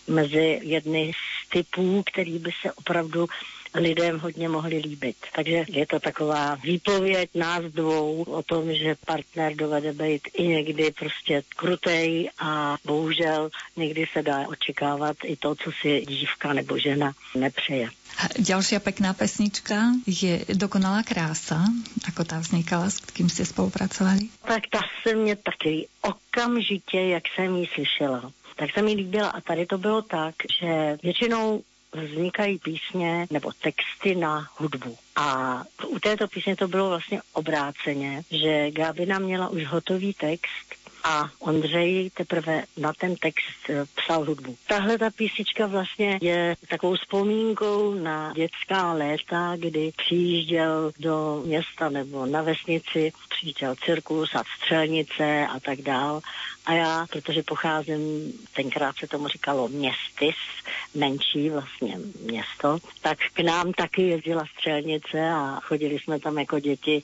mezi 0.07 0.59
jedny 0.63 1.11
z 1.13 1.49
typů, 1.49 2.03
který 2.11 2.39
by 2.39 2.51
se 2.61 2.73
opravdu 2.73 3.27
lidem 3.75 4.19
hodně 4.19 4.49
mohli 4.49 4.77
líbit. 4.77 5.15
Takže 5.35 5.65
je 5.67 5.85
to 5.87 5.99
taková 5.99 6.55
výpověď 6.55 7.29
nás 7.35 7.63
dvou 7.63 8.23
o 8.23 8.43
tom, 8.43 8.73
že 8.73 8.95
partner 9.05 9.55
dovede 9.55 9.93
být 9.93 10.21
i 10.33 10.47
někdy 10.47 10.91
prostě 10.91 11.43
krutej 11.55 12.29
a 12.39 12.75
bohužel 12.85 13.49
někdy 13.75 14.05
se 14.13 14.21
dá 14.21 14.47
očekávat 14.47 15.17
i 15.23 15.35
to, 15.35 15.55
co 15.55 15.71
si 15.81 16.05
dívka 16.05 16.53
nebo 16.53 16.77
žena 16.77 17.11
nepřeje. 17.35 17.89
Ďalšia 18.39 18.79
pekná 18.79 19.11
pesnička 19.11 19.91
je 20.07 20.47
Dokonalá 20.55 21.03
krása. 21.03 21.67
Ako 22.07 22.23
tá 22.23 22.39
vznikala, 22.39 22.87
s 22.87 23.03
kým 23.11 23.27
ste 23.27 23.43
spolupracovali? 23.43 24.31
Tak 24.47 24.71
ta 24.71 24.79
se 25.03 25.15
mě 25.15 25.35
taky 25.35 25.87
okamžitě, 26.01 26.99
jak 27.11 27.23
jsem 27.35 27.55
ji 27.55 27.67
slyšela, 27.67 28.31
tak 28.55 28.71
se 28.71 28.81
mi 28.81 28.95
líbila. 28.95 29.29
A 29.29 29.41
tady 29.41 29.65
to 29.65 29.77
bylo 29.77 30.01
tak, 30.01 30.35
že 30.59 30.97
většinou 31.03 31.63
vznikají 32.03 32.59
písně 32.59 33.27
nebo 33.31 33.51
texty 33.51 34.15
na 34.15 34.49
hudbu. 34.57 34.97
A 35.15 35.63
u 35.87 35.99
této 35.99 36.27
písně 36.27 36.55
to 36.55 36.67
bylo 36.67 36.89
vlastně 36.89 37.21
obráceně, 37.33 38.21
že 38.31 38.71
Gábina 38.71 39.19
měla 39.19 39.49
už 39.49 39.65
hotový 39.65 40.13
text 40.13 40.84
a 41.05 41.29
Ondřej 41.39 42.09
teprve 42.13 42.63
na 42.77 42.93
ten 42.93 43.15
text 43.15 43.69
eh, 43.69 43.85
psal 43.95 44.25
hudbu. 44.25 44.57
Tahle 44.67 44.97
ta 44.97 45.09
písnička 45.09 45.67
vlastně 45.67 46.19
je 46.21 46.55
takovou 46.69 46.95
vzpomínkou 46.95 47.93
na 47.93 48.33
dětská 48.35 48.93
léta, 48.93 49.53
kdy 49.55 49.91
přijížděl 49.97 50.91
do 50.99 51.43
města 51.45 51.89
nebo 51.89 52.25
na 52.25 52.41
vesnici, 52.41 53.11
přijížděl 53.29 53.75
cirkus 53.75 54.35
a 54.35 54.43
střelnice 54.57 55.47
a 55.47 55.59
tak 55.59 55.81
dál. 55.81 56.21
A 56.65 56.73
já, 56.73 57.05
protože 57.11 57.43
pocházím, 57.43 58.33
tenkrát 58.55 58.95
se 58.97 59.07
tomu 59.07 59.27
říkalo 59.27 59.67
městis, 59.67 60.35
menší 60.95 61.49
vlastně 61.49 61.97
město, 62.25 62.77
tak 63.01 63.17
k 63.33 63.39
nám 63.39 63.73
taky 63.73 64.01
jezdila 64.01 64.43
střelnice 64.57 65.29
a 65.29 65.59
chodili 65.63 65.99
jsme 65.99 66.19
tam 66.19 66.37
jako 66.37 66.59
děti 66.59 67.03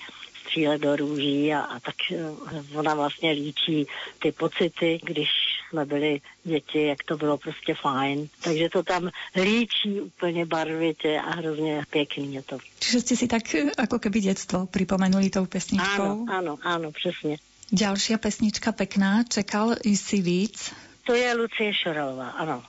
střílet 0.51 0.81
do 0.81 0.95
růží 0.95 1.53
a, 1.53 1.59
a 1.59 1.79
tak 1.79 1.95
eh, 2.11 2.75
ona 2.75 2.95
vlastně 2.95 3.31
líčí 3.31 3.87
ty 4.19 4.31
pocity, 4.31 4.99
když 5.03 5.29
jsme 5.69 5.85
byli 5.85 6.21
děti, 6.43 6.87
jak 6.87 7.03
to 7.03 7.17
bylo 7.17 7.37
prostě 7.37 7.75
fajn. 7.81 8.27
Takže 8.43 8.69
to 8.69 8.83
tam 8.83 9.09
líčí 9.35 10.01
úplně 10.01 10.45
barvitě 10.45 11.19
a 11.19 11.29
hrozně 11.35 11.83
pěkný 11.89 12.33
je 12.33 12.41
to. 12.41 12.57
Čiže 12.79 12.99
ste 12.99 13.15
si 13.15 13.27
tak 13.31 13.47
ako 13.77 14.03
keby 14.03 14.19
detstvo 14.19 14.67
pripomenuli 14.67 15.31
tou 15.31 15.47
pesničkou? 15.47 16.27
Áno, 16.27 16.27
áno, 16.27 16.53
áno, 16.59 16.91
přesně. 16.91 17.39
Ďalšia 17.71 18.19
pesnička 18.19 18.75
pekná, 18.75 19.23
Čekal 19.23 19.79
si 19.95 20.19
víc. 20.19 20.75
To 21.07 21.15
je 21.15 21.33
Lucie 21.33 21.71
Šorelová, 21.71 22.35
ano. 22.35 22.63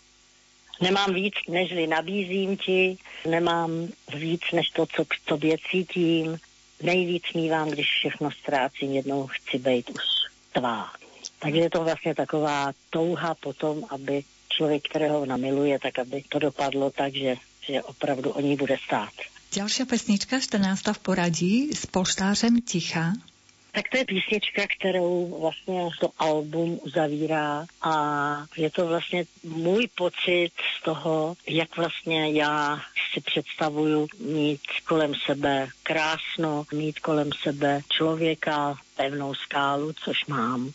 Nemám 0.80 1.14
víc, 1.14 1.34
nežli 1.48 1.86
nabízím 1.86 2.56
ti, 2.56 2.98
nemám 3.26 3.88
víc, 4.14 4.42
než 4.52 4.70
to, 4.70 4.86
co 4.86 5.04
k 5.04 5.14
tobě 5.24 5.56
cítím, 5.70 6.38
nejvíc 6.82 7.22
mývám, 7.34 7.70
když 7.70 7.86
všechno 7.86 8.30
ztrácím, 8.30 8.92
jednou 8.92 9.26
chci 9.26 9.58
být 9.58 9.90
už 9.90 10.02
tvá. 10.52 10.92
Takže 11.38 11.60
je 11.60 11.70
to 11.70 11.84
vlastně 11.84 12.14
taková 12.14 12.72
touha 12.90 13.34
potom, 13.34 13.84
aby 13.90 14.22
člověk, 14.48 14.88
kterého 14.88 15.26
namiluje, 15.26 15.78
tak 15.78 15.98
aby 15.98 16.22
to 16.28 16.38
dopadlo 16.38 16.90
tak, 16.90 17.12
že, 17.14 17.36
že 17.60 17.82
opravdu 17.82 18.30
o 18.30 18.40
ní 18.40 18.56
bude 18.56 18.76
stát. 18.86 19.12
Ďalšia 19.52 19.84
pesnička, 19.84 20.40
14. 20.40 20.96
v 20.96 20.98
poradí, 20.98 21.76
s 21.76 21.84
poštářem 21.84 22.64
Ticha. 22.64 23.12
Tak 23.74 23.88
to 23.88 23.96
je 23.96 24.04
písnička, 24.04 24.62
kterou 24.78 25.40
vlastně 25.40 25.88
to 26.00 26.10
album 26.18 26.80
uzavírá 26.82 27.66
a 27.82 27.94
je 28.56 28.70
to 28.70 28.86
vlastně 28.86 29.24
můj 29.42 29.88
pocit 29.94 30.50
z 30.78 30.82
toho, 30.82 31.36
jak 31.48 31.76
vlastně 31.76 32.32
já 32.32 32.80
si 33.12 33.20
představuju 33.20 34.08
mít 34.18 34.60
kolem 34.88 35.14
sebe 35.14 35.68
krásno, 35.82 36.64
mít 36.72 37.00
kolem 37.00 37.30
sebe 37.42 37.80
člověka, 37.88 38.74
pevnou 38.96 39.34
skálu, 39.34 39.92
což 39.92 40.26
mám. 40.26 40.72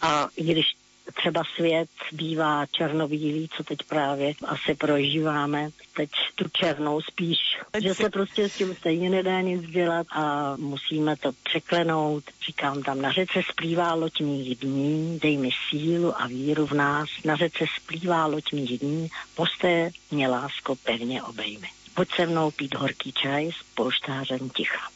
A 0.00 0.28
i 0.36 0.44
když 0.44 0.66
třeba 1.12 1.42
svět 1.56 1.88
bývá 2.12 2.66
černobílý, 2.66 3.48
co 3.56 3.64
teď 3.64 3.78
právě 3.88 4.34
asi 4.46 4.74
prožíváme, 4.74 5.70
teď 5.96 6.10
tu 6.34 6.44
černou 6.48 7.00
spíš, 7.00 7.38
že 7.82 7.94
se 7.94 8.10
prostě 8.10 8.48
s 8.48 8.56
tím 8.56 8.74
stejně 8.74 9.10
nedá 9.10 9.40
nic 9.40 9.62
dělat 9.62 10.06
a 10.10 10.56
musíme 10.56 11.16
to 11.16 11.32
překlenout. 11.42 12.24
Říkám 12.46 12.82
tam, 12.82 13.02
na 13.02 13.12
řece 13.12 13.40
splývá 13.50 13.94
loď 13.94 14.20
mých 14.20 14.58
dní, 14.58 15.18
dej 15.22 15.36
mi 15.36 15.50
sílu 15.70 16.22
a 16.22 16.26
víru 16.26 16.66
v 16.66 16.72
nás, 16.72 17.08
na 17.24 17.36
řece 17.36 17.64
splývá 17.76 18.26
loď 18.26 18.52
mých 18.52 18.78
dní, 18.78 19.08
posté 19.34 19.90
mě 20.10 20.28
lásko 20.28 20.76
pevně 20.76 21.22
obejmy. 21.22 21.68
Pojď 21.94 22.08
se 22.16 22.26
mnou 22.26 22.50
pít 22.50 22.74
horký 22.74 23.12
čaj 23.12 23.50
s 23.52 23.62
polštářem 23.74 24.50
ticha. 24.50 24.88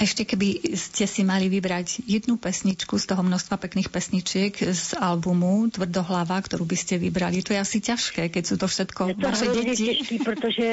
Ešte 0.00 0.24
keby 0.24 0.72
ste 0.80 1.04
si 1.04 1.28
mali 1.28 1.52
vybrať 1.52 2.08
jednu 2.08 2.40
pesničku 2.40 2.96
z 2.96 3.04
toho 3.04 3.20
množstva 3.20 3.60
pekných 3.60 3.92
pesničiek 3.92 4.56
z 4.56 4.96
albumu 4.96 5.68
Tvrdohlava, 5.68 6.40
ktorú 6.40 6.64
by 6.64 6.72
ste 6.72 6.96
vybrali, 6.96 7.44
to 7.44 7.52
je 7.52 7.60
asi 7.60 7.84
ťažké, 7.84 8.32
keď 8.32 8.42
sú 8.48 8.56
to 8.56 8.64
všetko 8.64 9.12
je 9.12 9.16
to 9.20 9.28
vaše 9.28 9.46
deti. 9.52 9.84
Těžký, 9.92 10.16
protože, 10.24 10.66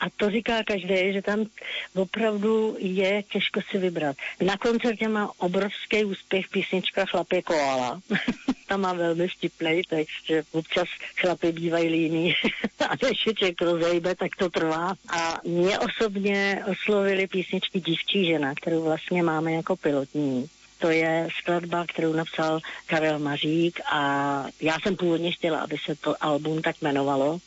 a 0.00 0.06
to 0.12 0.30
říká 0.30 0.60
každý, 0.68 1.16
že 1.16 1.22
tam 1.24 1.48
opravdu 1.96 2.76
je 2.76 3.24
těžko 3.32 3.60
si 3.70 3.78
vybrat. 3.78 4.16
Na 4.44 4.56
koncertě 4.60 5.08
má 5.08 5.32
obrovský 5.40 6.04
úspěch 6.04 6.48
písnička 6.48 7.08
Chlapě 7.08 7.42
koala. 7.42 8.00
tam 8.68 8.80
má 8.80 8.92
velmi 8.92 9.28
vtipný 9.28 9.82
text, 9.88 10.26
že 10.26 10.42
občas 10.52 10.88
chlapy 11.20 11.52
bývají 11.52 11.88
líní 11.88 12.34
a 12.88 12.92
než 13.02 13.26
je 13.26 13.34
člověk 13.34 13.62
rozejbe, 13.62 14.14
tak 14.14 14.36
to 14.36 14.50
trvá. 14.50 14.94
A 15.08 15.40
mě 15.44 15.78
osobně 15.78 16.62
oslovili 16.66 17.26
písničky 17.26 17.80
Dívčí 17.80 18.26
žena, 18.26 18.54
kterou 18.74 18.84
vlastně 18.84 19.22
máme 19.22 19.52
jako 19.52 19.76
pilotní. 19.76 20.46
To 20.78 20.90
je 20.90 21.28
skladba, 21.38 21.86
kterou 21.86 22.12
napsal 22.12 22.60
Karel 22.86 23.18
Mařík 23.18 23.80
a 23.92 24.02
já 24.60 24.80
jsem 24.82 24.96
původně 24.96 25.32
chtěla, 25.32 25.60
aby 25.60 25.76
se 25.78 25.94
to 25.94 26.14
album 26.20 26.62
tak 26.62 26.76
jmenovalo, 26.82 27.38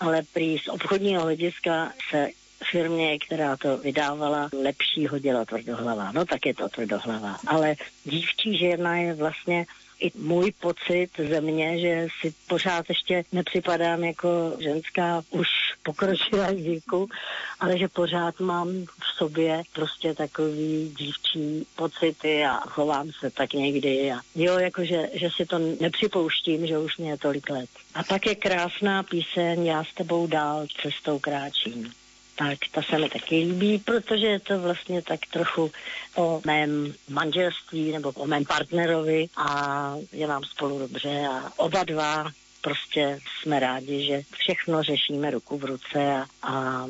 ale 0.00 0.22
prý 0.32 0.58
z 0.58 0.68
obchodního 0.68 1.22
hlediska 1.22 1.92
se 2.10 2.28
firmě, 2.70 3.18
která 3.18 3.56
to 3.56 3.76
vydávala, 3.76 4.48
lepší 4.62 5.06
hodila 5.06 5.44
tvrdohlava. 5.44 6.12
No 6.12 6.24
tak 6.24 6.46
je 6.46 6.54
to 6.54 6.68
tvrdohlava. 6.68 7.36
Ale 7.46 7.74
dívčí 8.04 8.58
žena 8.58 8.96
je 8.96 9.14
vlastně 9.14 9.66
i 10.02 10.12
můj 10.14 10.52
pocit 10.60 11.08
ze 11.28 11.40
mě, 11.40 11.80
že 11.80 12.06
si 12.20 12.34
pořád 12.48 12.88
ještě 12.88 13.24
nepřipadám 13.32 14.04
jako 14.04 14.56
ženská 14.58 15.22
už 15.30 15.48
pokročilá 15.82 16.52
díku, 16.52 17.08
ale 17.60 17.78
že 17.78 17.88
pořád 17.88 18.40
mám 18.40 18.68
v 18.84 19.16
sobě 19.16 19.62
prostě 19.72 20.14
takový 20.14 20.94
dívčí 20.98 21.66
pocity 21.76 22.44
a 22.44 22.60
chovám 22.60 23.10
se 23.20 23.30
tak 23.30 23.52
někdy. 23.52 24.12
A 24.12 24.20
jo, 24.34 24.58
jakože 24.58 25.08
že 25.14 25.28
si 25.36 25.46
to 25.46 25.58
nepřipouštím, 25.58 26.66
že 26.66 26.78
už 26.78 26.96
mě 26.98 27.10
je 27.10 27.18
tolik 27.18 27.50
let. 27.50 27.70
A 27.94 28.02
pak 28.02 28.26
je 28.26 28.34
krásná 28.34 29.02
píseň 29.02 29.66
Já 29.66 29.84
s 29.84 29.94
tebou 29.94 30.26
dál 30.26 30.66
cestou 30.82 31.18
kráčím 31.18 31.92
tak 32.50 32.58
ta 32.72 32.82
se 32.82 32.98
mi 32.98 33.08
taky 33.08 33.36
líbí, 33.36 33.78
protože 33.78 34.26
je 34.26 34.40
to 34.40 34.58
vlastně 34.58 35.02
tak 35.02 35.20
trochu 35.30 35.72
o 36.14 36.40
mém 36.46 36.94
manželství 37.08 37.92
nebo 37.92 38.10
o 38.10 38.26
mém 38.26 38.44
partnerovi 38.44 39.26
a 39.36 39.48
je 40.12 40.26
nám 40.26 40.44
spolu 40.44 40.78
dobře 40.78 41.26
a 41.30 41.52
oba 41.56 41.84
dva 41.84 42.30
prostě 42.60 43.18
jsme 43.42 43.60
rádi, 43.60 44.06
že 44.06 44.22
všechno 44.32 44.82
řešíme 44.82 45.30
ruku 45.30 45.58
v 45.58 45.64
ruce 45.64 46.14
a, 46.14 46.26
a 46.42 46.86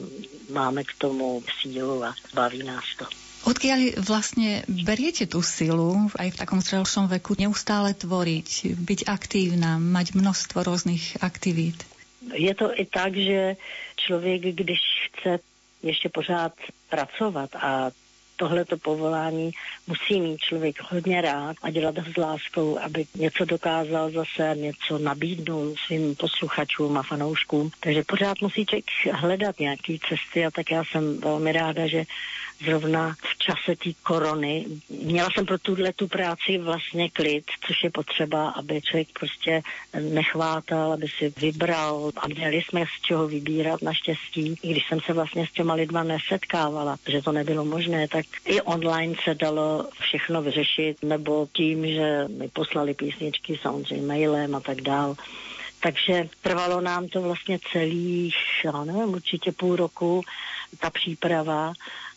máme 0.51 0.85
k 0.85 0.93
tomu 0.99 1.43
sílu 1.61 2.05
a 2.05 2.15
baví 2.35 2.63
nás 2.63 2.85
to. 2.99 3.07
Odkiaľ 3.43 3.99
vlastne 4.07 4.63
beriete 4.71 5.27
tú 5.27 5.43
silu 5.43 6.07
aj 6.15 6.31
v 6.31 6.39
takom 6.39 6.63
zrelšom 6.63 7.11
veku 7.11 7.35
neustále 7.35 7.91
tvoriť, 7.91 8.79
byť 8.79 9.01
aktívna, 9.11 9.83
mať 9.83 10.15
množstvo 10.15 10.63
rôznych 10.63 11.19
aktivít? 11.19 11.83
Je 12.35 12.55
to 12.55 12.81
i 12.81 12.85
tak, 12.85 13.17
že 13.17 13.57
člověk, 13.97 14.43
když 14.43 14.79
chce 15.13 15.39
ještě 15.83 16.09
pořád 16.09 16.53
pracovat 16.91 17.51
a 17.57 17.91
tohleto 18.37 18.77
povolání 18.77 19.51
musí 19.87 20.21
mít 20.21 20.39
člověk 20.39 20.77
hodně 20.83 21.21
rád 21.21 21.57
a 21.63 21.71
dělat 21.71 21.99
ho 21.99 22.13
s 22.13 22.17
láskou, 22.17 22.79
aby 22.79 23.07
něco 23.15 23.45
dokázal 23.45 24.11
zase, 24.11 24.55
něco 24.57 24.99
nabídnout 24.99 25.79
svým 25.87 26.15
posluchačům 26.17 26.97
a 26.97 27.03
fanouškům. 27.03 27.71
Takže 27.81 28.03
pořád 28.07 28.41
musí 28.41 28.67
člověk 28.67 28.85
hledat 29.13 29.61
nějaké 29.61 29.97
cesty 30.09 30.47
a 30.47 30.51
tak 30.51 30.71
já 30.71 30.85
jsem 30.85 31.21
velmi 31.21 31.53
ráda, 31.53 31.87
že 31.87 32.05
zrovna 32.65 33.15
v 33.23 33.39
čase 33.39 33.77
té 33.77 33.91
korony. 34.03 34.67
Měla 35.03 35.29
jsem 35.31 35.47
pro 35.47 35.59
tuhle 35.59 35.93
tu 35.93 36.09
práci 36.09 36.59
vlastně 36.59 37.11
klid, 37.11 37.45
což 37.67 37.85
je 37.85 37.91
potřeba, 37.91 38.49
aby 38.49 38.81
člověk 38.83 39.09
prostě 39.19 39.63
nechvátal, 40.01 40.93
aby 40.93 41.07
si 41.19 41.33
vybral 41.37 42.11
a 42.17 42.29
měli 42.29 42.63
jsme 42.63 42.85
z 42.85 43.03
čeho 43.03 43.29
vybírat 43.29 43.83
naštěstí. 43.83 44.57
I 44.63 44.71
když 44.71 44.89
jsem 44.89 45.01
se 45.01 45.13
vlastně 45.13 45.47
s 45.47 45.53
těma 45.53 45.75
lidma 45.75 46.03
nesetkávala, 46.03 46.97
že 47.09 47.23
to 47.23 47.33
nebylo 47.33 47.65
možné, 47.65 48.09
tak 48.09 48.25
i 48.45 48.61
online 48.61 49.15
se 49.25 49.35
dalo 49.35 49.89
všechno 50.01 50.43
vyřešit, 50.43 51.03
nebo 51.03 51.49
tím, 51.53 51.87
že 51.87 52.29
mi 52.39 52.49
poslali 52.49 52.95
písničky 52.95 53.59
samozřejmě 53.63 54.07
mailem 54.07 54.55
a 54.55 54.61
tak 54.61 54.81
dál. 54.81 55.17
Takže 55.81 56.29
trvalo 56.41 56.81
nám 56.81 57.09
to 57.09 57.23
vlastně 57.23 57.59
celých, 57.73 58.37
já 58.65 58.85
nevím, 58.85 59.15
určitě 59.15 59.53
půl 59.53 59.77
roku 59.77 60.23
ta 60.81 60.91
příprava 60.91 61.73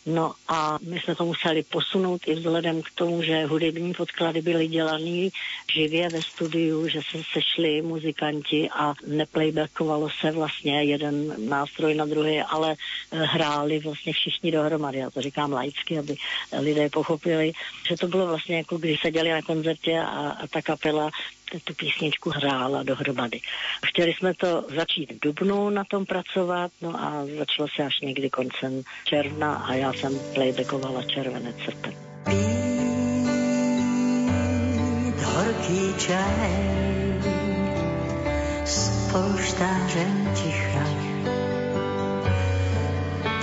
No 0.05 0.33
a 0.47 0.77
my 0.81 0.99
jsme 0.99 1.15
to 1.15 1.25
museli 1.25 1.63
posunout 1.63 2.21
i 2.27 2.33
vzhledem 2.35 2.81
k 2.81 2.91
tomu, 2.95 3.21
že 3.21 3.45
hudební 3.45 3.93
podklady 3.93 4.41
byly 4.41 4.67
dělané 4.67 5.29
živě 5.73 6.09
ve 6.09 6.21
studiu, 6.21 6.87
že 6.87 7.01
se 7.11 7.23
sešli 7.33 7.81
muzikanti 7.81 8.69
a 8.69 8.93
neplaybackovalo 9.07 10.09
se 10.21 10.31
vlastně 10.31 10.83
jeden 10.83 11.49
nástroj 11.49 11.95
na 11.95 12.05
druhý, 12.05 12.41
ale 12.41 12.75
eh, 13.11 13.17
hráli 13.17 13.79
vlastně 13.79 14.13
všichni 14.13 14.51
dohromady. 14.51 14.97
Já 14.97 15.09
to 15.09 15.21
říkám 15.21 15.53
laicky, 15.53 15.99
aby 15.99 16.15
lidé 16.59 16.89
pochopili, 16.89 17.53
že 17.87 17.97
to 17.97 18.07
bylo 18.07 18.27
vlastně 18.27 18.57
jako 18.57 18.77
když 18.77 19.01
seděli 19.01 19.29
na 19.29 19.41
koncertě 19.41 19.99
a, 19.99 20.29
a 20.29 20.47
ta 20.47 20.61
kapela 20.61 21.11
tu 21.63 21.73
písničku 21.73 22.29
hrála 22.29 22.83
dohromady. 22.83 23.39
Chtěli 23.85 24.13
jsme 24.13 24.33
to 24.33 24.65
začít 24.75 25.11
v 25.11 25.19
Dubnu 25.19 25.69
na 25.69 25.83
tom 25.83 26.05
pracovat, 26.05 26.71
no 26.81 26.89
a 26.95 27.25
začalo 27.37 27.67
se 27.75 27.83
až 27.83 27.99
někdy 27.99 28.29
koncem 28.29 28.81
června 29.03 29.55
a 29.55 29.73
já 29.73 29.93
jsem 29.93 30.19
playbackovala 30.33 31.03
Červené 31.03 31.53
srpen. 31.65 31.93
Pít 32.25 32.55
horký 35.21 35.93
čaj 35.97 36.85
s 38.65 39.11
polštářem 39.11 40.33
ticha 40.35 40.85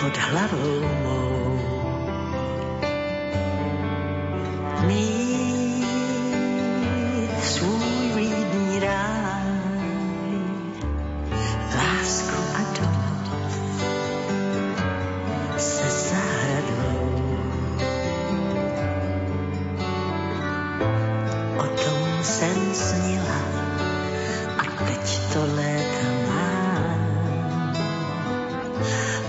pod 0.00 0.16
hlavou 0.16 0.80
mou. 1.02 1.42
Mít 4.86 5.32
svůj 7.42 7.91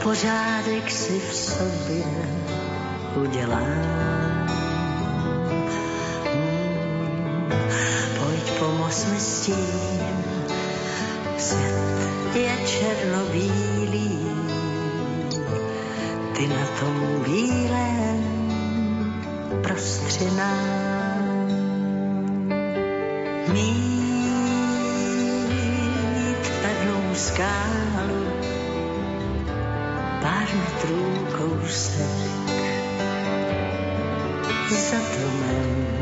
Pořádek 0.03 0.91
si 0.91 1.19
v 1.19 1.33
sobě 1.35 2.03
udělám. 3.15 3.67
Hmm, 6.25 6.69
Pojď 8.19 8.59
pomoz 8.59 9.05
mi 9.05 9.19
s 9.19 9.41
tím, 9.41 10.23
svět 11.37 12.35
je 12.35 12.57
černobílý, 12.67 14.19
ty 16.33 16.47
na 16.47 16.65
tom 16.79 17.23
bílém 17.25 18.23
prostřinám. 19.63 21.23
Mít 23.53 24.03
pevnou 26.61 27.15
skálu, 27.15 28.42
pár 30.23 30.47
metrů 30.55 31.27
kousek 31.37 32.11
za 34.69 34.97
domem. 34.97 35.92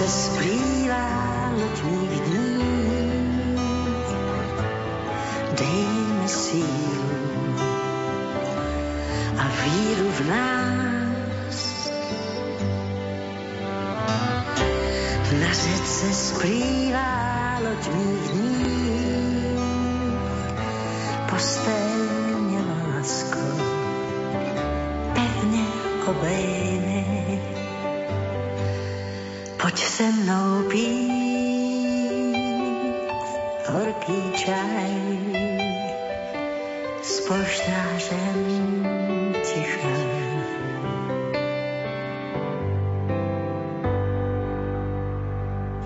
Řece 0.00 0.12
splývá 0.12 1.50
mých 1.82 2.20
dní, 2.20 3.56
dej 5.58 5.86
mi 6.20 6.28
sílu 6.28 7.04
a 9.38 9.44
víru 9.64 10.10
v 10.10 10.20
nás. 10.26 11.90
Na 15.40 15.52
řece 15.52 16.12
splývá 16.12 17.58
loď 17.60 17.88
horký 34.00 34.32
čaj 34.32 34.90
s 37.02 37.20
polštářem 37.20 38.69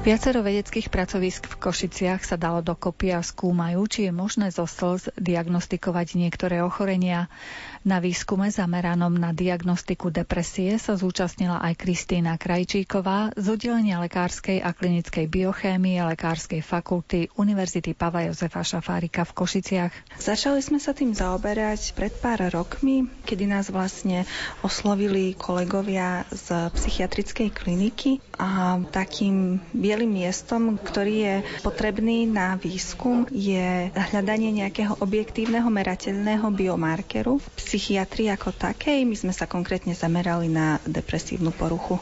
Viacero 0.04 0.44
vedeckých 0.44 0.92
pracovisk 0.92 1.48
v 1.48 1.64
Košiciach 1.64 2.28
sa 2.28 2.36
dalo 2.36 2.60
dokopy 2.60 3.16
a 3.16 3.24
skúmajú, 3.24 3.88
či 3.88 4.00
je 4.04 4.12
možné 4.12 4.52
zo 4.52 4.68
slz 4.68 5.16
diagnostikovať 5.16 6.20
niektoré 6.20 6.60
ochorenia. 6.60 7.32
Na 7.88 8.04
výskume 8.04 8.52
zameranom 8.52 9.16
na 9.16 9.32
diagnostiku 9.32 10.12
depresie 10.12 10.76
sa 10.76 11.00
zúčastnila 11.00 11.56
aj 11.64 11.80
Kristýna 11.80 12.36
Krajčíková 12.36 13.32
z 13.32 13.56
oddelenia 13.56 13.96
lekárskej 14.04 14.60
a 14.60 14.76
klinickej 14.76 15.24
biochémie 15.24 15.96
Lekárskej 15.96 16.60
fakulty 16.60 17.32
Univerzity 17.40 17.96
Pavla 17.96 18.28
Jozefa 18.28 18.60
Šafárika 18.60 19.24
v 19.24 19.32
Košiciach. 19.40 20.20
Začali 20.20 20.60
sme 20.60 20.84
sa 20.84 20.92
tým 20.92 21.16
zaoberať 21.16 21.96
pred 21.96 22.12
pár 22.12 22.44
rokmi, 22.52 23.08
kedy 23.24 23.48
nás 23.48 23.72
vlastne 23.72 24.28
oslovili 24.60 25.32
kolegovia 25.32 26.28
z 26.28 26.68
psychiatrickej 26.76 27.48
kliniky 27.56 28.20
a 28.38 28.82
takým 28.90 29.62
bielým 29.70 30.22
miestom, 30.22 30.76
ktorý 30.76 31.14
je 31.14 31.34
potrebný 31.62 32.26
na 32.26 32.58
výskum, 32.58 33.26
je 33.30 33.90
hľadanie 33.94 34.50
nejakého 34.64 34.98
objektívneho 34.98 35.66
merateľného 35.70 36.50
biomarkeru 36.50 37.38
v 37.38 37.46
psychiatrii 37.58 38.30
ako 38.30 38.50
takej. 38.54 39.06
My 39.06 39.16
sme 39.16 39.32
sa 39.32 39.46
konkrétne 39.46 39.94
zamerali 39.94 40.50
na 40.50 40.82
depresívnu 40.84 41.54
poruchu. 41.54 41.98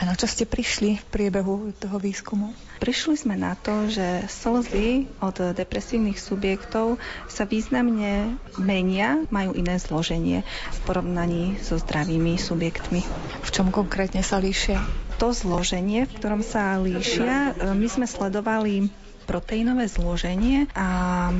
A 0.00 0.08
na 0.08 0.18
čo 0.18 0.26
ste 0.26 0.48
prišli 0.48 0.98
v 0.98 1.04
priebehu 1.14 1.70
toho 1.78 2.00
výskumu? 2.00 2.50
Prišli 2.82 3.14
sme 3.14 3.38
na 3.38 3.54
to, 3.54 3.86
že 3.86 4.26
slzy 4.26 5.06
od 5.22 5.54
depresívnych 5.54 6.18
subjektov 6.18 6.98
sa 7.30 7.46
významne 7.46 8.34
menia, 8.58 9.22
majú 9.30 9.54
iné 9.54 9.78
zloženie 9.78 10.42
v 10.74 10.78
porovnaní 10.82 11.54
so 11.62 11.78
zdravými 11.78 12.34
subjektmi. 12.34 13.06
V 13.46 13.48
čom 13.54 13.70
konkrétne 13.70 14.26
sa 14.26 14.42
líšia? 14.42 14.82
To 15.20 15.28
zloženie, 15.30 16.08
v 16.08 16.12
ktorom 16.18 16.42
sa 16.42 16.78
líšia, 16.78 17.52
e, 17.52 17.72
my 17.74 17.86
sme 17.88 18.06
sledovali 18.06 18.88
proteínové 19.22 19.86
zloženie 19.86 20.66
a 20.74 20.86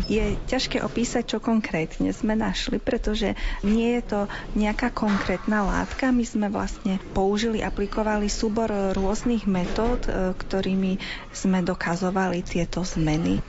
je 0.07 0.39
ťažké 0.47 0.81
opísať, 0.81 1.37
čo 1.37 1.39
konkrétne 1.43 2.15
sme 2.15 2.39
našli, 2.39 2.79
pretože 2.79 3.35
nie 3.67 3.99
je 3.99 4.03
to 4.07 4.21
nejaká 4.55 4.95
konkrétna 4.95 5.67
látka. 5.67 6.15
My 6.15 6.23
sme 6.23 6.47
vlastne 6.49 7.03
použili, 7.13 7.61
aplikovali 7.61 8.31
súbor 8.31 8.71
rôznych 8.95 9.45
metód, 9.45 10.07
e, 10.07 10.33
ktorými 10.33 10.97
sme 11.35 11.61
dokazovali 11.61 12.41
tieto 12.47 12.87
zmeny. 12.87 13.43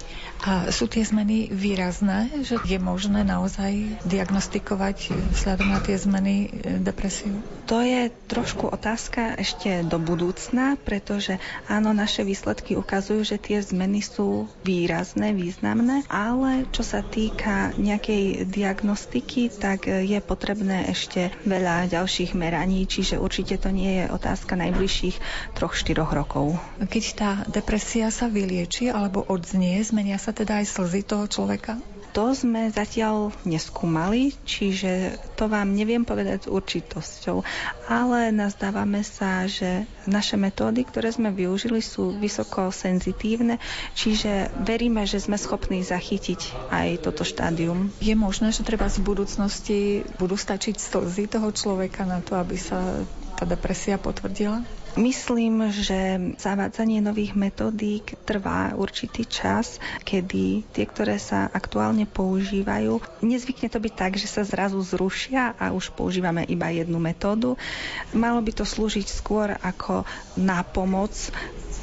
A 0.43 0.67
sú 0.75 0.91
tie 0.91 1.07
zmeny 1.07 1.47
výrazné, 1.47 2.43
že 2.43 2.59
je 2.67 2.75
možné 2.75 3.23
naozaj 3.23 4.03
diagnostikovať 4.03 5.15
vzhľadom 5.31 5.71
na 5.71 5.79
tie 5.79 5.95
zmeny 5.95 6.35
e, 6.51 6.83
depresiu? 6.83 7.39
To 7.71 7.79
je 7.79 8.11
trošku 8.27 8.67
otázka 8.67 9.39
ešte 9.39 9.87
do 9.87 9.95
budúcna, 10.03 10.75
pretože 10.75 11.39
áno, 11.71 11.95
naše 11.95 12.27
výsledky 12.27 12.75
ukazujú, 12.75 13.23
že 13.23 13.39
tie 13.39 13.63
zmeny 13.63 14.03
sú 14.03 14.51
výrazné, 14.67 15.31
významné, 15.31 16.03
ale 16.11 16.67
čo 16.75 16.83
sa 16.83 16.99
týka 16.99 17.71
nejakej 17.79 18.43
diagnostiky, 18.43 19.47
tak 19.47 19.87
e, 19.87 20.03
je 20.03 20.19
potrebné 20.19 20.91
ešte 20.91 21.31
veľa 21.47 21.87
ďalších 21.87 22.35
meraní, 22.35 22.83
čiže 22.83 23.15
určite 23.15 23.55
to 23.63 23.71
nie 23.71 24.03
je 24.03 24.05
otázka 24.11 24.59
najbližších 24.59 25.15
troch, 25.55 25.71
štyroch 25.71 26.11
rokov. 26.11 26.59
Keď 26.83 27.05
tá 27.15 27.31
depresia 27.47 28.11
sa 28.11 28.27
vylieči 28.27 28.91
alebo 28.91 29.23
odznie, 29.23 29.79
zmenia 29.79 30.19
sa 30.19 30.32
teda 30.35 30.59
aj 30.59 30.65
slzy 30.67 31.01
toho 31.05 31.25
človeka? 31.29 31.77
To 32.13 32.29
sme 32.29 32.69
zatiaľ 32.69 33.33
neskúmali, 33.41 34.37
čiže 34.45 35.17
to 35.33 35.49
vám 35.49 35.73
neviem 35.73 36.05
povedať 36.05 36.45
s 36.45 36.51
určitosťou, 36.53 37.41
ale 37.89 38.29
nazdávame 38.29 39.01
sa, 39.01 39.49
že 39.49 39.89
naše 40.05 40.37
metódy, 40.37 40.85
ktoré 40.85 41.09
sme 41.09 41.33
využili, 41.33 41.81
sú 41.81 42.13
vysoko 42.13 42.69
senzitívne, 42.69 43.57
čiže 43.97 44.53
veríme, 44.61 45.09
že 45.09 45.25
sme 45.25 45.41
schopní 45.41 45.81
zachytiť 45.81 46.69
aj 46.69 47.01
toto 47.01 47.25
štádium. 47.25 47.89
Je 47.97 48.13
možné, 48.13 48.53
že 48.53 48.61
treba 48.61 48.85
z 48.93 49.01
budúcnosti 49.01 50.05
budú 50.21 50.37
stačiť 50.37 50.77
slzy 50.77 51.33
toho 51.33 51.49
človeka 51.49 52.05
na 52.05 52.21
to, 52.21 52.37
aby 52.37 52.61
sa 52.61 52.77
tá 53.41 53.49
depresia 53.49 53.97
potvrdila? 53.97 54.61
Myslím, 54.93 55.73
že 55.73 56.21
zavádzanie 56.37 57.01
nových 57.01 57.33
metodík 57.33 58.13
trvá 58.29 58.77
určitý 58.77 59.25
čas, 59.25 59.81
kedy 60.05 60.61
tie, 60.69 60.85
ktoré 60.85 61.17
sa 61.17 61.49
aktuálne 61.49 62.05
používajú, 62.05 63.01
nezvykne 63.25 63.73
to 63.73 63.81
byť 63.81 63.93
tak, 63.97 64.13
že 64.21 64.29
sa 64.29 64.45
zrazu 64.45 64.77
zrušia 64.85 65.57
a 65.57 65.73
už 65.73 65.97
používame 65.97 66.45
iba 66.45 66.69
jednu 66.69 67.01
metódu. 67.01 67.57
Malo 68.13 68.37
by 68.45 68.53
to 68.53 68.69
slúžiť 68.69 69.09
skôr 69.09 69.57
ako 69.65 70.05
nápomoc 70.37 71.13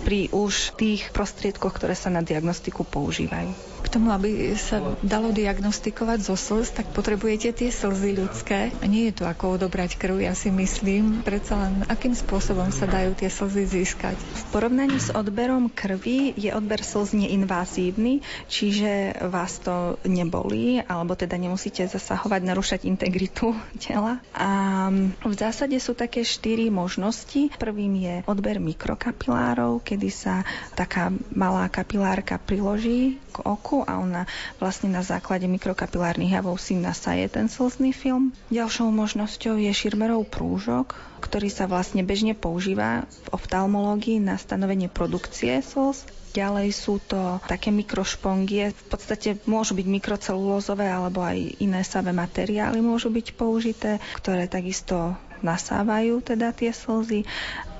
pri 0.06 0.30
už 0.30 0.78
tých 0.78 1.10
prostriedkoch, 1.10 1.74
ktoré 1.74 1.98
sa 1.98 2.14
na 2.14 2.22
diagnostiku 2.22 2.86
používajú. 2.86 3.69
Tomu, 3.90 4.14
aby 4.14 4.54
sa 4.54 4.78
dalo 5.02 5.34
diagnostikovať 5.34 6.22
zo 6.22 6.38
slz, 6.38 6.78
tak 6.78 6.94
potrebujete 6.94 7.50
tie 7.50 7.74
slzy 7.74 8.22
ľudské. 8.22 8.70
Nie 8.86 9.10
je 9.10 9.18
to 9.18 9.24
ako 9.26 9.58
odobrať 9.58 9.98
krv, 9.98 10.22
ja 10.22 10.30
si 10.30 10.54
myslím. 10.54 11.26
Predsa 11.26 11.58
len, 11.58 11.82
akým 11.90 12.14
spôsobom 12.14 12.70
sa 12.70 12.86
dajú 12.86 13.18
tie 13.18 13.26
slzy 13.26 13.66
získať? 13.66 14.14
V 14.14 14.42
porovnaní 14.54 14.94
s 14.94 15.10
odberom 15.10 15.66
krvi 15.66 16.38
je 16.38 16.54
odber 16.54 16.86
slz 16.86 17.18
neinvazívny, 17.18 18.22
čiže 18.46 19.26
vás 19.26 19.58
to 19.58 19.98
nebolí, 20.06 20.86
alebo 20.86 21.18
teda 21.18 21.34
nemusíte 21.34 21.82
zasahovať, 21.90 22.40
narušať 22.46 22.80
integritu 22.86 23.58
tela. 23.82 24.22
A 24.38 24.86
v 25.26 25.34
zásade 25.34 25.74
sú 25.82 25.98
také 25.98 26.22
štyri 26.22 26.70
možnosti. 26.70 27.50
Prvým 27.58 27.98
je 27.98 28.14
odber 28.30 28.62
mikrokapilárov, 28.62 29.82
kedy 29.82 30.08
sa 30.14 30.46
taká 30.78 31.10
malá 31.34 31.66
kapilárka 31.66 32.38
priloží 32.38 33.18
k 33.34 33.36
oku 33.42 33.79
a 33.84 34.00
ona 34.00 34.22
vlastne 34.56 34.90
na 34.90 35.00
základe 35.00 35.44
mikrokapilárnych 35.44 36.34
javov 36.34 36.58
si 36.58 36.74
nasaje 36.74 37.28
ten 37.28 37.46
slzný 37.46 37.92
film. 37.92 38.32
Ďalšou 38.48 38.88
možnosťou 38.88 39.56
je 39.58 39.70
širmerov 39.70 40.28
prúžok, 40.28 40.96
ktorý 41.20 41.48
sa 41.52 41.68
vlastne 41.68 42.00
bežne 42.02 42.32
používa 42.32 43.04
v 43.06 43.26
oftalmológii 43.36 44.18
na 44.18 44.40
stanovenie 44.40 44.88
produkcie 44.88 45.60
slz. 45.60 46.08
Ďalej 46.30 46.70
sú 46.70 47.02
to 47.02 47.42
také 47.50 47.74
mikrošpongie, 47.74 48.70
v 48.70 48.84
podstate 48.86 49.42
môžu 49.50 49.74
byť 49.74 49.86
mikrocelulózové 49.90 50.86
alebo 50.86 51.26
aj 51.26 51.58
iné 51.58 51.82
savé 51.82 52.14
materiály 52.14 52.78
môžu 52.78 53.10
byť 53.10 53.34
použité, 53.34 53.98
ktoré 54.14 54.46
takisto 54.46 55.18
nasávajú 55.42 56.22
teda 56.22 56.52
tie 56.54 56.70
slzy 56.70 57.26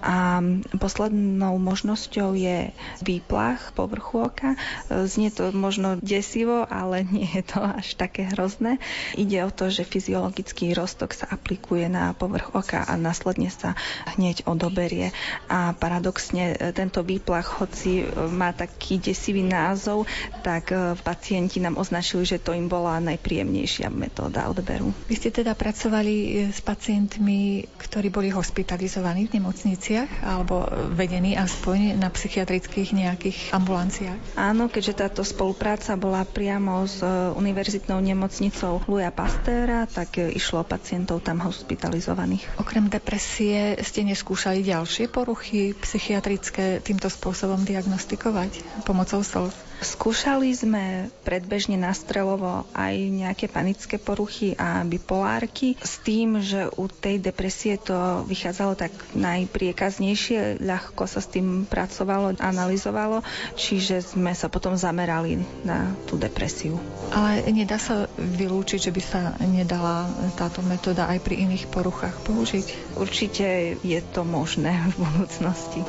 a 0.00 0.40
poslednou 0.80 1.60
možnosťou 1.60 2.32
je 2.34 2.72
výplach 3.04 3.72
povrchu 3.76 4.32
oka. 4.32 4.56
Znie 4.88 5.28
to 5.28 5.52
možno 5.52 6.00
desivo, 6.00 6.64
ale 6.66 7.04
nie 7.14 7.28
je 7.28 7.44
to 7.44 7.60
až 7.60 7.94
také 7.94 8.28
hrozné. 8.32 8.80
Ide 9.14 9.44
o 9.44 9.50
to, 9.52 9.68
že 9.68 9.84
fyziologický 9.84 10.72
roztok 10.72 11.12
sa 11.12 11.28
aplikuje 11.28 11.86
na 11.86 12.16
povrch 12.16 12.52
oka 12.56 12.82
a 12.82 12.96
následne 12.96 13.52
sa 13.52 13.76
hneď 14.16 14.48
odoberie. 14.48 15.12
A 15.52 15.76
paradoxne 15.76 16.56
tento 16.72 17.04
výplach, 17.04 17.60
hoci 17.60 18.08
má 18.32 18.56
taký 18.56 18.96
desivý 18.96 19.44
názov, 19.44 20.08
tak 20.40 20.72
e, 20.72 20.96
pacienti 20.96 21.60
nám 21.60 21.76
označili, 21.76 22.24
že 22.24 22.40
to 22.40 22.56
im 22.56 22.66
bola 22.66 23.00
najpríjemnejšia 23.04 23.92
metóda 23.92 24.48
odberu. 24.48 24.92
Vy 25.08 25.14
ste 25.16 25.30
teda 25.32 25.52
pracovali 25.52 26.14
e, 26.14 26.28
s 26.50 26.60
pacientmi, 26.64 27.68
ktorí 27.76 28.08
boli 28.08 28.32
hospitalizovaní 28.32 29.28
v 29.28 29.40
nemocnici 29.40 29.89
ambulanciách 29.90 30.22
alebo 30.22 30.56
vedení 30.94 31.34
aspoň 31.34 31.98
na 31.98 32.08
psychiatrických 32.10 32.94
nejakých 32.94 33.38
ambulanciách? 33.50 34.38
Áno, 34.38 34.70
keďže 34.70 34.94
táto 35.06 35.22
spolupráca 35.26 35.98
bola 35.98 36.22
priamo 36.22 36.86
s 36.86 37.02
e, 37.02 37.08
univerzitnou 37.34 37.98
nemocnicou 37.98 38.86
Luja 38.86 39.10
Pastéra, 39.10 39.90
tak 39.90 40.22
e, 40.22 40.30
išlo 40.30 40.62
pacientov 40.62 41.26
tam 41.26 41.42
hospitalizovaných. 41.42 42.62
Okrem 42.62 42.86
depresie 42.86 43.74
ste 43.82 44.06
neskúšali 44.06 44.62
ďalšie 44.62 45.10
poruchy 45.10 45.74
psychiatrické 45.74 46.78
týmto 46.78 47.10
spôsobom 47.10 47.66
diagnostikovať 47.66 48.86
pomocou 48.86 49.26
slz? 49.26 49.69
Skúšali 49.80 50.52
sme 50.52 51.08
predbežne 51.24 51.80
nastrelovo 51.80 52.68
aj 52.76 52.94
nejaké 52.96 53.48
panické 53.48 53.96
poruchy 53.96 54.52
a 54.60 54.84
bipolárky 54.84 55.76
s 55.80 55.96
tým, 56.04 56.44
že 56.44 56.68
u 56.76 56.84
tej 56.86 57.16
depresie 57.16 57.80
to 57.80 58.24
vychádzalo 58.28 58.76
tak 58.76 58.92
najpriekaznejšie, 59.16 60.60
ľahko 60.60 61.08
sa 61.08 61.24
s 61.24 61.32
tým 61.32 61.64
pracovalo, 61.64 62.36
analyzovalo, 62.36 63.24
čiže 63.56 64.04
sme 64.04 64.36
sa 64.36 64.52
potom 64.52 64.76
zamerali 64.76 65.40
na 65.64 65.96
tú 66.04 66.20
depresiu. 66.20 66.76
Ale 67.16 67.40
nedá 67.48 67.80
sa 67.80 68.04
vylúčiť, 68.20 68.78
že 68.84 68.92
by 68.92 69.02
sa 69.02 69.32
nedala 69.48 70.06
táto 70.36 70.60
metóda 70.60 71.08
aj 71.08 71.24
pri 71.24 71.48
iných 71.48 71.72
poruchách 71.72 72.20
použiť? 72.28 72.96
Určite 73.00 73.80
je 73.80 74.00
to 74.12 74.28
možné 74.28 74.76
v 74.92 74.94
budúcnosti. 75.00 75.80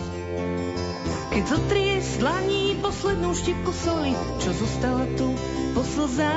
Keď 1.32 1.44
zotrie 1.48 1.96
z 2.04 2.20
dlaní 2.20 2.76
poslednú 2.84 3.32
štipku 3.32 3.72
soli, 3.72 4.12
čo 4.44 4.52
zostala 4.52 5.08
tu 5.16 5.32
po 5.72 5.80
slzách. 5.80 6.28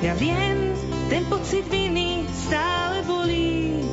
Ja 0.00 0.16
viem, 0.16 0.72
ten 1.12 1.28
pocit 1.28 1.68
viny 1.68 2.24
stále 2.32 3.04
bolí, 3.04 3.84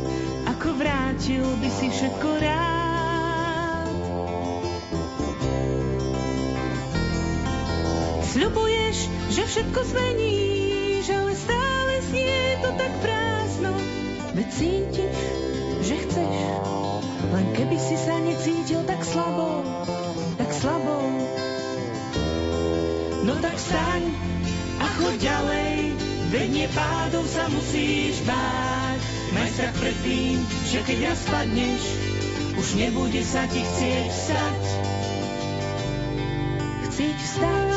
ako 0.47 0.79
vrátil 0.79 1.43
by 1.59 1.67
si 1.67 1.91
všetko 1.91 2.27
rád. 2.39 3.91
Sľubuješ, 8.31 8.97
že 9.35 9.43
všetko 9.43 9.79
zmeníš, 9.91 11.03
ale 11.11 11.35
stále 11.35 11.93
znie 12.07 12.63
to 12.63 12.71
tak 12.79 12.93
prázdno, 13.03 13.75
veď 14.31 14.47
cítiš, 14.55 15.19
že 15.87 15.95
chceš 16.03 16.67
len 17.31 17.47
keby 17.55 17.79
si 17.79 17.95
sa 17.95 18.19
necítil 18.19 18.83
tak 18.83 18.99
slabo, 19.07 19.63
tak 20.35 20.51
slabo. 20.51 20.99
No 23.23 23.39
tak 23.39 23.55
staň 23.55 24.03
a 24.83 24.85
choď 24.99 25.15
ďalej, 25.15 25.75
veď 26.35 26.47
nie 26.51 26.67
pádov 26.75 27.23
sa 27.31 27.47
musíš 27.47 28.19
báť. 28.27 28.99
Maj 29.31 29.47
strach 29.55 29.75
pred 29.79 29.97
tým, 30.03 30.43
že 30.67 30.79
keď 30.83 30.97
raz 31.07 31.19
spadneš, 31.23 31.83
už 32.59 32.67
nebude 32.75 33.23
sa 33.23 33.47
ti 33.47 33.63
chcieť 33.63 34.07
vstať. 34.11 34.63
Chcieť 36.91 37.15
vstať. 37.15 37.76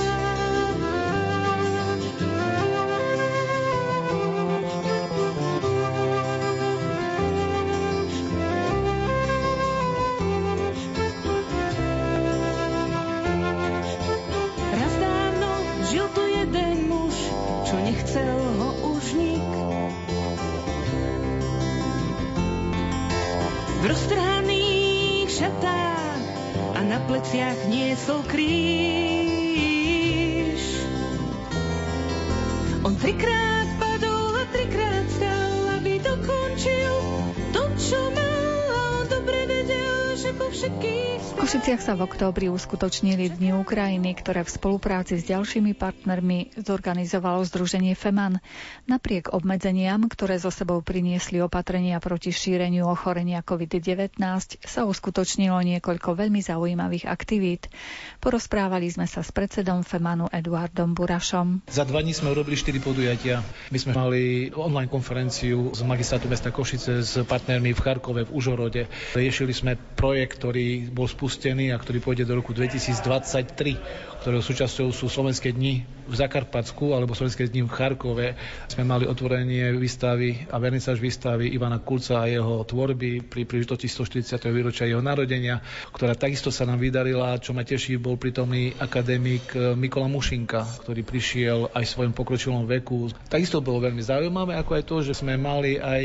Košiciach 41.81 41.97
sa 41.97 42.05
v 42.05 42.13
októbri 42.13 42.47
uskutočnili 42.53 43.41
Dni 43.41 43.57
Ukrajiny, 43.57 44.13
ktoré 44.13 44.45
v 44.45 44.53
spolupráci 44.53 45.17
s 45.17 45.25
ďalšími 45.25 45.73
partnermi 45.73 46.53
zorganizovalo 46.61 47.41
Združenie 47.49 47.97
FEMAN. 47.97 48.45
Napriek 48.85 49.33
obmedzeniam, 49.33 50.05
ktoré 50.05 50.37
zo 50.37 50.53
sebou 50.53 50.85
priniesli 50.85 51.41
opatrenia 51.41 51.97
proti 51.97 52.37
šíreniu 52.37 52.85
ochorenia 52.85 53.41
COVID-19, 53.41 54.13
sa 54.61 54.85
uskutočnilo 54.85 55.57
niekoľko 55.57 56.21
veľmi 56.21 56.45
zaujímavých 56.45 57.09
aktivít. 57.09 57.73
Porozprávali 58.21 58.93
sme 58.93 59.09
sa 59.09 59.25
s 59.25 59.33
predsedom 59.33 59.81
FEMANu 59.81 60.29
Eduardom 60.37 60.93
Burašom. 60.93 61.65
Za 61.65 61.89
dva 61.89 62.05
dní 62.05 62.13
sme 62.13 62.37
urobili 62.37 62.61
štyri 62.61 62.77
podujatia. 62.77 63.41
My 63.73 63.79
sme 63.81 63.97
mali 63.97 64.53
online 64.53 64.93
konferenciu 64.93 65.73
z 65.73 65.81
magistrátu 65.89 66.29
mesta 66.29 66.53
Košice 66.53 67.01
s 67.01 67.17
partnermi 67.25 67.73
v 67.73 67.81
Charkove, 67.81 68.29
v 68.29 68.37
Užorode. 68.37 68.85
Riešili 69.17 69.57
sme 69.57 69.81
projekt, 69.97 70.45
ktorý 70.45 70.93
bol 70.93 71.09
spustený 71.09 71.70
a 71.73 71.81
ktorý 71.81 71.99
pôjde 72.03 72.25
do 72.27 72.37
roku 72.37 72.53
2023, 72.53 74.21
ktorého 74.21 74.45
súčasťou 74.45 74.93
sú 74.93 75.09
Slovenské 75.09 75.57
dni 75.57 75.87
v 76.05 76.15
Zakarpatsku 76.15 76.93
alebo 76.93 77.17
Slovenské 77.17 77.49
dni 77.49 77.65
v 77.65 77.73
Charkove. 77.73 78.29
Sme 78.69 78.85
mali 78.85 79.09
otvorenie 79.09 79.73
výstavy 79.79 80.51
a 80.51 80.61
vernisáž 80.61 81.01
výstavy 81.01 81.49
Ivana 81.55 81.81
Kulca 81.81 82.23
a 82.23 82.29
jeho 82.29 82.67
tvorby 82.67 83.25
pri 83.25 83.49
príležitosti 83.49 83.89
140. 83.89 84.43
výročia 84.53 84.91
jeho 84.91 85.01
narodenia, 85.01 85.63
ktorá 85.95 86.13
takisto 86.19 86.53
sa 86.53 86.69
nám 86.69 86.83
vydarila. 86.83 87.41
Čo 87.41 87.57
ma 87.57 87.65
teší, 87.65 87.97
bol 87.97 88.21
prítomný 88.21 88.77
akademik 88.77 89.55
Mikola 89.79 90.11
Mušinka, 90.11 90.85
ktorý 90.85 91.01
prišiel 91.07 91.73
aj 91.73 91.85
v 91.87 91.93
svojom 91.95 92.13
pokročilom 92.13 92.65
veku. 92.69 93.09
Takisto 93.31 93.65
bolo 93.65 93.87
veľmi 93.87 94.03
zaujímavé, 94.05 94.59
ako 94.59 94.73
aj 94.77 94.85
to, 94.85 94.97
že 95.07 95.17
sme 95.17 95.41
mali 95.41 95.79
aj, 95.81 96.03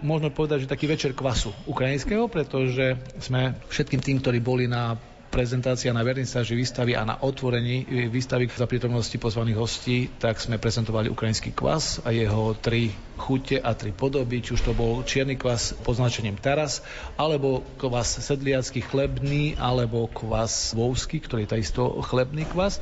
možno 0.00 0.32
povedať, 0.32 0.64
že 0.64 0.72
taký 0.72 0.88
večer 0.88 1.12
kvasu 1.12 1.52
ukrajinského, 1.66 2.30
pretože 2.30 2.96
sme 3.20 3.58
všetkým 3.68 4.00
tým, 4.00 4.16
ktorí 4.22 4.38
boli 4.40 4.64
na 4.70 4.96
prezentácia 5.28 5.92
na 5.92 6.00
vernisáži 6.00 6.56
výstavy 6.56 6.96
a 6.96 7.04
na 7.04 7.20
otvorení 7.20 8.08
výstavy 8.08 8.48
za 8.48 8.64
prítomnosti 8.64 9.14
pozvaných 9.20 9.60
hostí, 9.60 9.98
tak 10.16 10.40
sme 10.40 10.56
prezentovali 10.56 11.12
ukrajinský 11.12 11.52
kvas 11.52 12.00
a 12.02 12.10
jeho 12.10 12.56
tri 12.56 12.90
chute 13.18 13.58
a 13.58 13.74
tri 13.74 13.90
podoby, 13.90 14.40
či 14.40 14.54
už 14.54 14.62
to 14.62 14.72
bol 14.72 15.02
čierny 15.02 15.34
kvas 15.34 15.74
pod 15.82 15.98
značením 15.98 16.38
Taras, 16.38 16.86
alebo 17.18 17.66
kvas 17.76 18.22
sedliacký 18.22 18.80
chlebný, 18.80 19.58
alebo 19.58 20.06
kvas 20.06 20.72
vovský, 20.72 21.18
ktorý 21.18 21.44
je 21.44 21.52
takisto 21.58 21.98
chlebný 22.06 22.46
kvas. 22.46 22.78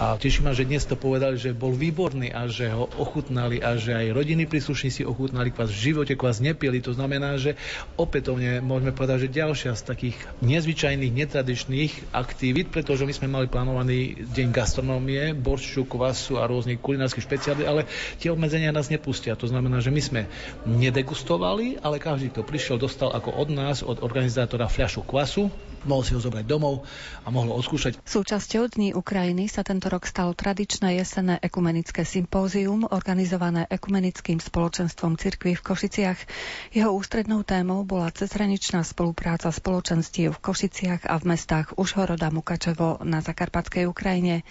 A 0.00 0.16
teší 0.16 0.40
ma, 0.40 0.56
že 0.56 0.64
dnes 0.64 0.88
to 0.88 0.96
povedali, 0.96 1.36
že 1.36 1.52
bol 1.52 1.76
výborný 1.76 2.32
a 2.32 2.48
že 2.48 2.72
ho 2.72 2.88
ochutnali 2.96 3.60
a 3.60 3.76
že 3.76 3.92
aj 3.92 4.16
rodiny 4.16 4.48
príslušníci 4.48 5.04
ochutnali 5.04 5.52
kvas. 5.52 5.68
V 5.70 5.92
živote 5.92 6.16
kvas 6.16 6.40
nepili, 6.40 6.80
to 6.80 6.96
znamená, 6.96 7.36
že 7.36 7.54
opätovne 8.00 8.64
môžeme 8.64 8.96
povedať, 8.96 9.28
že 9.28 9.36
ďalšia 9.36 9.72
z 9.76 9.82
takých 9.84 10.16
nezvyčajných, 10.40 11.12
netradičných 11.12 11.83
aktivít, 12.12 12.70
pretože 12.70 13.02
my 13.02 13.12
sme 13.16 13.28
mali 13.28 13.46
plánovaný 13.50 14.28
deň 14.30 14.48
gastronómie, 14.54 15.32
boršču, 15.34 15.88
kvasu 15.88 16.38
a 16.38 16.46
rôznych 16.46 16.78
kulinárskych 16.78 17.24
špeciálnych, 17.24 17.68
ale 17.68 17.82
tie 18.20 18.30
obmedzenia 18.30 18.70
nás 18.70 18.92
nepustia. 18.92 19.34
To 19.34 19.48
znamená, 19.48 19.82
že 19.82 19.90
my 19.90 20.02
sme 20.02 20.20
nedegustovali, 20.68 21.82
ale 21.82 21.98
každý, 21.98 22.30
kto 22.30 22.46
prišiel, 22.46 22.76
dostal 22.78 23.10
ako 23.10 23.34
od 23.34 23.48
nás, 23.50 23.82
od 23.82 24.04
organizátora 24.04 24.70
fľašu 24.70 25.02
kvasu, 25.02 25.50
mohol 25.84 26.02
si 26.04 26.16
ho 26.16 26.20
zobrať 26.20 26.44
domov 26.48 26.84
a 27.24 27.28
mohol 27.28 27.52
ho 27.52 27.58
odskúšať. 27.60 28.00
Súčasťou 28.04 28.72
Dní 28.72 28.96
Ukrajiny 28.96 29.46
sa 29.46 29.60
tento 29.60 29.92
rok 29.92 30.08
stalo 30.08 30.32
tradičné 30.32 30.96
jesenné 30.96 31.36
ekumenické 31.40 32.02
sympózium, 32.08 32.88
organizované 32.88 33.68
ekumenickým 33.68 34.40
spoločenstvom 34.40 35.20
cirkví 35.20 35.54
v 35.58 35.64
Košiciach. 35.64 36.18
Jeho 36.72 36.90
ústrednou 36.96 37.44
témou 37.44 37.84
bola 37.84 38.08
cezhraničná 38.08 38.80
spolupráca 38.86 39.52
spoločenstiev 39.52 40.34
v 40.36 40.42
Košiciach 40.42 41.04
a 41.04 41.14
v 41.20 41.24
mestách 41.36 41.76
Užhorod 41.76 42.20
a 42.24 42.30
Mukačevo 42.32 43.04
na 43.04 43.20
Zakarpatskej 43.20 43.84
Ukrajine. 43.84 44.46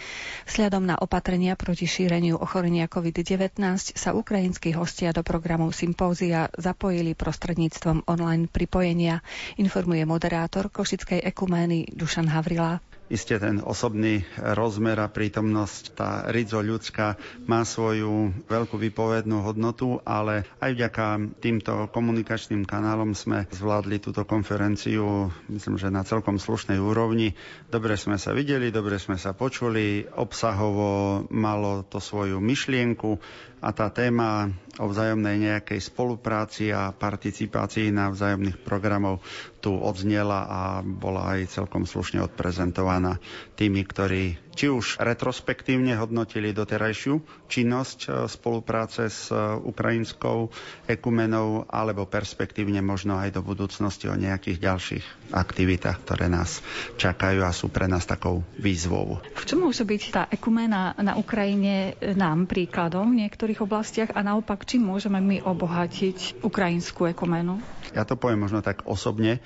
Vzhľadom 0.45 0.86
na 0.86 0.95
opatrenia 0.99 1.57
proti 1.57 1.89
šíreniu 1.89 2.38
ochorenia 2.38 2.86
COVID-19 2.86 3.57
sa 3.97 4.13
ukrajinskí 4.13 4.75
hostia 4.77 5.15
do 5.15 5.25
programu 5.25 5.73
sympózia 5.73 6.51
zapojili 6.59 7.17
prostredníctvom 7.17 8.05
online 8.05 8.51
pripojenia, 8.51 9.23
informuje 9.57 10.03
moderátor 10.03 10.67
Košickej 10.67 11.22
ekumény 11.24 11.88
Dušan 11.95 12.28
Havrila. 12.28 12.84
Isté 13.11 13.36
ten 13.36 13.59
osobný 13.59 14.24
rozmer 14.39 14.95
a 14.97 15.11
prítomnosť, 15.11 15.84
tá 15.93 16.24
rizo 16.32 16.63
ľudská 16.63 17.19
má 17.45 17.61
svoju 17.61 18.32
veľkú 18.47 18.80
vypovednú 18.80 19.43
hodnotu, 19.43 19.99
ale 20.07 20.47
aj 20.63 20.71
vďaka 20.71 21.05
týmto 21.43 21.91
komunikačným 21.91 22.63
kanálom 22.63 23.11
sme 23.11 23.45
zvládli 23.51 23.99
túto 23.99 24.24
konferenciu, 24.24 25.30
myslím, 25.51 25.76
že 25.76 25.91
na 25.91 26.07
celkom 26.07 26.39
slušnej 26.39 26.80
úrovni. 26.80 27.36
Dobre 27.67 27.99
sme 27.99 28.15
sa 28.15 28.32
videli, 28.32 28.71
dobre 28.71 28.95
sme 28.97 29.19
sa 29.19 29.36
počuli, 29.36 30.07
obsahovo 30.07 31.21
malo 31.28 31.84
to 31.84 31.99
svoju 31.99 32.39
myšlienku 32.39 33.19
a 33.64 33.72
tá 33.72 33.88
téma 33.88 34.51
o 34.76 34.91
vzájomnej 34.91 35.39
nejakej 35.39 35.80
spolupráci 35.80 36.68
a 36.70 36.91
participácii 36.91 37.95
na 37.95 38.11
vzájomných 38.11 38.59
programov 38.59 39.24
tu 39.64 39.72
odznela 39.72 40.43
a 40.43 40.61
bola 40.84 41.39
aj 41.39 41.55
celkom 41.55 41.88
slušne 41.88 42.20
odprezentovaná 42.20 43.24
tými, 43.55 43.88
ktorí 43.88 44.42
či 44.54 44.70
už 44.70 45.01
retrospektívne 45.01 45.97
hodnotili 45.97 46.54
doterajšiu 46.54 47.20
činnosť 47.45 47.99
e, 48.01 48.08
spolupráce 48.26 49.10
s 49.10 49.30
e, 49.30 49.38
ukrajinskou 49.60 50.54
ekumenou, 50.86 51.66
alebo 51.68 52.06
perspektívne 52.06 52.80
možno 52.80 53.18
aj 53.18 53.34
do 53.34 53.41
budúcnosti 53.41 54.06
o 54.08 54.16
nejakých 54.16 54.62
ďalších 54.62 55.06
aktivitách, 55.34 55.97
ktoré 56.01 56.30
nás 56.30 56.62
čakajú 56.95 57.41
a 57.41 57.51
sú 57.51 57.70
pre 57.70 57.89
nás 57.89 58.06
takou 58.06 58.45
výzvou. 58.56 59.20
V 59.34 59.43
čom 59.43 59.66
môže 59.66 59.84
byť 59.84 60.01
tá 60.10 60.24
ekumena 60.30 60.93
na 60.95 61.18
Ukrajine 61.18 61.97
nám 62.14 62.45
príkladom 62.45 63.12
v 63.12 63.26
niektorých 63.26 63.60
oblastiach 63.60 64.14
a 64.14 64.22
naopak, 64.22 64.64
či 64.64 64.78
môžeme 64.78 65.18
my 65.18 65.41
obohatiť 65.41 66.41
ukrajinskú 66.41 67.10
ekumenu? 67.10 67.58
Ja 67.93 68.06
to 68.06 68.18
poviem 68.18 68.45
možno 68.45 68.62
tak 68.62 68.86
osobne. 68.86 69.41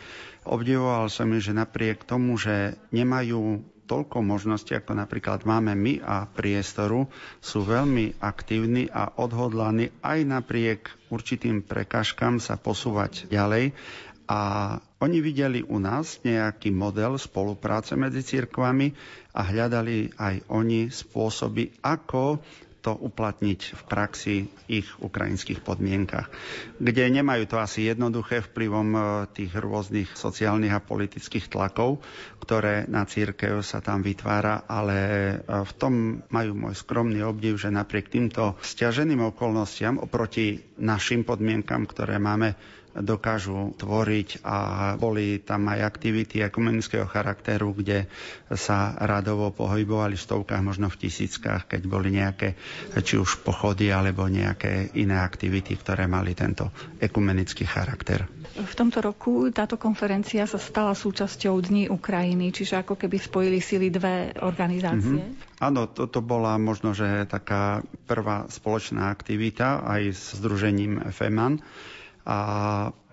Obdivoval 0.47 1.11
som, 1.11 1.27
že 1.35 1.51
napriek 1.51 2.07
tomu, 2.07 2.39
že 2.39 2.79
nemajú 2.89 3.59
toľko 3.87 4.19
možností, 4.19 4.75
ako 4.75 4.93
napríklad 4.93 5.47
máme 5.47 5.71
my 5.73 6.03
a 6.03 6.27
priestoru, 6.27 7.07
sú 7.39 7.63
veľmi 7.63 8.19
aktívni 8.19 8.91
a 8.91 9.15
odhodlaní 9.15 9.89
aj 10.03 10.19
napriek 10.21 10.79
určitým 11.07 11.63
prekažkám 11.63 12.37
sa 12.37 12.59
posúvať 12.59 13.31
ďalej. 13.31 13.71
A 14.27 14.75
oni 14.99 15.23
videli 15.23 15.63
u 15.63 15.79
nás 15.79 16.19
nejaký 16.19 16.67
model 16.67 17.15
spolupráce 17.15 17.95
medzi 17.95 18.19
cirkvami 18.19 18.91
a 19.31 19.41
hľadali 19.41 20.11
aj 20.19 20.51
oni 20.51 20.91
spôsoby, 20.91 21.79
ako 21.79 22.43
to 22.87 22.95
uplatniť 22.95 23.75
v 23.75 23.81
praxi 23.83 24.35
ich 24.71 24.87
ukrajinských 25.03 25.59
podmienkach, 25.59 26.31
kde 26.79 27.11
nemajú 27.11 27.43
to 27.43 27.59
asi 27.59 27.83
jednoduché 27.83 28.39
vplyvom 28.39 28.89
e, 28.95 28.99
tých 29.35 29.51
rôznych 29.51 30.15
sociálnych 30.15 30.71
a 30.71 30.79
politických 30.79 31.51
tlakov, 31.51 31.99
ktoré 32.39 32.87
na 32.87 33.03
církev 33.03 33.59
sa 33.59 33.83
tam 33.83 33.99
vytvára, 33.99 34.63
ale 34.71 34.97
e, 35.03 35.33
v 35.43 35.71
tom 35.75 35.93
majú 36.31 36.55
môj 36.55 36.79
skromný 36.79 37.27
obdiv, 37.27 37.59
že 37.59 37.75
napriek 37.75 38.07
týmto 38.07 38.55
stiaženým 38.63 39.19
okolnostiam 39.35 39.99
oproti 39.99 40.63
našim 40.79 41.27
podmienkam, 41.27 41.83
ktoré 41.83 42.23
máme 42.23 42.55
dokážu 43.01 43.77
tvoriť 43.77 44.41
a 44.41 44.57
boli 44.97 45.41
tam 45.41 45.69
aj 45.69 45.79
aktivity 45.85 46.41
ekumenického 46.41 47.05
charakteru, 47.05 47.73
kde 47.73 48.09
sa 48.53 48.97
radovo 48.97 49.53
pohybovali 49.53 50.17
v 50.17 50.25
stovkách, 50.25 50.63
možno 50.65 50.89
v 50.89 50.99
tisíckach, 51.07 51.69
keď 51.69 51.81
boli 51.85 52.15
nejaké 52.15 52.57
či 53.01 53.19
už 53.19 53.45
pochody 53.45 53.93
alebo 53.93 54.25
nejaké 54.25 54.93
iné 54.97 55.19
aktivity, 55.21 55.77
ktoré 55.77 56.09
mali 56.09 56.33
tento 56.33 56.73
ekumenický 56.97 57.67
charakter. 57.67 58.25
V 58.57 58.73
tomto 58.73 59.05
roku 59.05 59.53
táto 59.53 59.77
konferencia 59.77 60.49
sa 60.49 60.57
stala 60.57 60.97
súčasťou 60.97 61.61
Dní 61.61 61.83
Ukrajiny, 61.93 62.49
čiže 62.49 62.81
ako 62.81 62.97
keby 62.97 63.17
spojili 63.21 63.59
sily 63.61 63.93
dve 63.93 64.33
organizácie. 64.41 65.21
Mm-hmm. 65.21 65.61
Áno, 65.61 65.85
toto 65.89 66.25
bola 66.25 66.57
možno, 66.57 66.97
že 66.97 67.25
taká 67.29 67.85
prvá 68.09 68.49
spoločná 68.49 69.13
aktivita 69.13 69.85
aj 69.85 70.01
s 70.13 70.21
Združením 70.41 71.13
FEMAN 71.13 71.61
A 72.27 72.39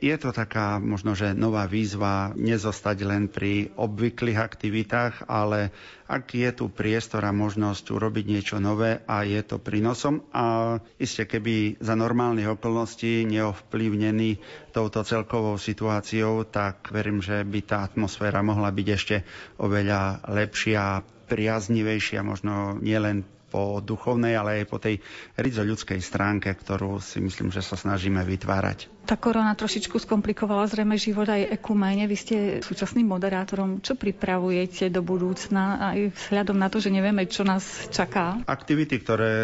je 0.03 0.11
to 0.19 0.35
taká 0.35 0.83
možno, 0.83 1.15
že 1.15 1.39
nová 1.39 1.71
výzva 1.71 2.35
nezostať 2.35 2.97
len 3.07 3.31
pri 3.31 3.71
obvyklých 3.79 4.35
aktivitách, 4.35 5.31
ale 5.31 5.71
ak 6.11 6.35
je 6.35 6.51
tu 6.51 6.67
priestor 6.67 7.23
a 7.23 7.31
možnosť 7.31 7.95
urobiť 7.95 8.25
niečo 8.27 8.57
nové 8.59 9.07
a 9.07 9.23
je 9.23 9.39
to 9.47 9.62
prínosom 9.62 10.27
a 10.35 10.77
iste 10.99 11.31
keby 11.31 11.79
za 11.79 11.95
normálnych 11.95 12.59
okolností 12.59 13.23
neovplyvnený 13.31 14.43
touto 14.75 15.07
celkovou 15.07 15.62
situáciou, 15.62 16.43
tak 16.51 16.91
verím, 16.91 17.23
že 17.23 17.47
by 17.47 17.61
tá 17.62 17.87
atmosféra 17.87 18.43
mohla 18.43 18.75
byť 18.75 18.87
ešte 18.91 19.17
oveľa 19.62 20.27
lepšia, 20.27 21.07
priaznivejšia, 21.25 22.21
možno 22.21 22.77
nielen 22.83 23.25
po 23.55 23.79
duchovnej, 23.79 24.35
ale 24.35 24.59
aj 24.59 24.67
po 24.67 24.83
tej 24.83 24.99
rizo 25.39 25.63
ľudskej 25.63 26.03
stránke, 26.03 26.51
ktorú 26.51 26.99
si 26.99 27.23
myslím, 27.23 27.55
že 27.55 27.63
sa 27.63 27.79
snažíme 27.79 28.19
vytvárať. 28.27 28.91
Tá 29.05 29.21
korona 29.21 29.53
trošičku 29.53 30.01
skomplikovala 30.01 30.65
zrejme 30.65 30.97
život 30.97 31.29
aj 31.29 31.61
ekumene. 31.61 32.09
Vy 32.09 32.17
ste 32.17 32.37
súčasným 32.65 33.05
moderátorom. 33.05 33.85
Čo 33.85 34.01
pripravujete 34.01 34.89
do 34.89 35.05
budúcna 35.05 35.93
aj 35.93 36.17
vzhľadom 36.17 36.57
na 36.57 36.73
to, 36.73 36.81
že 36.81 36.89
nevieme, 36.89 37.29
čo 37.29 37.45
nás 37.45 37.93
čaká? 37.93 38.41
Aktivity, 38.49 38.97
ktoré 38.97 39.35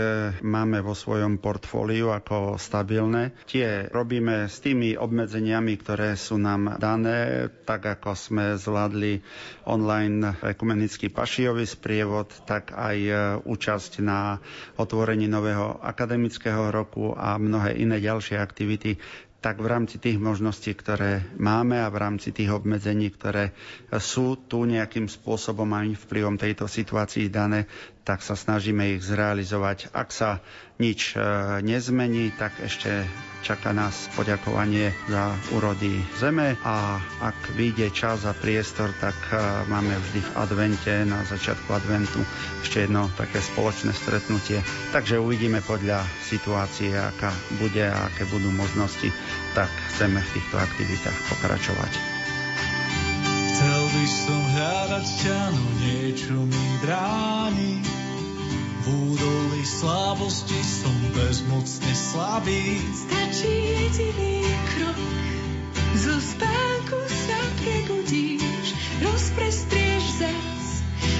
máme 0.41 0.81
vo 0.81 0.97
svojom 0.97 1.37
portfóliu 1.37 2.09
ako 2.09 2.57
stabilné, 2.57 3.37
tie 3.45 3.85
robíme 3.93 4.49
s 4.49 4.65
tými 4.65 4.97
obmedzeniami, 4.97 5.77
ktoré 5.77 6.17
sú 6.17 6.41
nám 6.41 6.81
dané, 6.81 7.53
tak 7.69 7.85
ako 7.85 8.17
sme 8.17 8.57
zvládli 8.57 9.21
online 9.69 10.41
ekumenický 10.41 11.13
pašijový 11.13 11.69
sprievod, 11.69 12.33
tak 12.49 12.73
aj 12.73 12.97
účasť 13.45 14.00
na 14.01 14.41
otvorení 14.77 15.29
nového 15.29 15.79
akademického 15.81 16.73
roku 16.73 17.13
a 17.15 17.37
mnohé 17.37 17.77
iné 17.79 18.01
ďalšie 18.01 18.37
aktivity 18.37 18.97
tak 19.41 19.57
v 19.57 19.73
rámci 19.73 19.97
tých 19.97 20.21
možností, 20.21 20.77
ktoré 20.77 21.25
máme 21.41 21.81
a 21.81 21.89
v 21.89 21.97
rámci 21.97 22.29
tých 22.29 22.53
obmedzení, 22.53 23.09
ktoré 23.09 23.57
sú 23.97 24.37
tu 24.37 24.69
nejakým 24.69 25.09
spôsobom 25.09 25.65
aj 25.65 25.97
vplyvom 26.05 26.37
tejto 26.37 26.69
situácii 26.69 27.33
dané, 27.33 27.65
tak 28.03 28.21
sa 28.21 28.33
snažíme 28.33 28.97
ich 28.97 29.03
zrealizovať. 29.03 29.93
Ak 29.93 30.11
sa 30.11 30.41
nič 30.77 31.13
e, 31.13 31.21
nezmení, 31.61 32.33
tak 32.33 32.57
ešte 32.59 33.05
čaká 33.41 33.73
nás 33.73 34.09
poďakovanie 34.13 34.93
za 35.07 35.31
úrody 35.53 36.01
zeme 36.17 36.57
a 36.61 36.97
ak 37.21 37.37
vyjde 37.55 37.93
čas 37.93 38.25
a 38.25 38.33
priestor, 38.33 38.93
tak 38.99 39.17
e, 39.29 39.37
máme 39.67 39.93
vždy 39.93 40.21
v 40.21 40.31
advente, 40.35 40.93
na 41.05 41.21
začiatku 41.23 41.69
adventu 41.71 42.21
ešte 42.61 42.85
jedno 42.85 43.13
také 43.15 43.39
spoločné 43.39 43.93
stretnutie. 43.93 44.61
Takže 44.91 45.21
uvidíme 45.21 45.61
podľa 45.61 46.01
situácie, 46.23 46.93
aká 46.93 47.31
bude 47.57 47.85
a 47.85 48.09
aké 48.09 48.25
budú 48.27 48.49
možnosti, 48.51 49.13
tak 49.53 49.69
chceme 49.95 50.19
v 50.19 50.33
týchto 50.33 50.57
aktivitách 50.57 51.19
pokračovať. 51.29 52.10
Som 54.11 54.43
hľadať 54.59 55.07
ťa, 55.23 55.39
no 55.55 55.65
niečo 55.79 56.35
mi 56.35 56.67
bráni 56.83 57.79
v 58.81 58.87
údolí 59.13 59.63
slabosti 59.63 60.57
som 60.65 60.97
bezmocne 61.13 61.93
slabý. 61.93 62.81
Stačí 62.97 63.53
jediný 63.77 64.41
krok, 64.73 64.99
zo 66.01 66.17
spánku 66.17 67.01
sa 67.07 67.41
prebudíš, 67.61 68.73
rozprestrieš 69.05 70.05
zas 70.25 70.67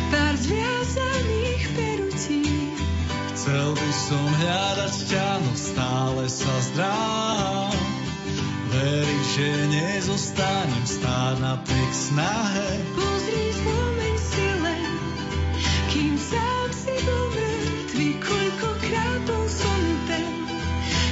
pár 0.09 0.35
zviazaných 0.41 1.65
perutí. 1.77 2.43
Chcel 3.37 3.77
by 3.77 3.91
som 3.93 4.25
hľadať 4.41 4.95
ťa, 5.05 5.29
no 5.45 5.53
stále 5.53 6.25
sa 6.33 6.55
zdráham. 6.73 7.90
Veriť, 8.71 9.25
že 9.35 9.49
nezostanem 9.67 10.87
stáť 10.87 11.43
napriek 11.43 11.91
snahe. 11.91 12.71
Pozri, 12.95 13.51
spomeň 13.51 14.15
si 14.15 14.47
len, 14.63 14.95
kým 15.91 16.15
sám 16.15 16.69
si 16.71 16.95
bol 17.03 17.27
mŕtvy, 17.35 18.09
koľkokrát 18.23 19.21
bol 19.27 19.43
som 19.51 19.83
ten, 20.07 20.31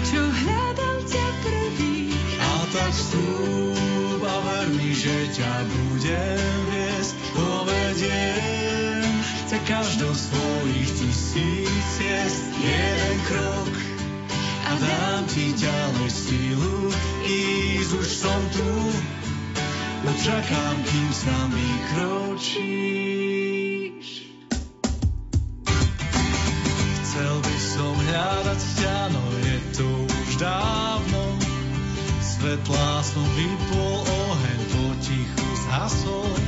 čo 0.07 0.23
hľadal 0.23 0.99
ťa 1.03 1.27
prvý. 1.43 2.15
A 2.39 2.53
tak 2.71 2.95
vstúp 2.95 4.23
a 4.23 4.37
ver 4.47 4.67
mi, 4.79 4.95
že 4.95 5.27
ťa 5.35 5.55
budem 5.67 6.55
viesť, 6.71 7.15
povediem 7.35 9.03
ťa 9.51 9.59
každou 9.67 10.15
svojich 10.15 10.91
tisíc 10.95 11.87
ciest, 11.99 12.47
jeden 12.63 13.19
krok 13.27 13.88
a 14.69 14.77
dám 14.77 15.25
ti 15.33 15.57
ďalej 15.57 16.11
sílu, 16.13 16.93
ísť 17.25 17.91
už 17.97 18.09
som 18.09 18.41
tu, 18.53 18.69
no 20.05 20.13
čakám, 20.21 20.77
kým 20.85 21.09
s 21.09 21.25
nami 21.25 21.69
kročíš. 21.89 23.29
Chcel 27.01 27.35
by 27.41 27.57
som 27.57 27.97
hľadať 27.97 28.61
ťa, 28.77 29.09
no 29.09 29.25
je 29.41 29.59
to 29.73 29.89
už 30.05 30.37
dávno, 30.37 31.23
svetlá 32.21 33.01
som 33.01 33.25
vypol, 33.41 34.05
oheň 34.05 34.61
potichu 34.69 35.49
zhasol. 35.65 36.48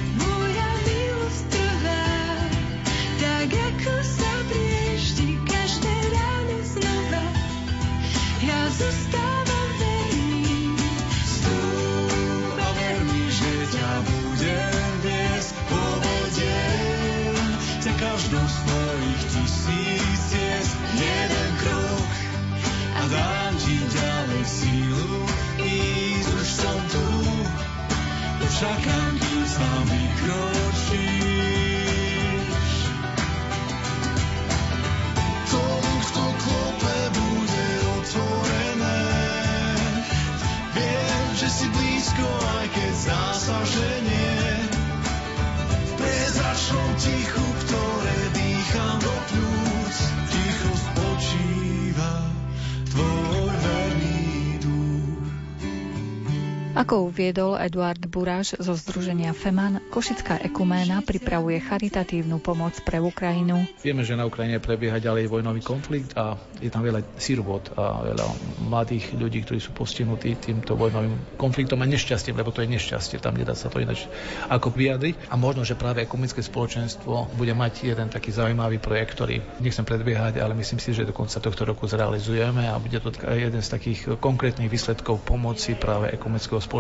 Ako 56.81 57.12
uviedol 57.12 57.61
Eduard 57.61 58.01
Buráš 58.09 58.57
zo 58.57 58.72
Združenia 58.72 59.37
FEMAN, 59.37 59.85
Košická 59.93 60.41
ekuména 60.41 61.05
pripravuje 61.05 61.61
charitatívnu 61.61 62.41
pomoc 62.41 62.72
pre 62.81 62.97
Ukrajinu. 62.97 63.68
Vieme, 63.85 64.01
že 64.01 64.16
na 64.16 64.24
Ukrajine 64.24 64.64
prebieha 64.64 64.97
ďalej 64.97 65.28
vojnový 65.28 65.61
konflikt 65.61 66.16
a 66.16 66.41
je 66.57 66.72
tam 66.72 66.81
veľa 66.81 67.05
sirvot 67.20 67.76
a 67.76 68.16
veľa 68.16 68.26
mladých 68.64 69.12
ľudí, 69.12 69.45
ktorí 69.45 69.61
sú 69.61 69.76
postihnutí 69.76 70.41
týmto 70.41 70.72
vojnovým 70.72 71.37
konfliktom 71.37 71.85
a 71.85 71.87
nešťastím, 71.87 72.41
lebo 72.41 72.49
to 72.49 72.64
je 72.64 72.72
nešťastie, 72.72 73.20
tam 73.20 73.37
nedá 73.37 73.53
sa 73.53 73.68
to 73.68 73.76
ináč 73.76 74.09
ako 74.49 74.72
vyjadriť. 74.72 75.28
A 75.28 75.37
možno, 75.37 75.68
že 75.68 75.76
práve 75.76 76.09
ekumenické 76.09 76.41
spoločenstvo 76.41 77.37
bude 77.37 77.53
mať 77.53 77.93
jeden 77.93 78.09
taký 78.09 78.33
zaujímavý 78.33 78.81
projekt, 78.81 79.20
ktorý 79.20 79.45
nechcem 79.61 79.85
predbiehať, 79.85 80.41
ale 80.41 80.57
myslím 80.57 80.81
si, 80.81 80.97
že 80.97 81.05
do 81.05 81.12
konca 81.12 81.45
tohto 81.45 81.68
roku 81.68 81.85
zrealizujeme 81.85 82.72
a 82.72 82.81
bude 82.81 82.97
to 83.05 83.12
jeden 83.37 83.61
z 83.61 83.68
takých 83.68 84.16
konkrétnych 84.16 84.72
výsledkov 84.72 85.20
pomoci 85.28 85.76
práve 85.76 86.09
ekumenického 86.16 86.57
spoločenstva 86.57 86.78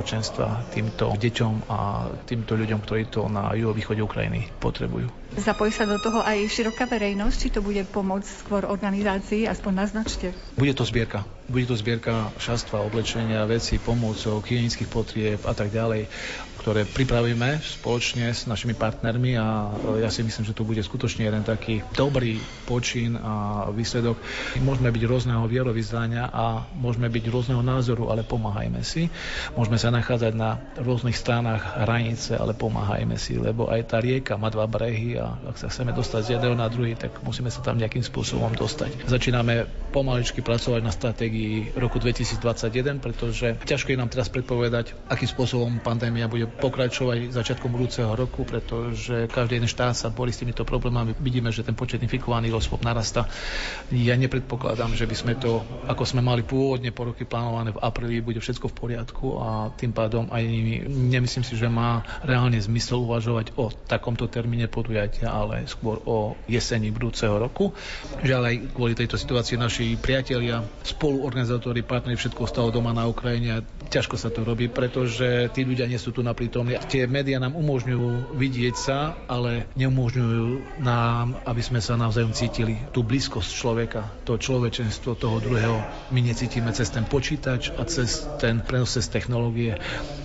týmto 0.70 1.14
deťom 1.14 1.52
a 1.68 1.78
týmto 2.24 2.56
ľuďom, 2.56 2.80
ktorí 2.82 3.08
to 3.08 3.26
na 3.28 3.52
juhovýchode 3.54 4.00
Ukrajiny 4.00 4.48
potrebujú. 4.58 5.10
Zapojí 5.30 5.70
sa 5.70 5.86
do 5.86 6.02
toho 6.02 6.26
aj 6.26 6.50
široká 6.50 6.90
verejnosť, 6.90 7.36
či 7.38 7.48
to 7.54 7.62
bude 7.62 7.86
pomoc 7.94 8.26
skôr 8.26 8.66
organizácii, 8.66 9.46
aspoň 9.46 9.86
naznačte. 9.86 10.34
Bude 10.58 10.74
to 10.74 10.82
zbierka. 10.82 11.22
Bude 11.46 11.70
to 11.70 11.78
zbierka 11.78 12.34
šastva, 12.42 12.82
oblečenia, 12.82 13.46
veci, 13.46 13.78
pomôcov, 13.78 14.42
hygienických 14.42 14.90
potrieb 14.90 15.40
a 15.46 15.54
tak 15.54 15.70
ďalej. 15.70 16.10
Ktoré 16.60 16.84
pripravíme 16.84 17.64
spoločne 17.64 18.36
s 18.36 18.44
našimi 18.44 18.76
partnermi 18.76 19.32
a 19.40 19.72
ja 19.96 20.12
si 20.12 20.20
myslím, 20.20 20.44
že 20.44 20.52
to 20.52 20.68
bude 20.68 20.84
skutočne 20.84 21.24
jeden 21.24 21.40
taký 21.40 21.80
dobrý 21.96 22.36
počin 22.68 23.16
a 23.16 23.64
výsledok. 23.72 24.20
Môžeme 24.60 24.92
byť 24.92 25.02
rôzneho 25.08 25.40
vierovýznania 25.48 26.28
a 26.28 26.68
môžeme 26.76 27.08
byť 27.08 27.24
rôzneho 27.32 27.64
názoru, 27.64 28.12
ale 28.12 28.28
pomáhajme 28.28 28.84
si. 28.84 29.08
Môžeme 29.56 29.80
sa 29.80 29.88
nachádzať 29.88 30.36
na 30.36 30.60
rôznych 30.76 31.16
stranách 31.16 31.80
hranice, 31.88 32.36
ale 32.36 32.52
pomáhajme 32.52 33.16
si, 33.16 33.40
lebo 33.40 33.72
aj 33.72 33.80
tá 33.88 33.96
rieka 33.96 34.36
má 34.36 34.52
dva 34.52 34.68
brehy 34.68 35.16
a 35.16 35.40
ak 35.48 35.56
sa 35.56 35.72
chceme 35.72 35.96
dostať 35.96 36.20
z 36.28 36.30
jedného 36.36 36.52
na 36.52 36.68
druhý, 36.68 36.92
tak 36.92 37.24
musíme 37.24 37.48
sa 37.48 37.64
tam 37.64 37.80
nejakým 37.80 38.04
spôsobom 38.04 38.52
dostať. 38.52 39.08
Začíname 39.08 39.64
pomaličky 39.96 40.44
pracovať 40.44 40.84
na 40.84 40.92
stratégii 40.92 41.72
roku 41.80 41.96
2021, 41.96 43.00
pretože 43.00 43.56
ťažko 43.64 43.96
je 43.96 43.98
nám 43.98 44.12
teraz 44.12 44.28
predpovedať, 44.28 44.92
akým 45.08 45.26
spôsobom 45.26 45.80
pandémia 45.80 46.28
bude 46.28 46.49
pokračovať 46.58 47.30
začiatkom 47.30 47.70
budúceho 47.70 48.12
roku, 48.12 48.42
pretože 48.42 49.30
každý 49.30 49.62
jeden 49.62 49.70
štát 49.70 49.94
sa 49.94 50.08
borí 50.10 50.34
s 50.34 50.42
týmito 50.42 50.66
problémami. 50.66 51.14
Vidíme, 51.18 51.54
že 51.54 51.62
ten 51.62 51.78
počet 51.78 52.02
infikovaných 52.02 52.58
osôb 52.58 52.82
narasta. 52.82 53.30
Ja 53.94 54.18
nepredpokladám, 54.18 54.98
že 54.98 55.06
by 55.06 55.16
sme 55.16 55.32
to, 55.38 55.62
ako 55.86 56.02
sme 56.02 56.20
mali 56.20 56.42
pôvodne 56.42 56.90
po 56.90 57.06
roky 57.06 57.22
plánované 57.22 57.70
v 57.70 57.82
apríli, 57.82 58.24
bude 58.24 58.42
všetko 58.42 58.70
v 58.70 58.74
poriadku 58.74 59.26
a 59.38 59.70
tým 59.74 59.94
pádom 59.94 60.26
aj 60.34 60.42
nemyslím 60.90 61.44
si, 61.46 61.54
že 61.54 61.70
má 61.70 62.02
reálne 62.26 62.58
zmysel 62.58 63.02
uvažovať 63.06 63.54
o 63.56 63.70
takomto 63.70 64.26
termíne 64.26 64.66
podujatia, 64.66 65.30
ale 65.30 65.64
skôr 65.70 66.02
o 66.04 66.34
jeseni 66.50 66.90
budúceho 66.90 67.38
roku. 67.38 67.72
Žiaľ 68.20 68.42
aj 68.46 68.56
kvôli 68.74 68.94
tejto 68.98 69.16
situácii 69.16 69.56
naši 69.60 69.94
priatelia, 69.96 70.64
spoluorganizátori, 70.82 71.86
partneri 71.86 72.18
všetko 72.18 72.46
ostalo 72.46 72.74
doma 72.74 72.90
na 72.90 73.06
Ukrajine 73.06 73.48
a 73.60 73.64
ťažko 73.90 74.16
sa 74.16 74.30
to 74.30 74.46
robí, 74.46 74.70
pretože 74.70 75.50
tí 75.50 75.66
ľudia 75.66 75.90
nie 75.90 75.98
sú 75.98 76.14
tu 76.14 76.22
naprítomní. 76.40 76.80
Tie 76.88 77.04
médiá 77.04 77.36
nám 77.36 77.52
umožňujú 77.52 78.32
vidieť 78.32 78.72
sa, 78.72 79.12
ale 79.28 79.68
neumožňujú 79.76 80.80
nám, 80.80 81.36
aby 81.44 81.60
sme 81.60 81.84
sa 81.84 82.00
navzájom 82.00 82.32
cítili 82.32 82.80
tú 82.96 83.04
blízkosť 83.04 83.50
človeka, 83.52 84.08
to 84.24 84.40
človečenstvo 84.40 85.20
toho 85.20 85.36
druhého. 85.44 85.84
My 86.08 86.24
necítime 86.24 86.72
cez 86.72 86.88
ten 86.88 87.04
počítač 87.04 87.76
a 87.76 87.84
cez 87.84 88.24
ten 88.40 88.64
prenos 88.64 88.96
cez 88.96 89.12
technológie. 89.12 89.76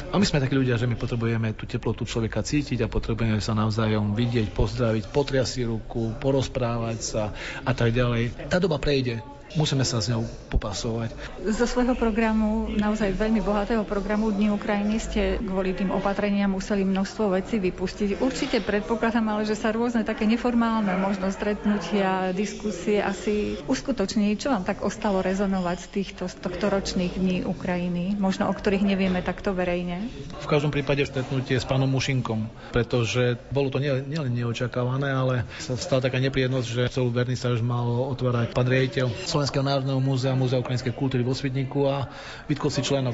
A 0.07 0.16
my 0.16 0.24
sme 0.24 0.39
takí 0.39 0.55
ľudia, 0.55 0.80
že 0.80 0.88
my 0.88 0.95
potrebujeme 0.95 1.51
tú 1.51 1.68
teplotu 1.68 2.07
človeka 2.07 2.47
cítiť 2.47 2.88
a 2.88 2.88
potrebujeme 2.88 3.43
sa 3.43 3.51
navzájom 3.51 4.16
vidieť, 4.16 4.55
pozdraviť, 4.55 5.11
potriasť 5.11 5.68
ruku, 5.68 6.16
porozprávať 6.24 6.97
sa 7.03 7.24
a 7.68 7.76
tak 7.76 7.91
ďalej. 7.91 8.47
Tá 8.47 8.63
doba 8.63 8.80
prejde 8.80 9.34
musíme 9.55 9.87
sa 9.87 10.03
s 10.03 10.11
ňou 10.11 10.27
popasovať. 10.51 11.15
Zo 11.47 11.65
svojho 11.65 11.95
programu, 11.95 12.69
naozaj 12.75 13.15
veľmi 13.15 13.41
bohatého 13.41 13.87
programu 13.87 14.29
Dní 14.29 14.51
Ukrajiny 14.51 14.99
ste 14.99 15.21
kvôli 15.39 15.71
tým 15.75 15.91
opatreniam 15.91 16.51
museli 16.51 16.83
množstvo 16.83 17.33
vecí 17.33 17.57
vypustiť. 17.59 18.19
Určite 18.19 18.61
predpokladám, 18.61 19.25
ale 19.31 19.47
že 19.47 19.57
sa 19.57 19.71
rôzne 19.71 20.03
také 20.03 20.27
neformálne 20.27 20.91
možno 20.99 21.31
stretnutia, 21.31 22.35
diskusie 22.35 22.99
asi 22.99 23.59
uskutoční. 23.65 24.35
Čo 24.35 24.51
vám 24.51 24.67
tak 24.67 24.83
ostalo 24.83 25.23
rezonovať 25.23 25.77
z 25.79 25.87
týchto 25.91 26.23
z 26.27 26.35
tohto 26.39 26.67
ročných 26.67 27.15
Dní 27.15 27.37
Ukrajiny, 27.47 28.19
možno 28.19 28.51
o 28.51 28.53
ktorých 28.53 28.83
nevieme 28.83 29.23
takto 29.23 29.55
verejne? 29.55 30.11
V 30.43 30.47
každom 30.47 30.69
prípade 30.69 31.07
stretnutie 31.07 31.57
s 31.57 31.65
pánom 31.65 31.87
Mušinkom, 31.87 32.51
pretože 32.75 33.39
bolo 33.49 33.71
to 33.71 33.79
nielen 33.79 34.05
nie 34.05 34.43
neočakávané, 34.43 35.09
ale 35.09 35.35
sa 35.63 35.79
stala 35.79 36.03
taká 36.03 36.19
nepríjemnosť, 36.19 36.67
že 36.67 36.91
celú 36.91 37.09
už 37.15 37.61
mal 37.63 37.87
otvárať 38.11 38.51
pán 38.51 38.67
riaditeľ 38.67 39.07
Slovenského 39.45 39.61
národného 39.77 40.01
múzea, 40.01 40.33
Múzea 40.33 40.57
ukrajinskej 40.57 40.97
kultúry 40.97 41.21
vo 41.21 41.37
Svidníku 41.37 41.85
a 41.85 42.09
vytkol 42.49 42.73
si 42.73 42.81
členok. 42.81 43.13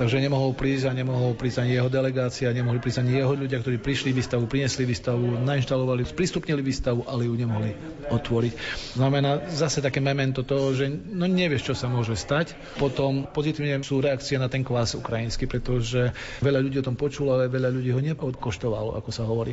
Takže 0.00 0.16
nemohol 0.16 0.56
prísť 0.56 0.88
a 0.88 0.96
nemohol 0.96 1.36
prísť 1.36 1.60
ani 1.60 1.76
jeho 1.76 1.92
delegácia, 1.92 2.48
nemohli 2.56 2.80
prísť 2.80 3.04
ani 3.04 3.20
jeho 3.20 3.36
ľudia, 3.36 3.60
ktorí 3.60 3.76
prišli 3.76 4.16
výstavu, 4.16 4.48
priniesli 4.48 4.88
výstavu, 4.88 5.44
nainštalovali, 5.44 6.08
sprístupnili 6.08 6.64
výstavu, 6.64 7.04
ale 7.04 7.28
ju 7.28 7.36
nemohli 7.36 7.76
otvoriť. 8.08 8.52
Znamená 8.96 9.52
zase 9.52 9.84
také 9.84 10.00
memento 10.00 10.40
toho, 10.40 10.72
že 10.72 10.88
no 10.88 11.28
nevieš, 11.28 11.68
čo 11.68 11.74
sa 11.76 11.92
môže 11.92 12.16
stať. 12.16 12.56
Potom 12.80 13.28
pozitívne 13.28 13.76
sú 13.84 14.00
reakcie 14.00 14.40
na 14.40 14.48
ten 14.48 14.64
kvás 14.64 14.96
ukrajinský, 14.96 15.44
pretože 15.44 16.16
veľa 16.40 16.64
ľudí 16.64 16.80
o 16.80 16.86
tom 16.88 16.96
počulo, 16.96 17.36
ale 17.36 17.52
veľa 17.52 17.68
ľudí 17.68 17.92
ho 17.92 18.00
nepodkoštovalo, 18.00 18.96
ako 18.96 19.10
sa 19.12 19.28
hovorí. 19.28 19.52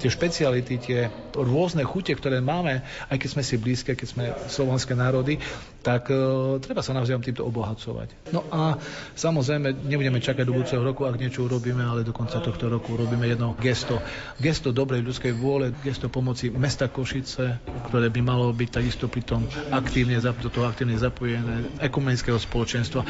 Tie 0.00 0.08
špeciality, 0.08 0.74
tie 0.80 1.12
rôzne 1.36 1.84
chute, 1.84 2.16
ktoré 2.16 2.40
máme, 2.40 2.80
aj 3.12 3.20
keď 3.20 3.28
sme 3.28 3.44
si 3.44 3.60
blízke, 3.60 3.92
keď 3.92 4.08
sme 4.08 4.24
slovenské 4.48 4.96
národy, 4.96 5.36
tak 5.84 6.08
uh, 6.08 6.56
treba 6.64 6.80
sa 6.80 6.96
navzájom 6.96 7.20
týmto 7.20 7.44
obohacovať. 7.44 8.32
No 8.32 8.46
a 8.48 8.80
samozrejme, 9.18 9.81
nebudeme 9.82 10.22
čakať 10.22 10.44
do 10.46 10.54
budúceho 10.56 10.82
roku, 10.82 11.04
ak 11.04 11.18
niečo 11.18 11.44
urobíme, 11.46 11.82
ale 11.82 12.06
do 12.06 12.14
konca 12.14 12.38
tohto 12.38 12.70
roku 12.70 12.94
urobíme 12.94 13.26
jedno 13.26 13.54
gesto. 13.58 13.98
Gesto 14.38 14.70
dobrej 14.70 15.02
ľudskej 15.02 15.32
vôle, 15.34 15.74
gesto 15.82 16.06
pomoci 16.08 16.48
mesta 16.48 16.86
Košice, 16.86 17.58
ktoré 17.90 18.08
by 18.08 18.20
malo 18.22 18.50
byť 18.54 18.68
takisto 18.70 19.06
pritom 19.10 19.44
aktívne, 19.74 20.18
do 20.22 20.50
toho 20.50 20.66
aktívne 20.66 20.96
zapojené 20.96 21.82
ekumenického 21.82 22.38
spoločenstva. 22.38 23.04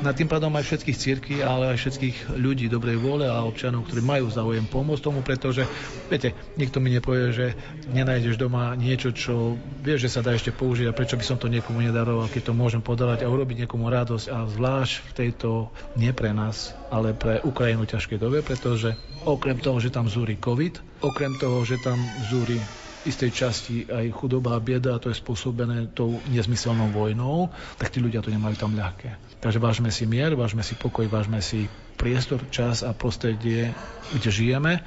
Na 0.00 0.12
tým 0.12 0.28
pádom 0.28 0.52
aj 0.56 0.64
všetkých 0.64 1.00
círky, 1.00 1.34
ale 1.40 1.76
aj 1.76 1.80
všetkých 1.80 2.16
ľudí 2.36 2.66
dobrej 2.68 2.98
vôle 3.00 3.28
a 3.28 3.44
občanov, 3.44 3.86
ktorí 3.86 4.00
majú 4.00 4.28
záujem 4.28 4.64
pomôcť 4.66 5.04
tomu, 5.04 5.20
pretože, 5.20 5.64
viete, 6.08 6.32
nikto 6.56 6.80
mi 6.80 6.92
nepovie, 6.92 7.32
že 7.32 7.46
nenájdeš 7.92 8.36
doma 8.40 8.74
niečo, 8.74 9.12
čo 9.12 9.56
vieš, 9.80 10.08
že 10.08 10.12
sa 10.18 10.20
dá 10.24 10.32
ešte 10.32 10.52
použiť 10.52 10.88
a 10.88 10.96
prečo 10.96 11.16
by 11.16 11.24
som 11.24 11.36
to 11.40 11.48
niekomu 11.48 11.84
nedaroval, 11.84 12.28
keď 12.28 12.50
to 12.50 12.52
môžem 12.56 12.80
podávať 12.80 13.24
a 13.24 13.32
urobiť 13.32 13.64
niekomu 13.64 13.88
radosť 13.88 14.26
a 14.32 14.44
zvlášť 14.48 14.94
v 15.00 15.10
tejto 15.12 15.48
nie 16.04 16.12
pre 16.12 16.36
nás, 16.36 16.76
ale 16.92 17.16
pre 17.16 17.40
Ukrajinu 17.40 17.88
ťažké 17.88 18.20
dobe, 18.20 18.44
pretože 18.44 18.92
okrem 19.24 19.56
toho, 19.56 19.80
že 19.80 19.88
tam 19.88 20.04
zúri 20.04 20.36
COVID, 20.36 21.00
okrem 21.00 21.32
toho, 21.40 21.64
že 21.64 21.80
tam 21.80 21.96
zúri 22.20 22.60
istej 23.04 23.30
časti 23.32 23.76
aj 23.88 24.12
chudoba 24.12 24.56
a 24.56 24.60
bieda, 24.60 24.96
a 24.96 25.00
to 25.00 25.08
je 25.08 25.16
spôsobené 25.16 25.92
tou 25.96 26.20
nezmyselnou 26.28 26.92
vojnou, 26.92 27.52
tak 27.80 27.92
tí 27.92 28.00
ľudia 28.04 28.20
to 28.20 28.32
nemajú 28.32 28.56
tam 28.56 28.76
ľahké. 28.76 29.40
Takže 29.40 29.60
vážme 29.60 29.88
si 29.92 30.04
mier, 30.08 30.32
vážme 30.36 30.64
si 30.64 30.76
pokoj, 30.76 31.08
vážme 31.08 31.40
si 31.44 31.68
priestor, 32.00 32.40
čas 32.48 32.80
a 32.80 32.96
prostredie, 32.96 33.72
kde 34.12 34.30
žijeme 34.32 34.80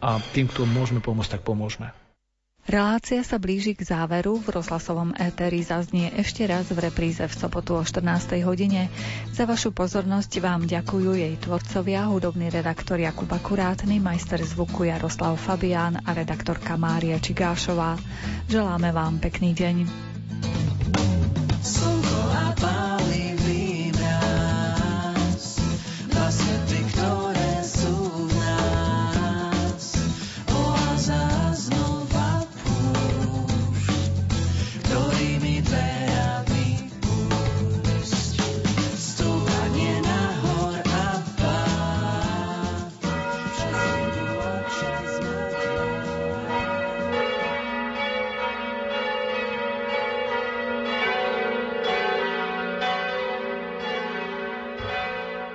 a 0.00 0.20
tým, 0.32 0.48
kto 0.48 0.64
môžeme 0.64 1.00
pomôcť, 1.04 1.40
tak 1.40 1.42
pomôžeme. 1.44 1.92
Relácia 2.68 3.24
sa 3.24 3.40
blíži 3.40 3.72
k 3.72 3.80
záveru. 3.80 4.44
V 4.44 4.52
rozhlasovom 4.52 5.16
éteri 5.16 5.64
zaznie 5.64 6.12
ešte 6.12 6.44
raz 6.44 6.68
v 6.68 6.84
repríze 6.84 7.24
v 7.24 7.32
sobotu 7.32 7.72
o 7.72 7.80
14. 7.80 8.44
hodine. 8.44 8.92
Za 9.32 9.48
vašu 9.48 9.72
pozornosť 9.72 10.36
vám 10.44 10.68
ďakujú 10.68 11.16
jej 11.16 11.32
tvorcovia, 11.40 12.04
hudobný 12.12 12.52
redaktor 12.52 13.00
Jakub 13.00 13.32
Akurátny, 13.32 14.04
majster 14.04 14.44
zvuku 14.44 14.84
Jaroslav 14.84 15.40
Fabián 15.40 15.96
a 16.04 16.12
redaktorka 16.12 16.76
Mária 16.76 17.16
Čigášová. 17.16 17.96
Želáme 18.52 18.92
vám 18.92 19.16
pekný 19.16 19.56
deň. 19.56 20.17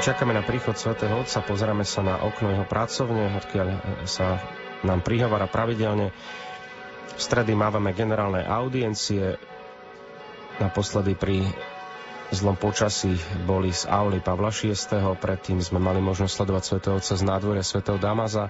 Čakáme 0.00 0.32
na 0.32 0.40
príchod 0.40 0.72
svätého 0.80 1.12
Otca, 1.12 1.44
pozeráme 1.44 1.84
sa 1.84 2.00
na 2.00 2.16
okno 2.24 2.48
jeho 2.48 2.64
pracovne, 2.64 3.36
odkiaľ 3.36 3.68
sa 4.08 4.40
nám 4.80 5.04
prihovára 5.04 5.44
pravidelne. 5.44 6.08
V 7.12 7.20
stredy 7.20 7.52
mávame 7.52 7.92
generálne 7.92 8.40
audiencie. 8.40 9.36
Naposledy 10.56 11.12
pri 11.12 11.44
zlom 12.32 12.56
počasí 12.56 13.12
boli 13.44 13.76
z 13.76 13.84
auly 13.92 14.24
Pavla 14.24 14.48
VI. 14.48 14.72
Predtým 15.20 15.60
sme 15.60 15.76
mali 15.76 16.00
možnosť 16.00 16.32
sledovať 16.32 16.62
svätého 16.64 16.94
Otca 16.96 17.14
z 17.20 17.22
nádvoria 17.22 17.64
svätého 17.64 18.00
Damaza. 18.00 18.48